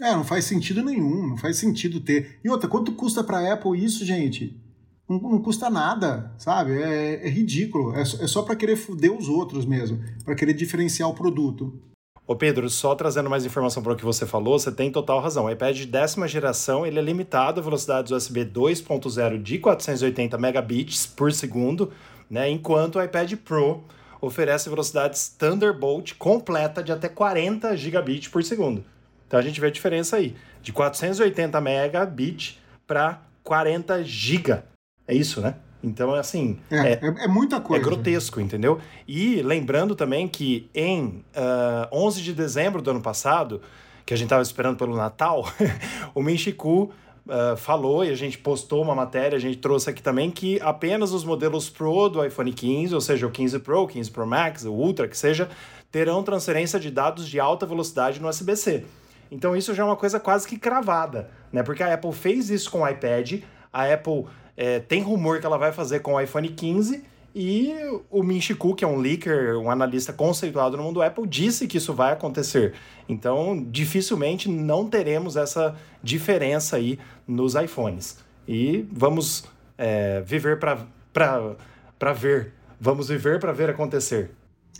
É, 0.03 0.11
não 0.17 0.25
faz 0.25 0.45
sentido 0.47 0.83
nenhum, 0.83 1.29
não 1.29 1.37
faz 1.37 1.59
sentido 1.59 2.01
ter. 2.01 2.41
E 2.43 2.51
outra, 2.51 2.69
quanto 2.69 2.91
custa 2.91 3.23
para 3.23 3.38
a 3.38 3.53
Apple 3.53 3.83
isso, 3.83 4.05
gente? 4.05 4.61
Não, 5.09 5.17
não, 5.21 5.41
custa 5.41 5.71
nada, 5.71 6.35
sabe? 6.37 6.73
É, 6.73 7.25
é 7.25 7.31
ridículo. 7.31 7.95
É, 7.95 8.03
é 8.03 8.27
só 8.27 8.43
para 8.43 8.57
querer 8.57 8.75
foder 8.75 9.12
os 9.12 9.29
outros 9.29 9.65
mesmo, 9.65 10.03
para 10.25 10.35
querer 10.35 10.55
diferenciar 10.55 11.09
o 11.09 11.15
produto. 11.15 11.81
Ô 12.27 12.35
Pedro, 12.35 12.69
só 12.69 12.97
trazendo 12.97 13.31
mais 13.31 13.47
informação 13.47 13.81
para 13.81 13.93
o 13.93 13.97
que 13.97 14.05
você 14.05 14.27
falou, 14.27 14.59
você 14.59 14.73
tem 14.73 14.91
total 14.91 15.21
razão. 15.21 15.45
O 15.45 15.51
iPad 15.51 15.77
de 15.77 15.87
décima 15.87 16.27
geração 16.27 16.85
ele 16.85 16.99
é 16.99 17.03
limitado 17.03 17.61
a 17.61 17.62
velocidades 17.62 18.11
USB 18.11 18.45
2.0 18.45 19.41
de 19.41 19.59
480 19.59 20.37
megabits 20.37 21.07
por 21.07 21.33
segundo, 21.33 21.93
né? 22.29 22.51
enquanto 22.51 22.97
o 22.97 23.03
iPad 23.03 23.35
Pro 23.37 23.85
oferece 24.21 24.69
velocidades 24.69 25.29
Thunderbolt 25.29 26.15
completa 26.15 26.83
de 26.83 26.91
até 26.91 27.09
40 27.09 27.77
gigabits 27.77 28.27
por 28.27 28.43
segundo. 28.43 28.85
Então 29.33 29.40
a 29.40 29.42
gente 29.42 29.59
vê 29.59 29.68
a 29.68 29.71
diferença 29.71 30.16
aí, 30.16 30.37
de 30.61 30.75
480 30.75 31.59
megabits 31.59 32.61
para 32.87 33.23
40 33.42 34.05
giga. 34.05 34.66
É 35.09 35.14
isso, 35.14 35.40
né? 35.40 35.55
Então, 35.83 36.12
assim. 36.12 36.59
É, 36.71 36.77
é, 36.77 37.01
é, 37.03 37.25
é 37.25 37.29
muita 37.29 37.59
coisa. 37.59 37.83
É 37.83 37.83
grotesco, 37.83 38.42
entendeu? 38.42 38.79
E 39.09 39.40
lembrando 39.40 39.95
também 39.97 40.29
que 40.29 40.68
em 40.75 41.25
uh, 41.35 41.88
ah, 41.88 41.88
11 41.90 42.21
de 42.21 42.35
dezembro 42.35 42.83
do 42.83 42.90
ano 42.90 43.01
passado, 43.01 43.62
que 44.05 44.12
a 44.12 44.16
gente 44.18 44.27
estava 44.27 44.42
esperando 44.42 44.77
pelo 44.77 44.95
Natal, 44.95 45.47
o 46.14 46.23
Minchiku 46.23 46.90
uh, 47.27 47.57
falou 47.57 48.05
e 48.05 48.11
a 48.11 48.14
gente 48.14 48.37
postou 48.37 48.83
uma 48.83 48.95
matéria, 48.95 49.38
a 49.38 49.40
gente 49.40 49.57
trouxe 49.57 49.88
aqui 49.88 50.03
também, 50.03 50.31
que 50.31 50.61
apenas 50.61 51.11
os 51.11 51.25
modelos 51.25 51.71
Pro 51.71 52.11
do 52.11 52.23
iPhone 52.23 52.53
15, 52.53 52.95
ou 52.95 53.01
seja, 53.01 53.27
o 53.27 53.31
15 53.31 53.61
Pro, 53.61 53.87
15 53.87 54.11
Pro 54.11 54.27
Max, 54.27 54.66
o 54.66 54.73
Ultra, 54.75 55.09
que 55.09 55.16
seja, 55.16 55.49
terão 55.90 56.23
transferência 56.23 56.79
de 56.79 56.90
dados 56.90 57.27
de 57.27 57.40
alta 57.40 57.64
velocidade 57.64 58.21
no 58.21 58.29
USB-C. 58.29 58.85
Então 59.33 59.57
isso 59.57 59.75
já 59.75 59.83
é 59.83 59.87
uma 59.87 59.97
coisa 59.97 60.21
quase 60.21 60.47
que 60.47 60.59
cravada, 60.59 61.31
né? 61.51 61.62
Porque 61.62 61.83
a 61.83 61.95
Apple 61.95 62.12
fez 62.12 62.51
isso 62.51 62.71
com 62.71 62.83
o 62.83 62.88
iPad, 62.88 63.40
a 63.73 63.90
Apple 63.90 64.27
é, 64.55 64.79
tem 64.79 65.01
rumor 65.01 65.40
que 65.40 65.47
ela 65.47 65.57
vai 65.57 65.73
fazer 65.73 66.01
com 66.01 66.12
o 66.12 66.21
iPhone 66.21 66.47
15 66.51 67.03
e 67.35 67.73
o 68.11 68.23
Min 68.23 68.42
Chiku, 68.42 68.75
que 68.75 68.85
é 68.85 68.87
um 68.87 68.99
leaker, 68.99 69.59
um 69.59 69.71
analista 69.71 70.12
conceituado 70.12 70.77
no 70.77 70.83
mundo 70.83 71.01
Apple, 71.01 71.27
disse 71.27 71.66
que 71.66 71.79
isso 71.79 71.95
vai 71.95 72.12
acontecer. 72.12 72.75
Então, 73.09 73.66
dificilmente 73.71 74.51
não 74.51 74.87
teremos 74.87 75.35
essa 75.35 75.75
diferença 76.03 76.77
aí 76.77 76.99
nos 77.27 77.55
iPhones. 77.55 78.18
E 78.47 78.87
vamos 78.92 79.45
é, 79.79 80.21
viver 80.21 80.59
para 80.59 82.12
ver. 82.12 82.53
Vamos 82.79 83.09
viver 83.09 83.40
para 83.40 83.53
ver 83.53 83.71
acontecer. 83.71 84.31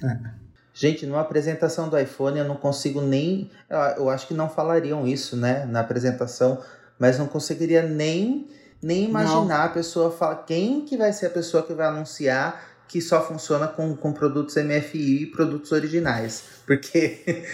É. 0.05 0.42
Gente, 0.75 1.05
numa 1.07 1.21
apresentação 1.21 1.89
do 1.89 1.99
iPhone 1.99 2.39
eu 2.39 2.45
não 2.45 2.57
consigo 2.57 3.01
nem. 3.01 3.51
Eu 3.97 4.09
acho 4.09 4.27
que 4.27 4.35
não 4.35 4.49
falariam 4.49 5.07
isso, 5.07 5.37
né, 5.37 5.67
na 5.67 5.81
apresentação, 5.81 6.59
mas 6.99 7.19
não 7.19 7.27
conseguiria 7.27 7.83
nem 7.83 8.49
nem 8.83 9.05
imaginar 9.05 9.59
não. 9.59 9.65
a 9.67 9.69
pessoa 9.69 10.11
falar 10.11 10.37
quem 10.45 10.81
que 10.85 10.97
vai 10.97 11.13
ser 11.13 11.27
a 11.27 11.31
pessoa 11.31 11.63
que 11.63 11.73
vai 11.73 11.87
anunciar 11.87 12.73
que 12.93 13.01
só 13.01 13.27
funciona 13.27 13.67
com, 13.67 13.97
com 13.97 14.13
produtos 14.13 14.55
MFI 14.57 15.23
e 15.23 15.27
produtos 15.27 15.73
originais. 15.73 16.45
Porque. 16.67 17.45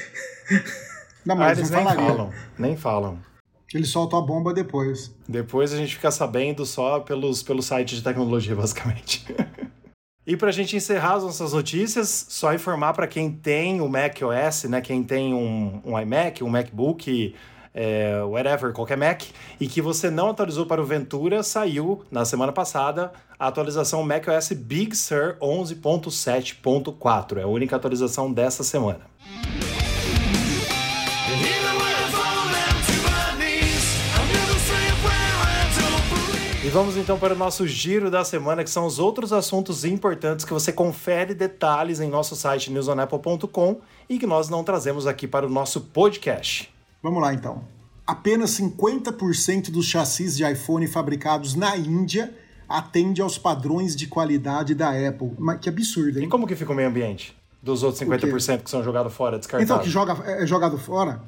não, 1.24 1.36
mas 1.36 1.58
ah, 1.58 1.60
eles 1.60 1.70
nem 1.70 1.84
falam. 1.84 2.32
Nem 2.58 2.76
falam. 2.76 3.18
Eles 3.72 3.88
soltam 3.88 4.18
a 4.18 4.22
bomba 4.22 4.52
depois. 4.52 5.14
Depois 5.28 5.72
a 5.72 5.76
gente 5.76 5.94
fica 5.94 6.10
sabendo 6.10 6.66
só 6.66 6.98
pelos, 7.00 7.42
pelo 7.42 7.62
site 7.62 7.94
de 7.94 8.02
tecnologia, 8.02 8.56
basicamente. 8.56 9.24
e 10.28 10.36
para 10.36 10.50
a 10.50 10.52
gente 10.52 10.76
encerrar 10.76 11.14
as 11.14 11.22
nossas 11.22 11.54
notícias, 11.54 12.26
só 12.28 12.52
informar 12.52 12.92
para 12.92 13.06
quem 13.06 13.32
tem 13.32 13.80
o 13.80 13.88
Mac 13.88 14.18
OS, 14.20 14.64
né? 14.64 14.82
Quem 14.82 15.02
tem 15.02 15.32
um, 15.32 15.80
um 15.82 15.98
iMac, 15.98 16.44
um 16.44 16.50
MacBook 16.50 17.34
é, 17.72 18.22
whatever, 18.24 18.74
qualquer 18.74 18.98
Mac, 18.98 19.22
e 19.58 19.66
que 19.66 19.80
você 19.80 20.10
não 20.10 20.28
atualizou 20.28 20.66
para 20.66 20.82
o 20.82 20.84
Ventura, 20.84 21.42
saiu 21.42 22.04
na 22.10 22.26
semana 22.26 22.52
passada 22.52 23.10
a 23.38 23.46
atualização 23.46 24.02
macOS 24.02 24.52
Big 24.52 24.94
Sur 24.94 25.38
11.7.4. 25.40 27.38
É 27.38 27.44
a 27.44 27.48
única 27.48 27.76
atualização 27.76 28.30
dessa 28.30 28.62
semana. 28.62 29.00
E 36.68 36.70
vamos 36.70 36.98
então 36.98 37.18
para 37.18 37.32
o 37.32 37.36
nosso 37.36 37.66
giro 37.66 38.10
da 38.10 38.22
semana, 38.22 38.62
que 38.62 38.68
são 38.68 38.84
os 38.84 38.98
outros 38.98 39.32
assuntos 39.32 39.86
importantes 39.86 40.44
que 40.44 40.52
você 40.52 40.70
confere 40.70 41.32
detalhes 41.32 41.98
em 41.98 42.10
nosso 42.10 42.36
site 42.36 42.70
newsonapple.com 42.70 43.80
e 44.06 44.18
que 44.18 44.26
nós 44.26 44.50
não 44.50 44.62
trazemos 44.62 45.06
aqui 45.06 45.26
para 45.26 45.46
o 45.46 45.48
nosso 45.48 45.80
podcast. 45.80 46.70
Vamos 47.02 47.22
lá 47.22 47.32
então. 47.32 47.64
Apenas 48.06 48.50
50% 48.50 49.70
dos 49.70 49.86
chassis 49.86 50.36
de 50.36 50.44
iPhone 50.44 50.86
fabricados 50.86 51.54
na 51.54 51.74
Índia 51.74 52.34
atende 52.68 53.22
aos 53.22 53.38
padrões 53.38 53.96
de 53.96 54.06
qualidade 54.06 54.74
da 54.74 54.90
Apple. 54.90 55.32
Mas 55.38 55.60
que 55.60 55.70
absurdo, 55.70 56.18
hein? 56.18 56.26
E 56.26 56.28
como 56.28 56.46
que 56.46 56.54
fica 56.54 56.70
o 56.70 56.74
meio 56.74 56.90
ambiente? 56.90 57.34
Dos 57.62 57.82
outros 57.82 58.06
50% 58.06 58.64
que 58.64 58.68
são 58.68 58.84
jogados 58.84 59.14
fora, 59.14 59.38
descartados? 59.38 59.70
Então, 59.70 59.82
que 59.82 59.88
joga, 59.88 60.22
é, 60.30 60.46
jogado 60.46 60.76
fora 60.76 61.22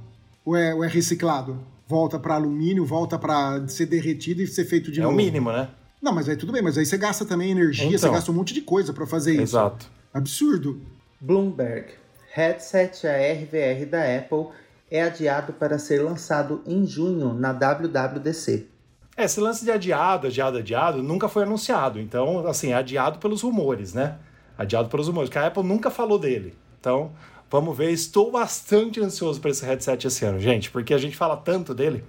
ou 0.44 0.54
é, 0.54 0.74
ou 0.74 0.84
é 0.84 0.86
reciclado? 0.86 1.58
Volta 1.90 2.20
para 2.20 2.34
alumínio, 2.34 2.86
volta 2.86 3.18
para 3.18 3.66
ser 3.66 3.86
derretido 3.86 4.40
e 4.40 4.46
ser 4.46 4.64
feito 4.64 4.92
de 4.92 5.00
é 5.00 5.02
novo. 5.02 5.12
É 5.12 5.20
o 5.20 5.24
mínimo, 5.24 5.50
né? 5.50 5.68
Não, 6.00 6.12
mas 6.12 6.28
aí 6.28 6.36
tudo 6.36 6.52
bem, 6.52 6.62
mas 6.62 6.78
aí 6.78 6.86
você 6.86 6.96
gasta 6.96 7.24
também 7.24 7.50
energia, 7.50 7.84
então, 7.84 7.98
você 7.98 8.08
gasta 8.08 8.30
um 8.30 8.34
monte 8.34 8.54
de 8.54 8.60
coisa 8.60 8.92
para 8.92 9.04
fazer 9.08 9.32
isso. 9.32 9.56
Exato. 9.56 9.90
Absurdo. 10.14 10.80
Bloomberg. 11.20 11.88
Headset 12.32 13.08
ARVR 13.08 13.86
da 13.86 14.18
Apple 14.18 14.54
é 14.88 15.02
adiado 15.02 15.52
para 15.52 15.80
ser 15.80 16.00
lançado 16.00 16.62
em 16.64 16.86
junho 16.86 17.34
na 17.34 17.52
WWDC. 17.52 18.68
É, 19.16 19.24
esse 19.24 19.40
lance 19.40 19.64
de 19.64 19.72
adiado, 19.72 20.28
adiado, 20.28 20.58
adiado, 20.58 21.02
nunca 21.02 21.28
foi 21.28 21.42
anunciado. 21.42 21.98
Então, 21.98 22.46
assim, 22.46 22.70
é 22.70 22.74
adiado 22.74 23.18
pelos 23.18 23.42
rumores, 23.42 23.94
né? 23.94 24.16
Adiado 24.56 24.88
pelos 24.88 25.08
rumores, 25.08 25.28
porque 25.28 25.40
a 25.40 25.48
Apple 25.48 25.64
nunca 25.64 25.90
falou 25.90 26.20
dele. 26.20 26.54
Então, 26.78 27.10
vamos 27.50 27.76
ver. 27.76 27.90
Estou 27.90 28.30
bastante 28.30 29.00
ansioso 29.00 29.40
para 29.40 29.50
esse 29.50 29.64
headset 29.66 30.06
esse 30.06 30.24
ano, 30.24 30.38
gente, 30.38 30.70
porque 30.70 30.94
a 30.94 30.98
gente 30.98 31.16
fala 31.16 31.36
tanto 31.36 31.74
dele. 31.74 32.04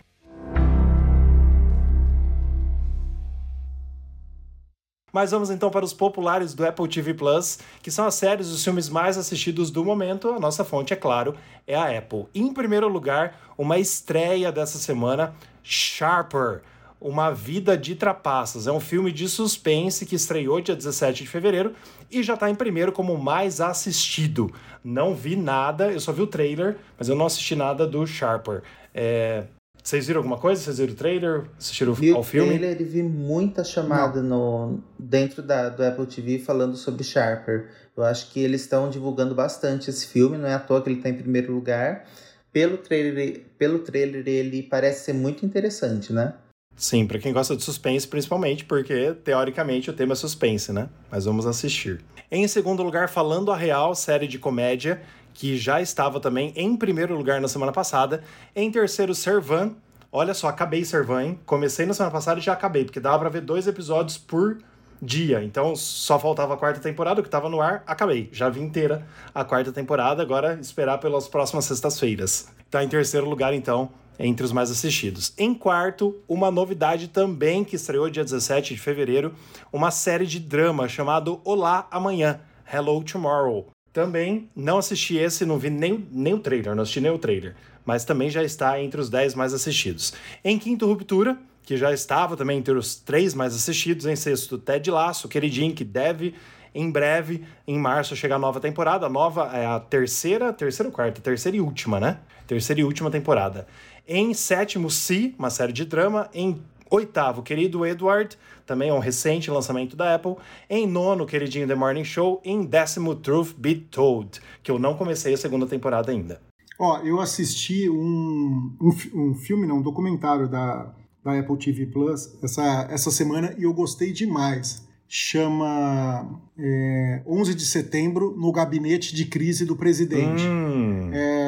Mas 5.14 5.32
vamos 5.32 5.50
então 5.50 5.70
para 5.70 5.84
os 5.84 5.92
populares 5.92 6.54
do 6.54 6.66
Apple 6.66 6.88
TV 6.88 7.14
Plus, 7.14 7.60
que 7.82 7.92
são 7.92 8.06
as 8.06 8.16
séries 8.16 8.48
e 8.48 8.52
os 8.52 8.64
filmes 8.64 8.88
mais 8.88 9.18
assistidos 9.18 9.70
do 9.70 9.84
momento. 9.84 10.30
A 10.30 10.40
nossa 10.40 10.64
fonte, 10.64 10.94
é 10.94 10.96
claro, 10.96 11.36
é 11.68 11.76
a 11.76 11.98
Apple. 11.98 12.28
Em 12.34 12.54
primeiro 12.54 12.88
lugar, 12.88 13.38
uma 13.58 13.78
estreia 13.78 14.54
dessa 14.54 14.78
semana, 14.78 15.36
Sharper. 15.62 16.62
Uma 17.02 17.32
Vida 17.32 17.76
de 17.76 17.96
Trapaças. 17.96 18.68
É 18.68 18.72
um 18.72 18.80
filme 18.80 19.12
de 19.12 19.28
suspense 19.28 20.06
que 20.06 20.16
estreou 20.16 20.62
dia 20.62 20.76
17 20.76 21.24
de 21.24 21.30
fevereiro 21.30 21.74
e 22.12 22.22
já 22.22 22.36
está 22.36 22.48
em 22.48 22.54
primeiro 22.54 22.92
como 22.92 23.18
mais 23.18 23.60
assistido. 23.60 24.54
Não 24.84 25.16
vi 25.16 25.36
nada, 25.36 25.92
eu 25.92 26.00
só 26.00 26.12
vi 26.12 26.22
o 26.22 26.28
trailer, 26.28 26.78
mas 26.98 27.10
eu 27.10 27.16
não 27.16 27.26
assisti 27.26 27.56
nada 27.56 27.88
do 27.88 28.06
Sharper. 28.06 28.62
É, 28.94 29.46
Vocês 29.82 30.06
viram 30.06 30.20
alguma 30.20 30.38
coisa? 30.38 30.62
Vocês 30.62 30.78
viram 30.78 30.94
o 30.94 30.96
trailer? 30.96 31.44
Assistiram 31.58 31.94
vi 31.94 32.12
ao 32.12 32.22
filme? 32.24 32.58
trailer 32.58 32.80
e 32.80 32.84
vi 32.84 33.02
muita 33.02 33.64
chamada 33.64 34.22
no, 34.22 34.80
dentro 35.00 35.42
da, 35.42 35.70
do 35.70 35.84
Apple 35.84 36.06
TV 36.06 36.38
falando 36.38 36.78
sobre 36.78 37.04
Sharper. 37.04 37.68
Eu 37.98 38.04
acho 38.04 38.32
que 38.32 38.40
eles 38.40 38.62
estão 38.62 38.90
divulgando 38.90 39.34
bastante 39.34 39.90
esse 39.90 40.06
filme, 40.06 40.38
não 40.38 40.48
é 40.48 40.54
à 40.54 40.60
toa 40.60 40.82
que 40.82 40.90
ele 40.90 40.98
está 40.98 41.10
em 41.10 41.16
primeiro 41.18 41.52
lugar. 41.52 42.06
Pelo 42.54 42.78
trailer, 42.78 43.46
pelo 43.58 43.80
trailer, 43.80 44.28
ele 44.28 44.62
parece 44.62 45.06
ser 45.06 45.14
muito 45.14 45.46
interessante, 45.46 46.12
né? 46.12 46.34
Sim, 46.76 47.06
para 47.06 47.20
quem 47.20 47.32
gosta 47.32 47.56
de 47.56 47.64
suspense, 47.64 48.08
principalmente, 48.08 48.66
porque 48.66 49.14
teoricamente 49.24 49.90
o 49.90 49.94
tema 49.94 50.14
é 50.14 50.16
suspense, 50.16 50.74
né? 50.74 50.90
Mas 51.12 51.26
vamos 51.26 51.46
assistir. 51.46 52.04
Em 52.32 52.48
segundo 52.48 52.82
lugar, 52.82 53.10
Falando 53.10 53.52
a 53.52 53.56
Real, 53.56 53.94
série 53.94 54.28
de 54.28 54.40
comédia, 54.40 55.02
que 55.34 55.58
já 55.58 55.82
estava 55.82 56.20
também 56.20 56.54
em 56.56 56.76
primeiro 56.76 57.16
lugar 57.16 57.40
na 57.40 57.48
semana 57.48 57.72
passada. 57.72 58.24
Em 58.56 58.72
terceiro, 58.72 59.14
Servan. 59.14 59.76
Olha 60.12 60.34
só, 60.34 60.48
acabei 60.48 60.84
Servan, 60.84 61.24
hein? 61.24 61.40
Comecei 61.46 61.86
na 61.86 61.94
semana 61.94 62.12
passada 62.12 62.40
e 62.40 62.44
já 62.44 62.54
acabei, 62.54 62.84
porque 62.84 63.00
dava 63.00 63.20
pra 63.20 63.30
ver 63.30 63.42
dois 63.42 63.68
episódios 63.68 64.18
por 64.18 64.58
dia. 65.02 65.44
Então 65.44 65.76
só 65.76 66.20
faltava 66.20 66.54
a 66.54 66.58
quarta 66.58 66.80
temporada, 66.80 67.22
que 67.22 67.28
estava 67.28 67.50
no 67.50 67.62
ar, 67.62 67.84
acabei. 67.88 68.30
Já 68.32 68.50
vi 68.50 68.62
inteira 68.62 69.06
a 69.34 69.44
quarta 69.44 69.72
temporada, 69.72 70.22
agora 70.22 70.58
esperar 70.62 70.98
pelas 71.00 71.28
próximas 71.28 71.66
sextas-feiras. 71.66 72.50
Tá 72.70 72.84
em 72.84 72.88
terceiro 72.88 73.28
lugar, 73.28 73.54
então, 73.54 73.90
entre 74.20 74.46
os 74.46 74.52
mais 74.52 74.70
assistidos. 74.70 75.34
Em 75.38 75.54
quarto, 75.54 76.16
uma 76.28 76.52
novidade 76.52 77.08
também 77.08 77.64
que 77.64 77.76
estreou 77.76 78.10
dia 78.10 78.24
17 78.24 78.76
de 78.76 78.80
fevereiro, 78.80 79.34
uma 79.72 79.92
série 79.92 80.26
de 80.26 80.40
drama 80.40 80.88
chamado 80.88 81.42
Olá 81.44 81.88
Amanhã, 81.92 82.40
Hello 82.72 83.04
Tomorrow. 83.04 83.68
Também 83.92 84.50
não 84.56 84.78
assisti 84.78 85.18
esse, 85.18 85.46
não 85.46 85.58
vi 85.58 85.70
nem, 85.70 86.08
nem 86.12 86.34
o 86.34 86.40
trailer, 86.40 86.76
não 86.76 86.84
assisti 86.84 87.02
nem 87.02 87.12
o 87.12 87.18
trailer, 87.18 87.56
mas 87.86 88.06
também 88.06 88.30
já 88.30 88.44
está 88.44 88.82
entre 88.82 89.02
os 89.02 89.10
10 89.10 89.36
mais 89.36 89.54
assistidos. 89.54 90.14
Em 90.44 90.58
quinto, 90.58 90.86
Ruptura, 90.86 91.38
que 91.64 91.78
já 91.78 91.92
estava 91.92 92.38
também 92.38 92.58
entre 92.60 92.74
os 92.74 92.96
três 92.96 93.34
mais 93.34 93.56
assistidos. 93.56 94.06
Em 94.06 94.16
sexto, 94.16 94.58
Ted 94.58 94.90
Lasso, 94.90 95.28
queridinho, 95.28 95.74
que 95.74 95.84
deve 95.84 96.34
em 96.74 96.90
breve, 96.90 97.44
em 97.68 97.78
março, 97.78 98.16
chegar 98.16 98.38
a 98.38 98.40
nova 98.40 98.60
temporada. 98.60 99.06
A 99.06 99.10
nova 99.10 99.52
é 99.54 99.66
a 99.66 99.80
terceira, 99.80 100.54
terceira 100.54 100.90
ou 100.90 100.94
quarta? 100.94 101.22
Terceira 101.22 101.58
e 101.58 101.62
última, 101.62 102.00
né? 102.00 102.20
Terceira 102.48 102.82
e 102.82 102.84
última 102.84 103.12
temporada. 103.12 103.68
Em 104.08 104.34
sétimo, 104.34 104.90
Si, 104.90 105.36
uma 105.38 105.50
série 105.50 105.74
de 105.74 105.86
drama. 105.86 106.30
Em 106.34 106.62
oitavo, 106.90 107.42
Querido 107.42 107.86
Edward, 107.86 108.38
também 108.66 108.90
é 108.90 108.94
um 108.94 109.00
recente 109.00 109.50
lançamento 109.50 109.96
da 109.96 110.16
Apple. 110.16 110.36
Em 110.70 110.86
nono, 110.86 111.26
queridinho 111.26 111.68
The 111.68 111.76
Morning 111.76 112.04
Show. 112.04 112.42
Em 112.44 112.64
décimo, 112.64 113.16
Truth 113.16 113.56
Be 113.58 113.76
Told, 113.76 114.42
que 114.62 114.70
eu 114.70 114.78
não 114.78 114.96
comecei 114.96 115.34
a 115.34 115.38
segunda 115.38 115.66
temporada 115.66 116.12
ainda. 116.12 116.42
Ó, 116.78 117.00
eu 117.00 117.20
assisti 117.20 117.90
um, 117.90 118.76
um, 118.82 118.90
um 119.14 119.36
filme, 119.36 119.68
não, 119.68 119.78
um 119.78 119.82
documentário 119.82 120.50
da, 120.50 120.94
da 121.24 121.40
Apple 121.40 121.58
TV 121.58 121.86
Plus 121.86 122.38
essa, 122.44 122.88
essa 122.90 123.12
semana 123.12 123.54
e 123.58 123.64
eu 123.64 123.74
gostei 123.74 124.12
demais. 124.12 124.88
Chama 125.08 126.42
é, 126.58 127.22
11 127.28 127.54
de 127.54 127.66
setembro 127.66 128.34
no 128.38 128.52
gabinete 128.52 129.14
de 129.14 129.26
crise 129.26 129.66
do 129.66 129.76
presidente. 129.76 130.44
Hum. 130.44 131.12
É, 131.14 131.41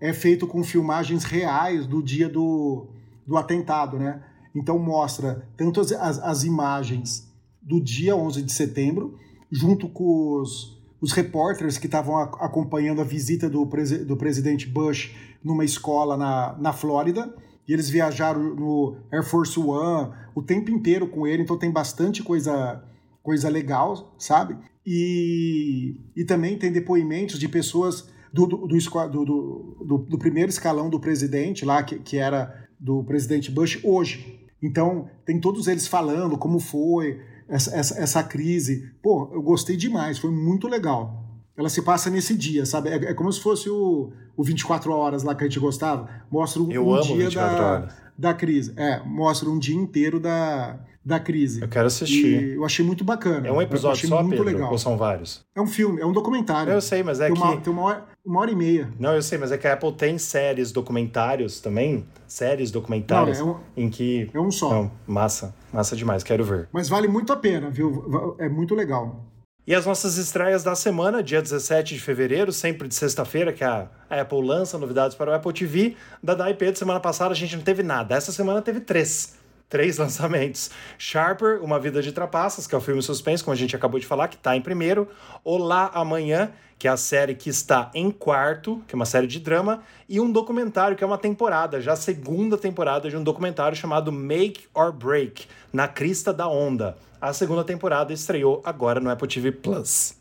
é 0.00 0.12
feito 0.12 0.46
com 0.46 0.62
filmagens 0.62 1.24
reais 1.24 1.86
do 1.86 2.02
dia 2.02 2.28
do, 2.28 2.86
do 3.26 3.36
atentado, 3.36 3.98
né? 3.98 4.22
Então 4.54 4.78
mostra 4.78 5.46
tanto 5.56 5.80
as, 5.80 5.92
as, 5.92 6.18
as 6.18 6.44
imagens 6.44 7.28
do 7.60 7.80
dia 7.80 8.16
11 8.16 8.42
de 8.42 8.52
setembro, 8.52 9.18
junto 9.50 9.88
com 9.88 10.40
os, 10.40 10.80
os 11.00 11.12
repórteres 11.12 11.78
que 11.78 11.86
estavam 11.86 12.16
acompanhando 12.18 13.00
a 13.00 13.04
visita 13.04 13.48
do, 13.48 13.64
do 14.06 14.16
presidente 14.16 14.66
Bush 14.66 15.14
numa 15.44 15.64
escola 15.64 16.16
na, 16.16 16.56
na 16.58 16.72
Flórida, 16.72 17.34
e 17.66 17.72
eles 17.72 17.90
viajaram 17.90 18.54
no 18.54 18.96
Air 19.12 19.22
Force 19.22 19.58
One 19.58 20.12
o 20.34 20.42
tempo 20.42 20.70
inteiro 20.70 21.06
com 21.06 21.26
ele, 21.26 21.42
então 21.42 21.58
tem 21.58 21.70
bastante 21.70 22.22
coisa, 22.22 22.82
coisa 23.22 23.48
legal, 23.50 24.14
sabe? 24.18 24.56
E, 24.86 25.96
e 26.16 26.24
também 26.24 26.56
tem 26.56 26.72
depoimentos 26.72 27.38
de 27.38 27.46
pessoas 27.46 28.08
do, 28.32 28.46
do, 28.46 28.66
do, 28.66 29.98
do, 29.98 30.18
primeiro 30.18 30.50
escalão 30.50 30.90
do 30.90 31.00
presidente 31.00 31.64
lá, 31.64 31.82
que, 31.82 31.98
que 31.98 32.16
era 32.16 32.68
do 32.78 33.02
presidente 33.04 33.50
Bush, 33.50 33.80
hoje. 33.82 34.38
Então, 34.62 35.08
tem 35.24 35.40
todos 35.40 35.66
eles 35.66 35.86
falando 35.86 36.36
como 36.36 36.58
foi 36.58 37.20
essa, 37.48 37.74
essa, 37.74 37.98
essa 38.00 38.22
crise. 38.22 38.92
Pô, 39.02 39.30
eu 39.32 39.42
gostei 39.42 39.76
demais, 39.76 40.18
foi 40.18 40.30
muito 40.30 40.68
legal. 40.68 41.24
Ela 41.56 41.68
se 41.68 41.82
passa 41.82 42.08
nesse 42.08 42.36
dia, 42.36 42.64
sabe? 42.64 42.90
É, 42.90 42.94
é 42.96 43.14
como 43.14 43.32
se 43.32 43.40
fosse 43.40 43.68
o, 43.68 44.12
o 44.36 44.44
24 44.44 44.92
horas 44.92 45.22
lá 45.24 45.34
que 45.34 45.42
a 45.42 45.46
gente 45.46 45.58
gostava. 45.58 46.08
Mostra 46.30 46.62
um, 46.62 46.70
eu 46.70 46.86
um 46.86 47.00
dia 47.00 47.16
24 47.16 47.56
da, 47.56 47.64
horas. 47.64 47.94
da 48.16 48.34
crise. 48.34 48.72
É, 48.76 49.02
mostra 49.04 49.48
um 49.48 49.58
dia 49.58 49.74
inteiro 49.74 50.20
da, 50.20 50.78
da 51.08 51.18
crise. 51.18 51.60
Eu 51.62 51.68
quero 51.68 51.86
assistir. 51.86 52.42
E 52.52 52.54
eu 52.54 52.64
achei 52.64 52.84
muito 52.84 53.02
bacana. 53.02 53.48
É 53.48 53.50
um 53.50 53.60
episódio 53.62 54.06
só, 54.06 54.22
muito 54.22 54.36
Pedro? 54.36 54.44
legal. 54.44 54.70
Ou 54.70 54.78
são 54.78 54.96
vários? 54.96 55.40
É 55.56 55.60
um 55.60 55.66
filme, 55.66 56.00
é 56.00 56.06
um 56.06 56.12
documentário. 56.12 56.72
Eu 56.72 56.80
sei, 56.80 57.02
mas 57.02 57.18
é 57.20 57.26
tem 57.26 57.34
que... 57.34 57.40
uma, 57.40 57.56
tem 57.56 57.72
uma 57.72 57.82
hora, 57.82 58.04
uma 58.24 58.40
hora 58.40 58.50
e 58.50 58.54
meia. 58.54 58.92
Não, 59.00 59.14
eu 59.14 59.22
sei, 59.22 59.38
mas 59.38 59.50
é 59.50 59.58
que 59.58 59.66
a 59.66 59.72
Apple 59.72 59.92
tem 59.92 60.18
séries 60.18 60.70
documentários 60.70 61.60
também. 61.60 62.06
Séries 62.26 62.70
documentárias 62.70 63.40
Não, 63.40 63.48
é 63.48 63.50
um- 63.50 63.84
em 63.86 63.88
que... 63.90 64.30
É 64.34 64.38
um 64.40 64.50
só. 64.50 64.70
Não, 64.70 64.90
massa. 65.06 65.54
Massa 65.72 65.96
demais, 65.96 66.22
quero 66.22 66.44
ver. 66.44 66.68
Mas 66.72 66.88
vale 66.88 67.08
muito 67.08 67.32
a 67.32 67.36
pena, 67.36 67.70
viu? 67.70 68.36
É 68.38 68.48
muito 68.48 68.74
legal. 68.74 69.24
E 69.66 69.74
as 69.74 69.84
nossas 69.84 70.16
estreias 70.16 70.62
da 70.62 70.74
semana, 70.74 71.22
dia 71.22 71.42
17 71.42 71.94
de 71.94 72.00
fevereiro, 72.00 72.50
sempre 72.52 72.88
de 72.88 72.94
sexta-feira, 72.94 73.52
que 73.52 73.62
a 73.62 73.88
Apple 74.08 74.40
lança 74.42 74.78
novidades 74.78 75.14
para 75.14 75.30
o 75.30 75.34
Apple 75.34 75.52
TV. 75.52 75.94
Da 76.22 76.34
da 76.34 76.50
IP 76.50 76.72
de 76.72 76.78
semana 76.78 76.98
passada 77.00 77.32
a 77.32 77.36
gente 77.36 77.54
não 77.54 77.62
teve 77.62 77.82
nada. 77.82 78.14
Essa 78.14 78.32
semana 78.32 78.62
teve 78.62 78.80
três. 78.80 79.37
Três 79.68 79.98
lançamentos. 79.98 80.70
Sharper, 80.96 81.62
Uma 81.62 81.78
Vida 81.78 82.02
de 82.02 82.12
Trapaças, 82.12 82.66
que 82.66 82.74
é 82.74 82.78
o 82.78 82.80
filme 82.80 83.02
suspense, 83.02 83.44
como 83.44 83.52
a 83.52 83.56
gente 83.56 83.76
acabou 83.76 84.00
de 84.00 84.06
falar, 84.06 84.28
que 84.28 84.36
está 84.36 84.56
em 84.56 84.60
primeiro. 84.60 85.08
Olá 85.44 85.90
Amanhã, 85.94 86.50
que 86.78 86.86
é 86.88 86.90
a 86.90 86.96
série 86.96 87.34
que 87.34 87.50
está 87.50 87.90
em 87.94 88.10
quarto, 88.10 88.82
que 88.86 88.94
é 88.94 88.96
uma 88.96 89.06
série 89.06 89.26
de 89.26 89.40
drama. 89.40 89.82
E 90.08 90.20
um 90.20 90.30
documentário, 90.30 90.96
que 90.96 91.04
é 91.04 91.06
uma 91.06 91.18
temporada, 91.18 91.80
já 91.80 91.92
a 91.92 91.96
segunda 91.96 92.56
temporada 92.56 93.10
de 93.10 93.16
um 93.16 93.22
documentário 93.22 93.76
chamado 93.76 94.12
Make 94.12 94.66
or 94.72 94.92
Break, 94.92 95.46
Na 95.72 95.88
Crista 95.88 96.32
da 96.32 96.48
Onda. 96.48 96.96
A 97.20 97.32
segunda 97.32 97.64
temporada 97.64 98.12
estreou 98.12 98.62
agora 98.64 99.00
no 99.00 99.10
Apple 99.10 99.26
TV 99.26 99.50
Plus. 99.50 100.16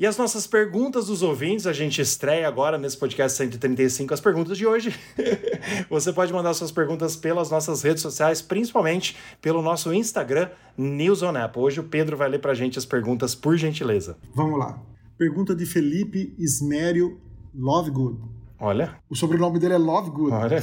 E 0.00 0.06
as 0.06 0.16
nossas 0.16 0.46
perguntas 0.46 1.08
dos 1.08 1.20
ouvintes, 1.22 1.66
a 1.66 1.74
gente 1.74 2.00
estreia 2.00 2.48
agora 2.48 2.78
nesse 2.78 2.96
podcast 2.96 3.36
135 3.36 4.14
as 4.14 4.20
perguntas 4.22 4.56
de 4.56 4.66
hoje. 4.66 4.98
Você 5.90 6.10
pode 6.10 6.32
mandar 6.32 6.54
suas 6.54 6.72
perguntas 6.72 7.16
pelas 7.16 7.50
nossas 7.50 7.82
redes 7.82 8.00
sociais, 8.02 8.40
principalmente 8.40 9.14
pelo 9.42 9.60
nosso 9.60 9.92
Instagram, 9.92 10.48
News 10.74 11.22
on 11.22 11.36
Apple. 11.36 11.60
Hoje 11.60 11.80
o 11.80 11.84
Pedro 11.84 12.16
vai 12.16 12.30
ler 12.30 12.38
pra 12.38 12.54
gente 12.54 12.78
as 12.78 12.86
perguntas, 12.86 13.34
por 13.34 13.58
gentileza. 13.58 14.16
Vamos 14.34 14.58
lá. 14.58 14.82
Pergunta 15.18 15.54
de 15.54 15.66
Felipe 15.66 16.34
Ismério 16.38 17.20
Lovegood. 17.54 18.22
Olha, 18.58 18.96
O 19.10 19.14
sobrenome 19.14 19.58
dele 19.58 19.74
é 19.74 19.78
Lovegood. 19.78 20.32
olha. 20.32 20.62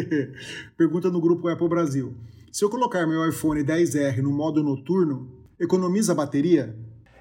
Pergunta 0.74 1.10
no 1.10 1.20
grupo 1.20 1.48
Apple 1.48 1.68
Brasil. 1.68 2.14
Se 2.50 2.64
eu 2.64 2.70
colocar 2.70 3.06
meu 3.06 3.28
iPhone 3.28 3.62
10R 3.62 4.22
no 4.22 4.32
modo 4.32 4.62
noturno, 4.62 5.28
economiza 5.60 6.12
a 6.12 6.14
bateria? 6.14 6.74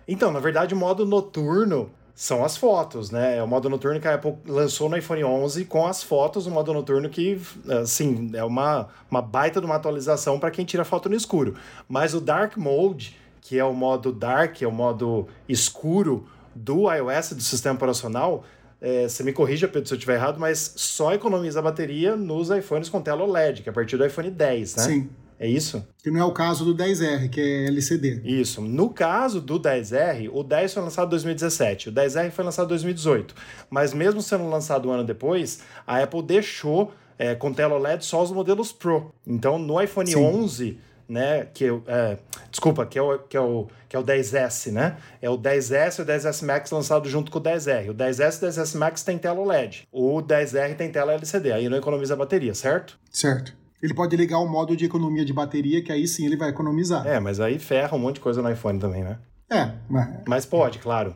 Então, 0.08 0.32
na 0.32 0.39
verdade, 0.39 0.74
o 0.74 0.78
modo 0.78 1.06
noturno 1.06 1.89
são 2.16 2.45
as 2.45 2.56
fotos, 2.56 3.10
né? 3.10 3.38
É 3.38 3.43
o 3.43 3.47
modo 3.47 3.70
noturno 3.70 3.99
que 3.99 4.08
a 4.08 4.16
Apple 4.16 4.36
lançou 4.45 4.88
no 4.88 4.95
iPhone 4.95 5.24
11 5.24 5.66
com 5.66 5.88
as 5.88 6.04
fotos, 6.04 6.45
o 6.45 6.51
modo 6.51 6.72
noturno 6.72 7.10
que, 7.10 7.41
assim, 7.82 8.30
é 8.34 8.43
uma, 8.43 8.88
uma 9.10 9.22
baita 9.22 9.60
de 9.60 9.66
uma 9.66 9.76
atualização 9.76 10.39
para 10.39 10.51
quem 10.51 10.64
tira 10.64 10.86
foto 10.86 11.10
no 11.10 11.16
escuro. 11.16 11.56
Mas 11.88 12.14
o 12.14 12.22
Dark 12.22 12.56
Mode, 12.56 13.18
que 13.41 13.58
é 13.58 13.66
o 13.66 13.74
modo 13.74 14.12
dark, 14.12 14.62
é 14.62 14.68
o 14.68 14.72
modo 14.72 15.28
escuro 15.49 16.26
do 16.54 16.91
iOS, 16.91 17.34
do 17.34 17.41
sistema 17.41 17.76
operacional, 17.76 18.43
é, 18.80 19.08
você 19.08 19.24
me 19.24 19.32
corrija, 19.32 19.68
Pedro, 19.68 19.88
se 19.88 19.93
eu 19.93 19.97
estiver 19.97 20.16
errado, 20.16 20.39
mas 20.39 20.74
só 20.76 21.14
economiza 21.14 21.62
bateria 21.62 22.18
nos 22.18 22.49
iPhones 22.49 22.89
com 22.89 23.01
tela 23.01 23.24
OLED, 23.24 23.64
que 23.64 23.70
é 23.70 23.72
a 23.72 23.74
partir 23.74 23.97
do 23.97 24.06
iPhone 24.06 24.30
10, 24.30 24.76
né? 24.76 24.84
Sim. 24.84 25.10
É 25.43 25.47
isso? 25.47 25.85
Que 26.01 26.09
não 26.09 26.21
é 26.21 26.23
o 26.23 26.31
caso 26.31 26.63
do 26.63 26.73
10R, 26.73 27.29
que 27.29 27.41
é 27.41 27.67
LCD. 27.67 28.21
Isso. 28.23 28.61
No 28.61 28.89
caso 28.89 29.41
do 29.41 29.59
10R, 29.59 30.29
o 30.31 30.41
10 30.41 30.73
foi 30.73 30.83
lançado 30.83 31.07
em 31.07 31.09
2017, 31.09 31.89
o 31.89 31.91
10R 31.91 32.31
foi 32.31 32.45
lançado 32.45 32.67
em 32.67 32.69
2018. 32.69 33.35
Mas 33.69 33.93
mesmo 33.93 34.21
sendo 34.21 34.49
lançado 34.49 34.87
um 34.87 34.93
ano 34.93 35.03
depois, 35.03 35.59
a 35.85 36.01
Apple 36.01 36.23
deixou 36.23 36.93
é, 37.19 37.35
com 37.35 37.51
tela 37.51 37.75
OLED 37.75 38.05
só 38.05 38.23
os 38.23 38.31
modelos 38.31 38.71
Pro. 38.71 39.13
Então, 39.27 39.59
no 39.59 39.81
iPhone 39.81 40.11
Sim. 40.11 40.23
11, 40.23 40.77
né, 41.09 41.45
que 41.53 41.65
é, 41.65 41.81
é, 41.87 42.17
desculpa, 42.49 42.85
que 42.85 42.97
é, 42.97 43.01
o, 43.01 43.19
que, 43.19 43.35
é 43.35 43.41
o, 43.41 43.67
que 43.89 43.97
é 43.97 43.99
o 43.99 44.03
10S, 44.03 44.71
né? 44.71 44.95
É 45.21 45.29
o 45.29 45.37
10S 45.37 45.99
e 45.99 46.01
o 46.03 46.05
10S 46.05 46.45
Max 46.45 46.71
lançado 46.71 47.09
junto 47.09 47.29
com 47.29 47.39
o 47.39 47.43
10R. 47.43 47.89
O 47.89 47.93
10S 47.93 48.41
e 48.41 48.45
o 48.45 48.49
10S 48.49 48.77
Max 48.77 49.03
tem 49.03 49.17
tela 49.17 49.41
OLED. 49.41 49.89
O 49.91 50.21
10R 50.21 50.77
tem 50.77 50.89
tela 50.89 51.11
LCD, 51.11 51.51
aí 51.51 51.67
não 51.67 51.77
economiza 51.77 52.15
bateria, 52.15 52.53
certo? 52.53 52.97
Certo. 53.11 53.61
Ele 53.84 53.93
pode 53.93 54.15
ligar 54.15 54.39
o 54.39 54.47
modo 54.47 54.77
de 54.77 54.86
economia 54.86 55.25
de 55.25 55.34
bateria, 55.34 55.84
que 55.84 55.91
aí 55.91 56.07
sim 56.07 56.25
ele 56.25 56.38
vai 56.38 56.47
economizar. 56.47 57.05
É, 57.05 57.19
mas 57.19 57.41
aí 57.41 57.59
ferra 57.59 57.97
um 57.97 57.99
monte 57.99 58.15
de 58.15 58.21
coisa 58.21 58.41
no 58.41 58.49
iPhone 58.49 58.79
também, 58.79 59.03
né? 59.03 59.19
É, 59.51 59.73
mas 59.89 60.07
Mas 60.25 60.45
pode, 60.45 60.79
claro. 60.79 61.13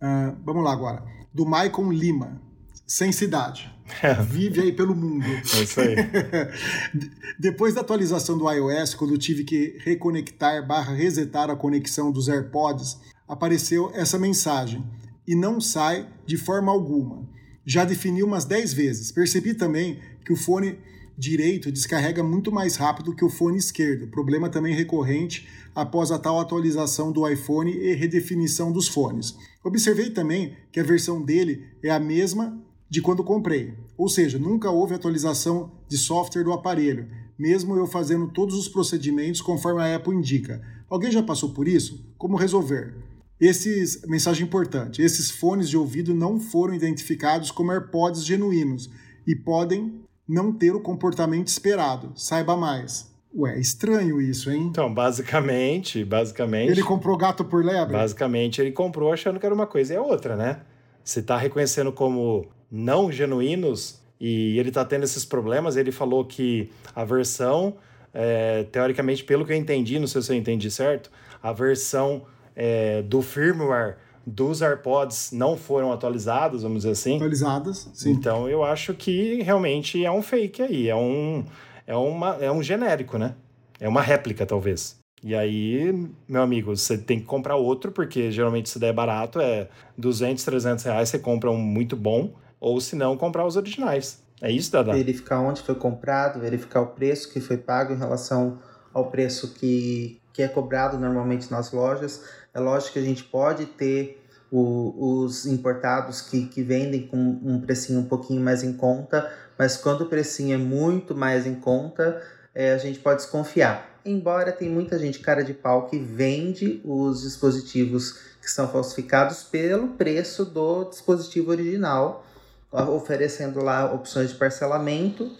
Ah, 0.00 0.34
vamos 0.44 0.62
lá 0.62 0.70
agora. 0.72 1.02
Do 1.32 1.46
Maicon 1.46 1.90
Lima. 1.90 2.40
sem 2.86 3.10
cidade. 3.10 3.72
Vive 4.28 4.60
aí 4.60 4.72
pelo 4.72 4.94
mundo. 4.94 5.24
É 5.24 5.62
isso 5.62 5.80
aí. 5.80 5.96
Depois 7.40 7.74
da 7.74 7.80
atualização 7.80 8.36
do 8.36 8.50
iOS, 8.50 8.94
quando 8.94 9.16
tive 9.16 9.42
que 9.44 9.78
reconectar 9.80 10.66
barra 10.66 10.92
resetar 10.94 11.48
a 11.48 11.56
conexão 11.56 12.12
dos 12.12 12.28
AirPods, 12.28 12.98
apareceu 13.26 13.90
essa 13.94 14.18
mensagem. 14.18 14.84
E 15.26 15.34
não 15.34 15.58
sai 15.58 16.06
de 16.26 16.36
forma 16.36 16.70
alguma. 16.70 17.26
Já 17.64 17.84
defini 17.84 18.22
umas 18.22 18.44
10 18.44 18.74
vezes. 18.74 19.10
Percebi 19.10 19.54
também 19.54 20.00
que 20.24 20.32
o 20.32 20.36
fone 20.36 20.78
direito 21.20 21.70
descarrega 21.70 22.22
muito 22.22 22.50
mais 22.50 22.76
rápido 22.76 23.14
que 23.14 23.24
o 23.24 23.28
fone 23.28 23.58
esquerdo. 23.58 24.08
Problema 24.08 24.48
também 24.48 24.74
recorrente 24.74 25.46
após 25.74 26.10
a 26.10 26.18
tal 26.18 26.40
atualização 26.40 27.12
do 27.12 27.28
iPhone 27.28 27.70
e 27.70 27.92
redefinição 27.92 28.72
dos 28.72 28.88
fones. 28.88 29.36
Observei 29.62 30.08
também 30.08 30.56
que 30.72 30.80
a 30.80 30.82
versão 30.82 31.22
dele 31.22 31.66
é 31.84 31.90
a 31.90 32.00
mesma 32.00 32.58
de 32.88 33.02
quando 33.02 33.22
comprei, 33.22 33.74
ou 33.98 34.08
seja, 34.08 34.38
nunca 34.38 34.70
houve 34.70 34.94
atualização 34.94 35.70
de 35.88 35.98
software 35.98 36.42
do 36.42 36.52
aparelho, 36.52 37.06
mesmo 37.38 37.76
eu 37.76 37.86
fazendo 37.86 38.26
todos 38.28 38.56
os 38.56 38.66
procedimentos 38.66 39.42
conforme 39.42 39.82
a 39.82 39.94
Apple 39.94 40.16
indica. 40.16 40.60
Alguém 40.88 41.12
já 41.12 41.22
passou 41.22 41.50
por 41.50 41.68
isso? 41.68 42.12
Como 42.16 42.36
resolver? 42.36 42.96
Esses, 43.38 44.02
mensagem 44.06 44.46
importante, 44.46 45.02
esses 45.02 45.30
fones 45.30 45.68
de 45.68 45.76
ouvido 45.76 46.14
não 46.14 46.40
foram 46.40 46.74
identificados 46.74 47.50
como 47.50 47.70
AirPods 47.70 48.24
genuínos 48.24 48.90
e 49.26 49.36
podem 49.36 50.00
não 50.30 50.52
ter 50.52 50.72
o 50.72 50.80
comportamento 50.80 51.48
esperado. 51.48 52.12
Saiba 52.14 52.56
mais. 52.56 53.10
Ué, 53.36 53.58
estranho 53.58 54.20
isso, 54.20 54.50
hein? 54.50 54.68
Então, 54.70 54.92
basicamente, 54.92 56.04
basicamente. 56.04 56.70
Ele 56.70 56.82
comprou 56.82 57.16
gato 57.16 57.44
por 57.44 57.64
lebre? 57.64 57.92
Basicamente, 57.92 58.60
ele 58.60 58.72
comprou 58.72 59.12
achando 59.12 59.38
que 59.38 59.46
era 59.46 59.54
uma 59.54 59.66
coisa 59.66 59.92
e 59.92 59.96
é 59.96 60.00
outra, 60.00 60.36
né? 60.36 60.60
Você 61.04 61.22
tá 61.22 61.36
reconhecendo 61.36 61.92
como 61.92 62.46
não 62.70 63.10
genuínos 63.10 64.00
e 64.20 64.58
ele 64.58 64.70
tá 64.70 64.84
tendo 64.84 65.04
esses 65.04 65.24
problemas. 65.24 65.76
Ele 65.76 65.92
falou 65.92 66.24
que 66.24 66.70
a 66.94 67.04
versão, 67.04 67.76
é, 68.12 68.64
teoricamente, 68.64 69.24
pelo 69.24 69.44
que 69.44 69.52
eu 69.52 69.56
entendi, 69.56 69.98
não 69.98 70.06
sei 70.06 70.22
se 70.22 70.32
eu 70.32 70.36
entendi 70.36 70.70
certo, 70.70 71.10
a 71.42 71.52
versão 71.52 72.22
é, 72.54 73.02
do 73.02 73.22
firmware 73.22 73.96
dos 74.26 74.62
AirPods 74.62 75.32
não 75.32 75.56
foram 75.56 75.92
atualizadas, 75.92 76.62
vamos 76.62 76.78
dizer 76.78 76.92
assim. 76.92 77.16
Atualizadas, 77.16 77.90
sim. 77.94 78.10
Então 78.10 78.48
eu 78.48 78.62
acho 78.62 78.94
que 78.94 79.42
realmente 79.42 80.04
é 80.04 80.10
um 80.10 80.22
fake 80.22 80.62
aí, 80.62 80.88
é 80.88 80.96
um 80.96 81.44
é, 81.86 81.96
uma, 81.96 82.36
é 82.36 82.52
um 82.52 82.62
genérico, 82.62 83.18
né? 83.18 83.34
É 83.80 83.88
uma 83.88 84.00
réplica, 84.00 84.46
talvez. 84.46 85.00
E 85.22 85.34
aí, 85.34 85.92
meu 86.28 86.40
amigo, 86.40 86.74
você 86.74 86.96
tem 86.96 87.18
que 87.18 87.26
comprar 87.26 87.56
outro, 87.56 87.90
porque 87.90 88.30
geralmente 88.30 88.70
se 88.70 88.78
der 88.78 88.92
barato 88.92 89.40
é 89.40 89.68
200, 89.98 90.42
300 90.44 90.84
reais, 90.84 91.08
você 91.08 91.18
compra 91.18 91.50
um 91.50 91.58
muito 91.58 91.96
bom, 91.96 92.32
ou 92.60 92.80
se 92.80 92.94
não, 92.94 93.16
comprar 93.16 93.44
os 93.44 93.56
originais. 93.56 94.22
É 94.40 94.50
isso, 94.50 94.70
Dada? 94.72 94.92
Verificar 94.92 95.40
onde 95.40 95.60
foi 95.60 95.74
comprado, 95.74 96.40
verificar 96.40 96.80
o 96.80 96.86
preço 96.86 97.30
que 97.32 97.40
foi 97.40 97.58
pago 97.58 97.92
em 97.92 97.98
relação 97.98 98.58
ao 98.94 99.10
preço 99.10 99.52
que, 99.54 100.20
que 100.32 100.42
é 100.42 100.48
cobrado 100.48 100.98
normalmente 100.98 101.50
nas 101.50 101.72
lojas. 101.72 102.24
É 102.52 102.60
lógico 102.60 102.94
que 102.94 102.98
a 102.98 103.02
gente 103.02 103.24
pode 103.24 103.66
ter 103.66 104.22
o, 104.50 105.22
os 105.22 105.46
importados 105.46 106.20
que, 106.20 106.46
que 106.46 106.62
vendem 106.62 107.06
com 107.06 107.16
um 107.16 107.60
precinho 107.60 108.00
um 108.00 108.06
pouquinho 108.06 108.42
mais 108.42 108.62
em 108.62 108.72
conta, 108.72 109.32
mas 109.58 109.76
quando 109.76 110.02
o 110.02 110.06
precinho 110.06 110.54
é 110.54 110.58
muito 110.58 111.14
mais 111.14 111.46
em 111.46 111.54
conta, 111.54 112.20
é, 112.54 112.72
a 112.72 112.78
gente 112.78 112.98
pode 112.98 113.22
desconfiar. 113.22 114.00
Embora 114.04 114.50
tem 114.50 114.68
muita 114.68 114.98
gente 114.98 115.20
cara 115.20 115.44
de 115.44 115.54
pau 115.54 115.86
que 115.86 115.98
vende 115.98 116.80
os 116.84 117.22
dispositivos 117.22 118.18
que 118.40 118.50
são 118.50 118.66
falsificados 118.66 119.42
pelo 119.42 119.88
preço 119.88 120.44
do 120.44 120.84
dispositivo 120.84 121.50
original, 121.50 122.24
oferecendo 122.72 123.62
lá 123.62 123.92
opções 123.92 124.30
de 124.30 124.36
parcelamento 124.36 125.30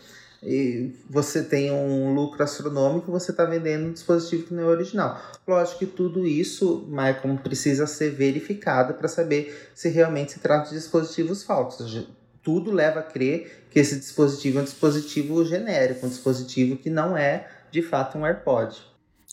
e 0.42 0.94
você 1.08 1.42
tem 1.42 1.70
um 1.70 2.14
lucro 2.14 2.42
astronômico, 2.42 3.10
você 3.10 3.30
está 3.30 3.44
vendendo 3.44 3.88
um 3.88 3.92
dispositivo 3.92 4.44
que 4.44 4.54
não 4.54 4.64
é 4.64 4.66
original. 4.66 5.20
Lógico 5.46 5.80
que 5.80 5.86
tudo 5.86 6.26
isso, 6.26 6.86
Michael, 6.88 7.38
precisa 7.42 7.86
ser 7.86 8.10
verificado 8.10 8.94
para 8.94 9.08
saber 9.08 9.70
se 9.74 9.88
realmente 9.88 10.32
se 10.32 10.40
trata 10.40 10.70
de 10.70 10.76
dispositivos 10.76 11.42
falsos 11.42 12.08
tudo 12.42 12.70
leva 12.70 13.00
a 13.00 13.02
crer 13.02 13.66
que 13.70 13.78
esse 13.78 13.98
dispositivo 13.98 14.58
é 14.58 14.62
um 14.62 14.64
dispositivo 14.64 15.44
genérico, 15.44 16.06
um 16.06 16.08
dispositivo 16.08 16.76
que 16.76 16.90
não 16.90 17.16
é 17.16 17.48
de 17.70 17.82
fato 17.82 18.18
um 18.18 18.24
AirPod. 18.24 18.76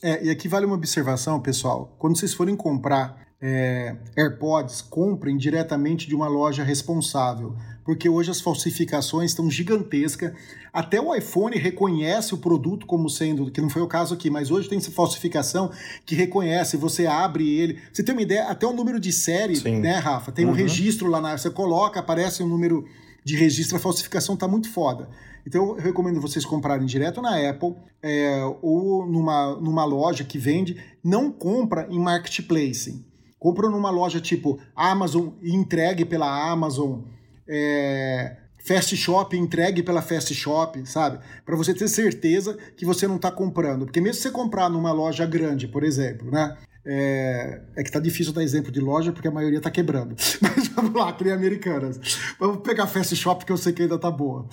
É, 0.04 0.24
e 0.24 0.30
aqui 0.30 0.48
vale 0.48 0.66
uma 0.66 0.76
observação, 0.76 1.42
pessoal. 1.42 1.96
Quando 1.98 2.18
vocês 2.18 2.34
forem 2.34 2.56
comprar 2.56 3.27
é, 3.42 3.96
AirPods, 4.18 4.82
comprem 4.82 5.38
diretamente 5.38 6.08
de 6.08 6.16
uma 6.16 6.28
loja 6.28 6.64
responsável, 6.64 7.56
porque 7.86 8.10
hoje 8.10 8.32
as 8.32 8.42
falsificações 8.42 9.32
estão 9.32 9.50
gigantescas. 9.50 10.34
Até 10.74 11.00
o 11.00 11.14
iPhone 11.16 11.58
reconhece 11.58 12.34
o 12.34 12.38
produto 12.38 12.86
como 12.86 13.10
sendo, 13.10 13.50
que 13.52 13.62
não 13.62 13.70
foi 13.70 13.82
o 13.82 13.88
caso 13.88 14.14
aqui, 14.14 14.30
mas 14.30 14.52
hoje 14.52 14.68
tem 14.68 14.78
essa 14.78 14.92
falsificação 14.92 15.72
que 16.06 16.16
reconhece, 16.16 16.78
você 16.78 17.06
abre 17.06 17.50
ele. 17.50 17.80
Você 17.94 18.04
tem 18.04 18.14
uma 18.14 18.22
ideia, 18.22 18.48
até 18.48 18.66
o 18.66 18.74
número 18.74 19.00
de 19.00 19.14
série, 19.14 19.56
Sim. 19.56 19.80
né, 19.80 19.98
Rafa? 19.98 20.32
Tem 20.32 20.46
uhum. 20.46 20.52
um 20.52 20.56
registro 20.56 21.08
lá 21.08 21.22
na. 21.22 21.38
Você 21.38 21.50
coloca, 21.50 22.00
aparece 22.00 22.44
um 22.44 22.48
número 22.48 22.86
de 23.24 23.36
registro, 23.36 23.78
a 23.78 23.80
falsificação 23.80 24.36
tá 24.36 24.48
muito 24.48 24.70
foda. 24.70 25.10
Então 25.46 25.70
eu 25.70 25.74
recomendo 25.76 26.20
vocês 26.20 26.44
comprarem 26.44 26.86
direto 26.86 27.22
na 27.22 27.50
Apple 27.50 27.76
é, 28.02 28.42
ou 28.62 29.06
numa, 29.06 29.56
numa 29.56 29.86
loja 29.86 30.26
que 30.26 30.38
vende. 30.38 30.78
Não 31.04 31.32
compra 31.32 31.88
em 31.90 32.00
marketplace. 32.00 33.06
Compra 33.40 33.70
numa 33.70 33.90
loja 33.90 34.20
tipo 34.20 34.60
Amazon 34.76 35.30
e 35.42 35.54
entregue 35.56 36.06
pela 36.06 36.52
Amazon. 36.52 37.02
É, 37.48 38.38
Fast 38.68 38.96
Shop 38.98 39.36
entregue 39.38 39.82
pela 39.82 40.02
Fast 40.02 40.34
Shop, 40.34 40.86
sabe? 40.86 41.20
Para 41.46 41.56
você 41.56 41.74
ter 41.74 41.88
certeza 41.88 42.58
que 42.76 42.86
você 42.86 43.08
não 43.08 43.16
está 43.16 43.32
comprando. 43.32 43.86
Porque 43.86 44.02
mesmo 44.02 44.16
se 44.16 44.24
você 44.24 44.32
comprar 44.32 44.70
numa 44.70 44.92
loja 44.92 45.26
grande, 45.26 45.68
por 45.68 45.84
exemplo, 45.84 46.30
né? 46.30 46.58
É, 46.90 47.62
é, 47.76 47.84
que 47.84 47.92
tá 47.92 48.00
difícil 48.00 48.32
dar 48.32 48.44
exemplo 48.44 48.72
de 48.72 48.80
loja 48.80 49.12
porque 49.12 49.28
a 49.28 49.32
maioria 49.32 49.62
tá 49.62 49.70
quebrando. 49.70 50.16
Mas 50.42 50.68
vamos 50.70 50.94
lá, 50.94 51.12
cria 51.14 51.34
americanas. 51.34 52.00
Vamos 52.40 52.62
pegar 52.62 52.88
Fast 52.88 53.16
Shop 53.16 53.46
que 53.46 53.52
eu 53.52 53.58
sei 53.58 53.74
que 53.74 53.84
ainda 53.84 53.98
tá 53.98 54.10
boa. 54.10 54.48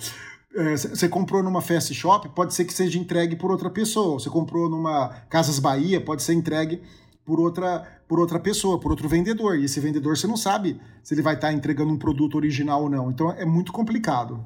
Você 0.77 1.05
é, 1.05 1.09
comprou 1.09 1.43
numa 1.43 1.61
Fast 1.61 1.93
Shop, 1.93 2.29
pode 2.29 2.53
ser 2.53 2.63
que 2.63 2.73
seja 2.73 2.97
entregue 2.97 3.35
por 3.35 3.51
outra 3.51 3.69
pessoa. 3.69 4.19
Você 4.19 4.29
comprou 4.29 4.69
numa 4.69 5.09
Casas 5.29 5.59
Bahia, 5.59 5.99
pode 5.99 6.23
ser 6.23 6.33
entregue 6.33 6.81
por 7.25 7.39
outra, 7.39 7.83
por 8.07 8.19
outra 8.19 8.39
pessoa, 8.39 8.79
por 8.79 8.91
outro 8.91 9.09
vendedor. 9.09 9.57
E 9.57 9.65
esse 9.65 9.79
vendedor 9.79 10.15
você 10.15 10.27
não 10.27 10.37
sabe 10.37 10.79
se 11.03 11.13
ele 11.13 11.21
vai 11.21 11.33
estar 11.33 11.47
tá 11.47 11.53
entregando 11.53 11.91
um 11.91 11.97
produto 11.97 12.35
original 12.35 12.83
ou 12.83 12.89
não. 12.89 13.09
Então 13.09 13.31
é 13.31 13.43
muito 13.43 13.71
complicado. 13.71 14.43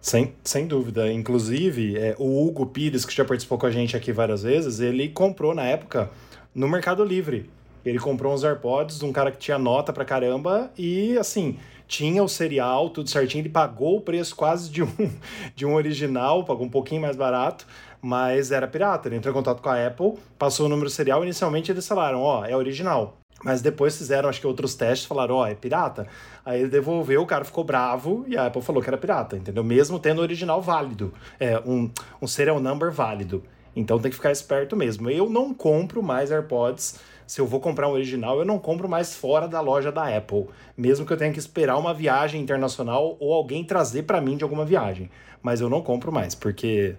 Sem, 0.00 0.34
sem 0.44 0.66
dúvida. 0.66 1.12
Inclusive, 1.12 1.96
é, 1.96 2.14
o 2.18 2.46
Hugo 2.46 2.66
Pires, 2.66 3.04
que 3.04 3.14
já 3.14 3.24
participou 3.24 3.58
com 3.58 3.66
a 3.66 3.70
gente 3.70 3.96
aqui 3.96 4.12
várias 4.12 4.42
vezes, 4.42 4.80
ele 4.80 5.08
comprou 5.08 5.54
na 5.54 5.64
época 5.64 6.10
no 6.54 6.68
Mercado 6.68 7.04
Livre. 7.04 7.50
Ele 7.84 7.98
comprou 7.98 8.34
uns 8.34 8.42
AirPods 8.42 8.98
de 8.98 9.04
um 9.04 9.12
cara 9.12 9.30
que 9.30 9.38
tinha 9.38 9.58
nota 9.58 9.92
pra 9.92 10.04
caramba 10.04 10.72
e, 10.76 11.16
assim, 11.18 11.56
tinha 11.86 12.22
o 12.22 12.28
serial, 12.28 12.90
tudo 12.90 13.08
certinho. 13.08 13.42
Ele 13.42 13.48
pagou 13.48 13.98
o 13.98 14.00
preço 14.00 14.34
quase 14.34 14.70
de 14.70 14.82
um, 14.82 14.88
de 15.54 15.64
um 15.64 15.74
original, 15.74 16.44
pagou 16.44 16.66
um 16.66 16.70
pouquinho 16.70 17.00
mais 17.00 17.16
barato, 17.16 17.66
mas 18.06 18.52
era 18.52 18.68
pirata. 18.68 19.08
Ele 19.08 19.16
entrou 19.16 19.32
em 19.32 19.36
contato 19.36 19.60
com 19.60 19.68
a 19.68 19.84
Apple, 19.84 20.14
passou 20.38 20.66
o 20.66 20.68
número 20.68 20.88
serial. 20.88 21.24
Inicialmente 21.24 21.72
eles 21.72 21.86
falaram: 21.88 22.22
Ó, 22.22 22.40
oh, 22.40 22.44
é 22.44 22.56
original. 22.56 23.16
Mas 23.44 23.60
depois 23.60 23.98
fizeram, 23.98 24.28
acho 24.28 24.40
que 24.40 24.46
outros 24.46 24.74
testes, 24.74 25.06
falaram, 25.06 25.34
ó, 25.34 25.42
oh, 25.42 25.46
é 25.46 25.54
pirata. 25.54 26.06
Aí 26.42 26.60
ele 26.60 26.70
devolveu, 26.70 27.20
o 27.20 27.26
cara 27.26 27.44
ficou 27.44 27.62
bravo 27.62 28.24
e 28.26 28.36
a 28.36 28.46
Apple 28.46 28.62
falou 28.62 28.82
que 28.82 28.88
era 28.88 28.96
pirata, 28.96 29.36
entendeu? 29.36 29.62
Mesmo 29.62 29.98
tendo 29.98 30.20
o 30.20 30.22
original 30.22 30.62
válido, 30.62 31.12
é, 31.38 31.58
um, 31.58 31.90
um 32.20 32.26
serial 32.26 32.58
number 32.58 32.90
válido. 32.90 33.42
Então 33.74 33.98
tem 33.98 34.10
que 34.10 34.16
ficar 34.16 34.32
esperto 34.32 34.74
mesmo. 34.74 35.10
Eu 35.10 35.28
não 35.28 35.52
compro 35.52 36.02
mais 36.02 36.32
AirPods. 36.32 36.98
Se 37.26 37.40
eu 37.40 37.46
vou 37.46 37.60
comprar 37.60 37.88
um 37.88 37.92
original, 37.92 38.38
eu 38.38 38.44
não 38.44 38.58
compro 38.58 38.88
mais 38.88 39.14
fora 39.14 39.48
da 39.48 39.60
loja 39.60 39.90
da 39.90 40.16
Apple, 40.16 40.46
mesmo 40.76 41.04
que 41.04 41.12
eu 41.12 41.16
tenha 41.16 41.32
que 41.32 41.38
esperar 41.38 41.76
uma 41.76 41.92
viagem 41.92 42.40
internacional 42.40 43.16
ou 43.18 43.32
alguém 43.32 43.64
trazer 43.64 44.04
para 44.04 44.20
mim 44.20 44.36
de 44.36 44.44
alguma 44.44 44.64
viagem. 44.64 45.10
Mas 45.42 45.60
eu 45.60 45.68
não 45.68 45.82
compro 45.82 46.12
mais, 46.12 46.34
porque 46.34 46.94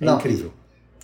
é 0.00 0.04
não, 0.04 0.16
incrível. 0.16 0.52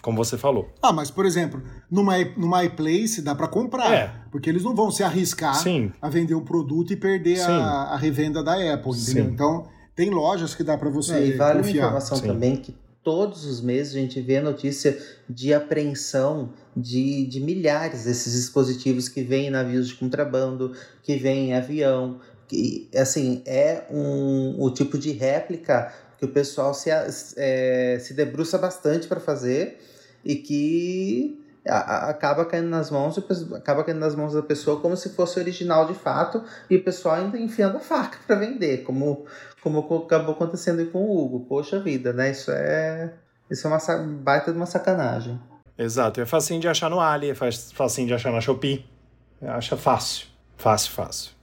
Como 0.00 0.16
você 0.16 0.36
falou. 0.36 0.68
Ah, 0.82 0.92
mas 0.92 1.10
por 1.10 1.24
exemplo, 1.24 1.62
numa, 1.90 2.18
numa 2.36 2.64
iPlace 2.64 3.22
dá 3.22 3.34
para 3.34 3.46
comprar. 3.46 3.92
É. 3.92 4.10
Porque 4.30 4.50
eles 4.50 4.64
não 4.64 4.74
vão 4.74 4.90
se 4.90 5.02
arriscar 5.02 5.54
Sim. 5.54 5.92
a 6.00 6.08
vender 6.08 6.34
um 6.34 6.44
produto 6.44 6.92
e 6.92 6.96
perder 6.96 7.40
a, 7.42 7.92
a, 7.92 7.96
revenda 7.96 8.42
da 8.42 8.54
Apple, 8.54 8.92
entendeu? 8.92 9.24
Sim. 9.26 9.30
Então, 9.30 9.66
tem 9.94 10.10
lojas 10.10 10.54
que 10.54 10.64
dá 10.64 10.76
para 10.76 10.90
você. 10.90 11.14
É, 11.14 11.26
e 11.26 11.32
vale 11.36 11.58
confiar. 11.58 11.74
uma 11.74 11.78
informação 11.78 12.18
Sim. 12.18 12.26
também 12.26 12.56
que 12.56 12.74
todos 13.02 13.44
os 13.44 13.60
meses 13.60 13.94
a 13.94 13.98
gente 13.98 14.20
vê 14.20 14.40
notícia 14.40 14.96
de 15.28 15.52
apreensão 15.52 16.52
de, 16.76 17.26
de 17.26 17.40
milhares 17.40 18.04
desses 18.04 18.32
dispositivos 18.32 19.08
que 19.08 19.22
vêm 19.22 19.48
em 19.48 19.50
navios 19.50 19.88
de 19.88 19.94
contrabando, 19.94 20.72
que 21.02 21.16
vêm 21.16 21.50
em 21.50 21.54
avião. 21.54 22.20
Que, 22.46 22.88
assim, 22.94 23.42
é 23.46 23.84
um, 23.90 24.62
o 24.62 24.70
tipo 24.70 24.98
de 24.98 25.12
réplica 25.12 25.92
que 26.18 26.24
o 26.24 26.28
pessoal 26.28 26.72
se, 26.74 26.90
é, 27.36 27.98
se 28.00 28.14
debruça 28.14 28.56
bastante 28.58 29.08
para 29.08 29.18
fazer 29.18 29.80
e 30.24 30.36
que 30.36 31.42
acaba 31.64 32.44
caindo 32.44 32.68
nas 32.68 32.90
mãos 32.90 33.16
acaba 33.54 33.84
caindo 33.84 34.00
nas 34.00 34.16
mãos 34.16 34.32
da 34.32 34.42
pessoa 34.42 34.80
como 34.80 34.96
se 34.96 35.10
fosse 35.10 35.38
original 35.38 35.86
de 35.86 35.94
fato 35.94 36.42
e 36.68 36.76
o 36.76 36.82
pessoal 36.82 37.16
ainda 37.16 37.38
enfiando 37.38 37.76
a 37.76 37.80
faca 37.80 38.18
para 38.26 38.36
vender 38.36 38.78
como 38.78 39.26
como 39.62 39.80
acabou 40.04 40.34
acontecendo 40.34 40.84
com 40.90 40.98
o 40.98 41.24
Hugo. 41.24 41.46
Poxa 41.46 41.80
vida 41.80 42.12
né? 42.12 42.30
Isso 42.30 42.50
é 42.50 43.12
isso 43.50 43.66
é 43.66 43.70
uma 43.70 43.78
baita 44.22 44.50
de 44.50 44.56
uma 44.56 44.66
sacanagem. 44.66 45.38
Exato. 45.76 46.20
É 46.20 46.26
facinho 46.26 46.60
de 46.60 46.68
achar 46.68 46.90
no 46.90 47.00
Ali 47.00 47.30
é 47.30 47.34
facinho 47.34 48.06
de 48.06 48.14
achar 48.14 48.32
na 48.32 48.40
Shopee. 48.40 48.84
Acha 49.42 49.76
fácil. 49.76 50.26
Fácil 50.56 50.92
fácil 50.92 51.41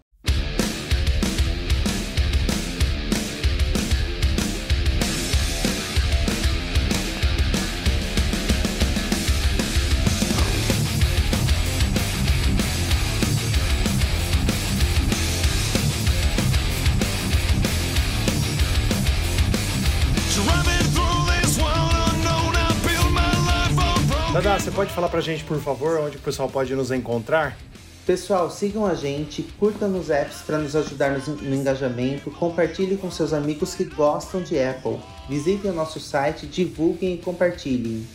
Dada, 24.41 24.57
você 24.57 24.71
pode 24.71 24.93
falar 24.93 25.09
pra 25.09 25.19
gente, 25.19 25.43
por 25.43 25.59
favor, 25.59 25.99
onde 25.99 26.15
o 26.15 26.19
pessoal 26.21 26.47
pode 26.47 26.73
nos 26.73 26.91
encontrar? 26.91 27.57
Pessoal, 28.05 28.49
sigam 28.49 28.85
a 28.85 28.95
gente, 28.95 29.43
curtam 29.59 29.89
nos 29.89 30.09
apps 30.09 30.37
para 30.47 30.57
nos 30.57 30.77
ajudar 30.77 31.11
no 31.11 31.53
engajamento, 31.53 32.31
compartilhem 32.31 32.95
com 32.95 33.11
seus 33.11 33.33
amigos 33.33 33.75
que 33.75 33.83
gostam 33.83 34.41
de 34.41 34.57
Apple. 34.57 34.97
Visitem 35.27 35.71
o 35.71 35.73
nosso 35.73 35.99
site, 35.99 36.47
divulguem 36.47 37.15
e 37.15 37.17
compartilhem. 37.17 38.07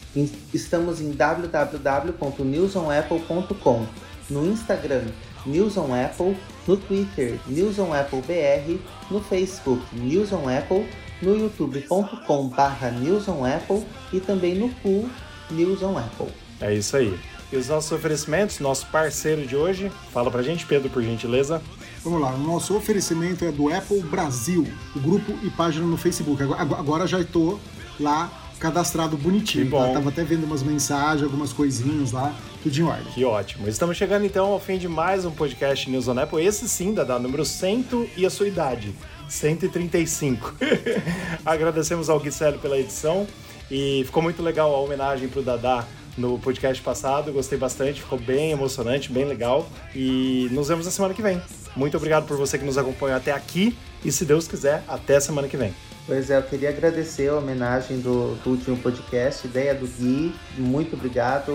Estamos 0.53 1.03
em 1.03 1.11
www.newsonapple.com, 1.11 3.87
no 4.31 4.47
Instagram 4.47 5.05
News 5.45 5.77
on 5.77 5.95
Apple, 5.95 6.35
no 6.66 6.79
Twitter 6.79 7.39
News 7.47 7.79
on 7.79 7.93
Apple 7.93 8.22
BR, 8.22 8.79
no 9.11 9.20
Facebook 9.20 9.83
News 9.93 10.33
on 10.33 10.49
Apple, 10.49 10.89
no 11.20 11.37
youtube.com/News 11.37 13.29
on 13.29 13.45
Apple 13.45 13.85
e 14.11 14.20
também 14.20 14.55
no 14.55 14.70
Pool 14.77 15.07
News 15.51 15.82
on 15.82 15.99
Apple. 15.99 16.28
É 16.61 16.74
isso 16.74 16.97
aí. 16.97 17.18
E 17.53 17.57
os 17.57 17.68
nossos 17.68 17.92
oferecimentos, 17.92 18.59
nosso 18.59 18.86
parceiro 18.86 19.47
de 19.47 19.55
hoje, 19.55 19.90
fala 20.12 20.30
pra 20.30 20.42
gente, 20.42 20.66
Pedro, 20.66 20.90
por 20.90 21.03
gentileza. 21.03 21.62
Vamos 22.03 22.20
lá, 22.20 22.34
o 22.34 22.38
nosso 22.38 22.76
oferecimento 22.76 23.45
é 23.45 23.53
do 23.53 23.72
Apple 23.72 24.01
Brasil, 24.03 24.66
o 24.95 25.01
grupo 25.01 25.32
e 25.42 25.51
página 25.51 25.86
no 25.86 25.97
Facebook. 25.97 26.42
Agora 26.42 27.07
já 27.07 27.20
estou 27.20 27.61
lá 27.99 28.30
cadastrado 28.59 29.16
bonitinho. 29.16 29.70
Tá? 29.70 29.92
Tava 29.92 30.09
até 30.09 30.24
vendo 30.24 30.45
umas 30.45 30.62
mensagens, 30.62 31.22
algumas 31.22 31.53
coisinhas 31.53 32.12
lá, 32.12 32.34
tudo 32.62 32.76
em 32.78 32.82
ordem. 32.82 33.12
Que 33.12 33.24
ótimo. 33.24 33.68
Estamos 33.68 33.97
chegando 33.97 34.24
então 34.24 34.47
ao 34.47 34.61
fim 34.61 34.78
de 34.78 34.88
mais 34.88 35.24
um 35.24 35.30
podcast 35.30 35.88
News 35.90 36.09
on 36.09 36.18
Apple. 36.18 36.45
Esse 36.45 36.68
sim, 36.68 36.95
da 36.95 37.18
número 37.18 37.45
100 37.45 38.11
e 38.16 38.26
a 38.26 38.30
sua 38.30 38.49
idade. 38.49 38.95
135. 39.28 40.55
Agradecemos 41.45 42.09
ao 42.09 42.18
Guicelli 42.20 42.59
pela 42.59 42.78
edição. 42.78 43.26
E 43.70 44.02
ficou 44.04 44.22
muito 44.22 44.42
legal 44.42 44.74
a 44.74 44.80
homenagem 44.80 45.28
pro 45.28 45.42
Dadá 45.42 45.84
no 46.16 46.38
podcast 46.38 46.82
passado. 46.82 47.32
Gostei 47.32 47.58
bastante, 47.58 48.00
ficou 48.00 48.18
bem 48.18 48.52
emocionante, 48.52 49.12
bem 49.12 49.24
legal. 49.24 49.68
E 49.94 50.48
nos 50.52 50.68
vemos 50.68 50.84
na 50.84 50.92
semana 50.92 51.14
que 51.14 51.22
vem. 51.22 51.40
Muito 51.76 51.96
obrigado 51.96 52.26
por 52.26 52.36
você 52.36 52.58
que 52.58 52.64
nos 52.64 52.78
acompanhou 52.78 53.16
até 53.16 53.32
aqui. 53.32 53.76
E 54.04 54.12
se 54.12 54.24
Deus 54.24 54.46
quiser, 54.46 54.82
até 54.86 55.18
semana 55.18 55.48
que 55.48 55.56
vem. 55.56 55.74
Pois 56.06 56.30
é, 56.30 56.36
eu 56.36 56.42
queria 56.42 56.68
agradecer 56.68 57.30
a 57.30 57.38
homenagem 57.38 57.98
do, 57.98 58.34
do 58.44 58.50
último 58.50 58.76
podcast, 58.76 59.46
ideia 59.46 59.74
do 59.74 59.86
Gui, 59.86 60.34
muito 60.58 60.94
obrigado. 60.94 61.50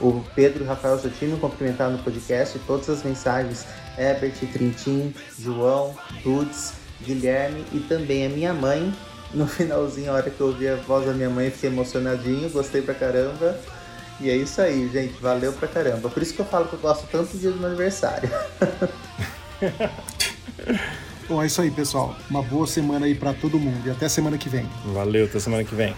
O 0.00 0.24
Pedro 0.36 0.62
e 0.62 0.64
o 0.64 0.68
Rafael 0.68 0.96
já 1.00 1.10
tinham 1.10 1.34
me 1.34 1.40
cumprimentado 1.40 1.96
no 1.96 2.02
podcast, 2.04 2.56
todas 2.68 2.88
as 2.88 3.02
mensagens, 3.02 3.66
Herbert, 3.98 4.34
Trintim, 4.52 5.12
João, 5.36 5.96
Dudes, 6.22 6.74
Guilherme 7.04 7.64
e 7.72 7.80
também 7.80 8.26
a 8.26 8.28
minha 8.28 8.54
mãe, 8.54 8.94
no 9.32 9.46
finalzinho, 9.46 10.10
a 10.10 10.14
hora 10.14 10.30
que 10.30 10.40
eu 10.40 10.48
ouvi 10.48 10.68
a 10.68 10.76
voz 10.76 11.06
da 11.06 11.12
minha 11.12 11.30
mãe, 11.30 11.50
fiquei 11.50 11.70
emocionadinho, 11.70 12.50
gostei 12.50 12.82
pra 12.82 12.94
caramba. 12.94 13.58
E 14.20 14.28
é 14.28 14.36
isso 14.36 14.60
aí, 14.60 14.88
gente. 14.92 15.14
Valeu 15.20 15.52
pra 15.52 15.66
caramba. 15.66 16.10
Por 16.10 16.22
isso 16.22 16.34
que 16.34 16.40
eu 16.40 16.44
falo 16.44 16.66
que 16.68 16.74
eu 16.74 16.78
gosto 16.78 17.06
tanto 17.10 17.32
do 17.32 17.38
dia 17.38 17.50
do 17.50 17.56
meu 17.56 17.68
aniversário. 17.68 18.28
Bom, 21.26 21.42
é 21.42 21.46
isso 21.46 21.62
aí, 21.62 21.70
pessoal. 21.70 22.14
Uma 22.28 22.42
boa 22.42 22.66
semana 22.66 23.06
aí 23.06 23.14
para 23.14 23.32
todo 23.32 23.58
mundo 23.58 23.86
e 23.86 23.90
até 23.90 24.08
semana 24.08 24.36
que 24.36 24.48
vem. 24.48 24.68
Valeu, 24.86 25.24
até 25.24 25.38
semana 25.38 25.64
que 25.64 25.74
vem. 25.74 25.94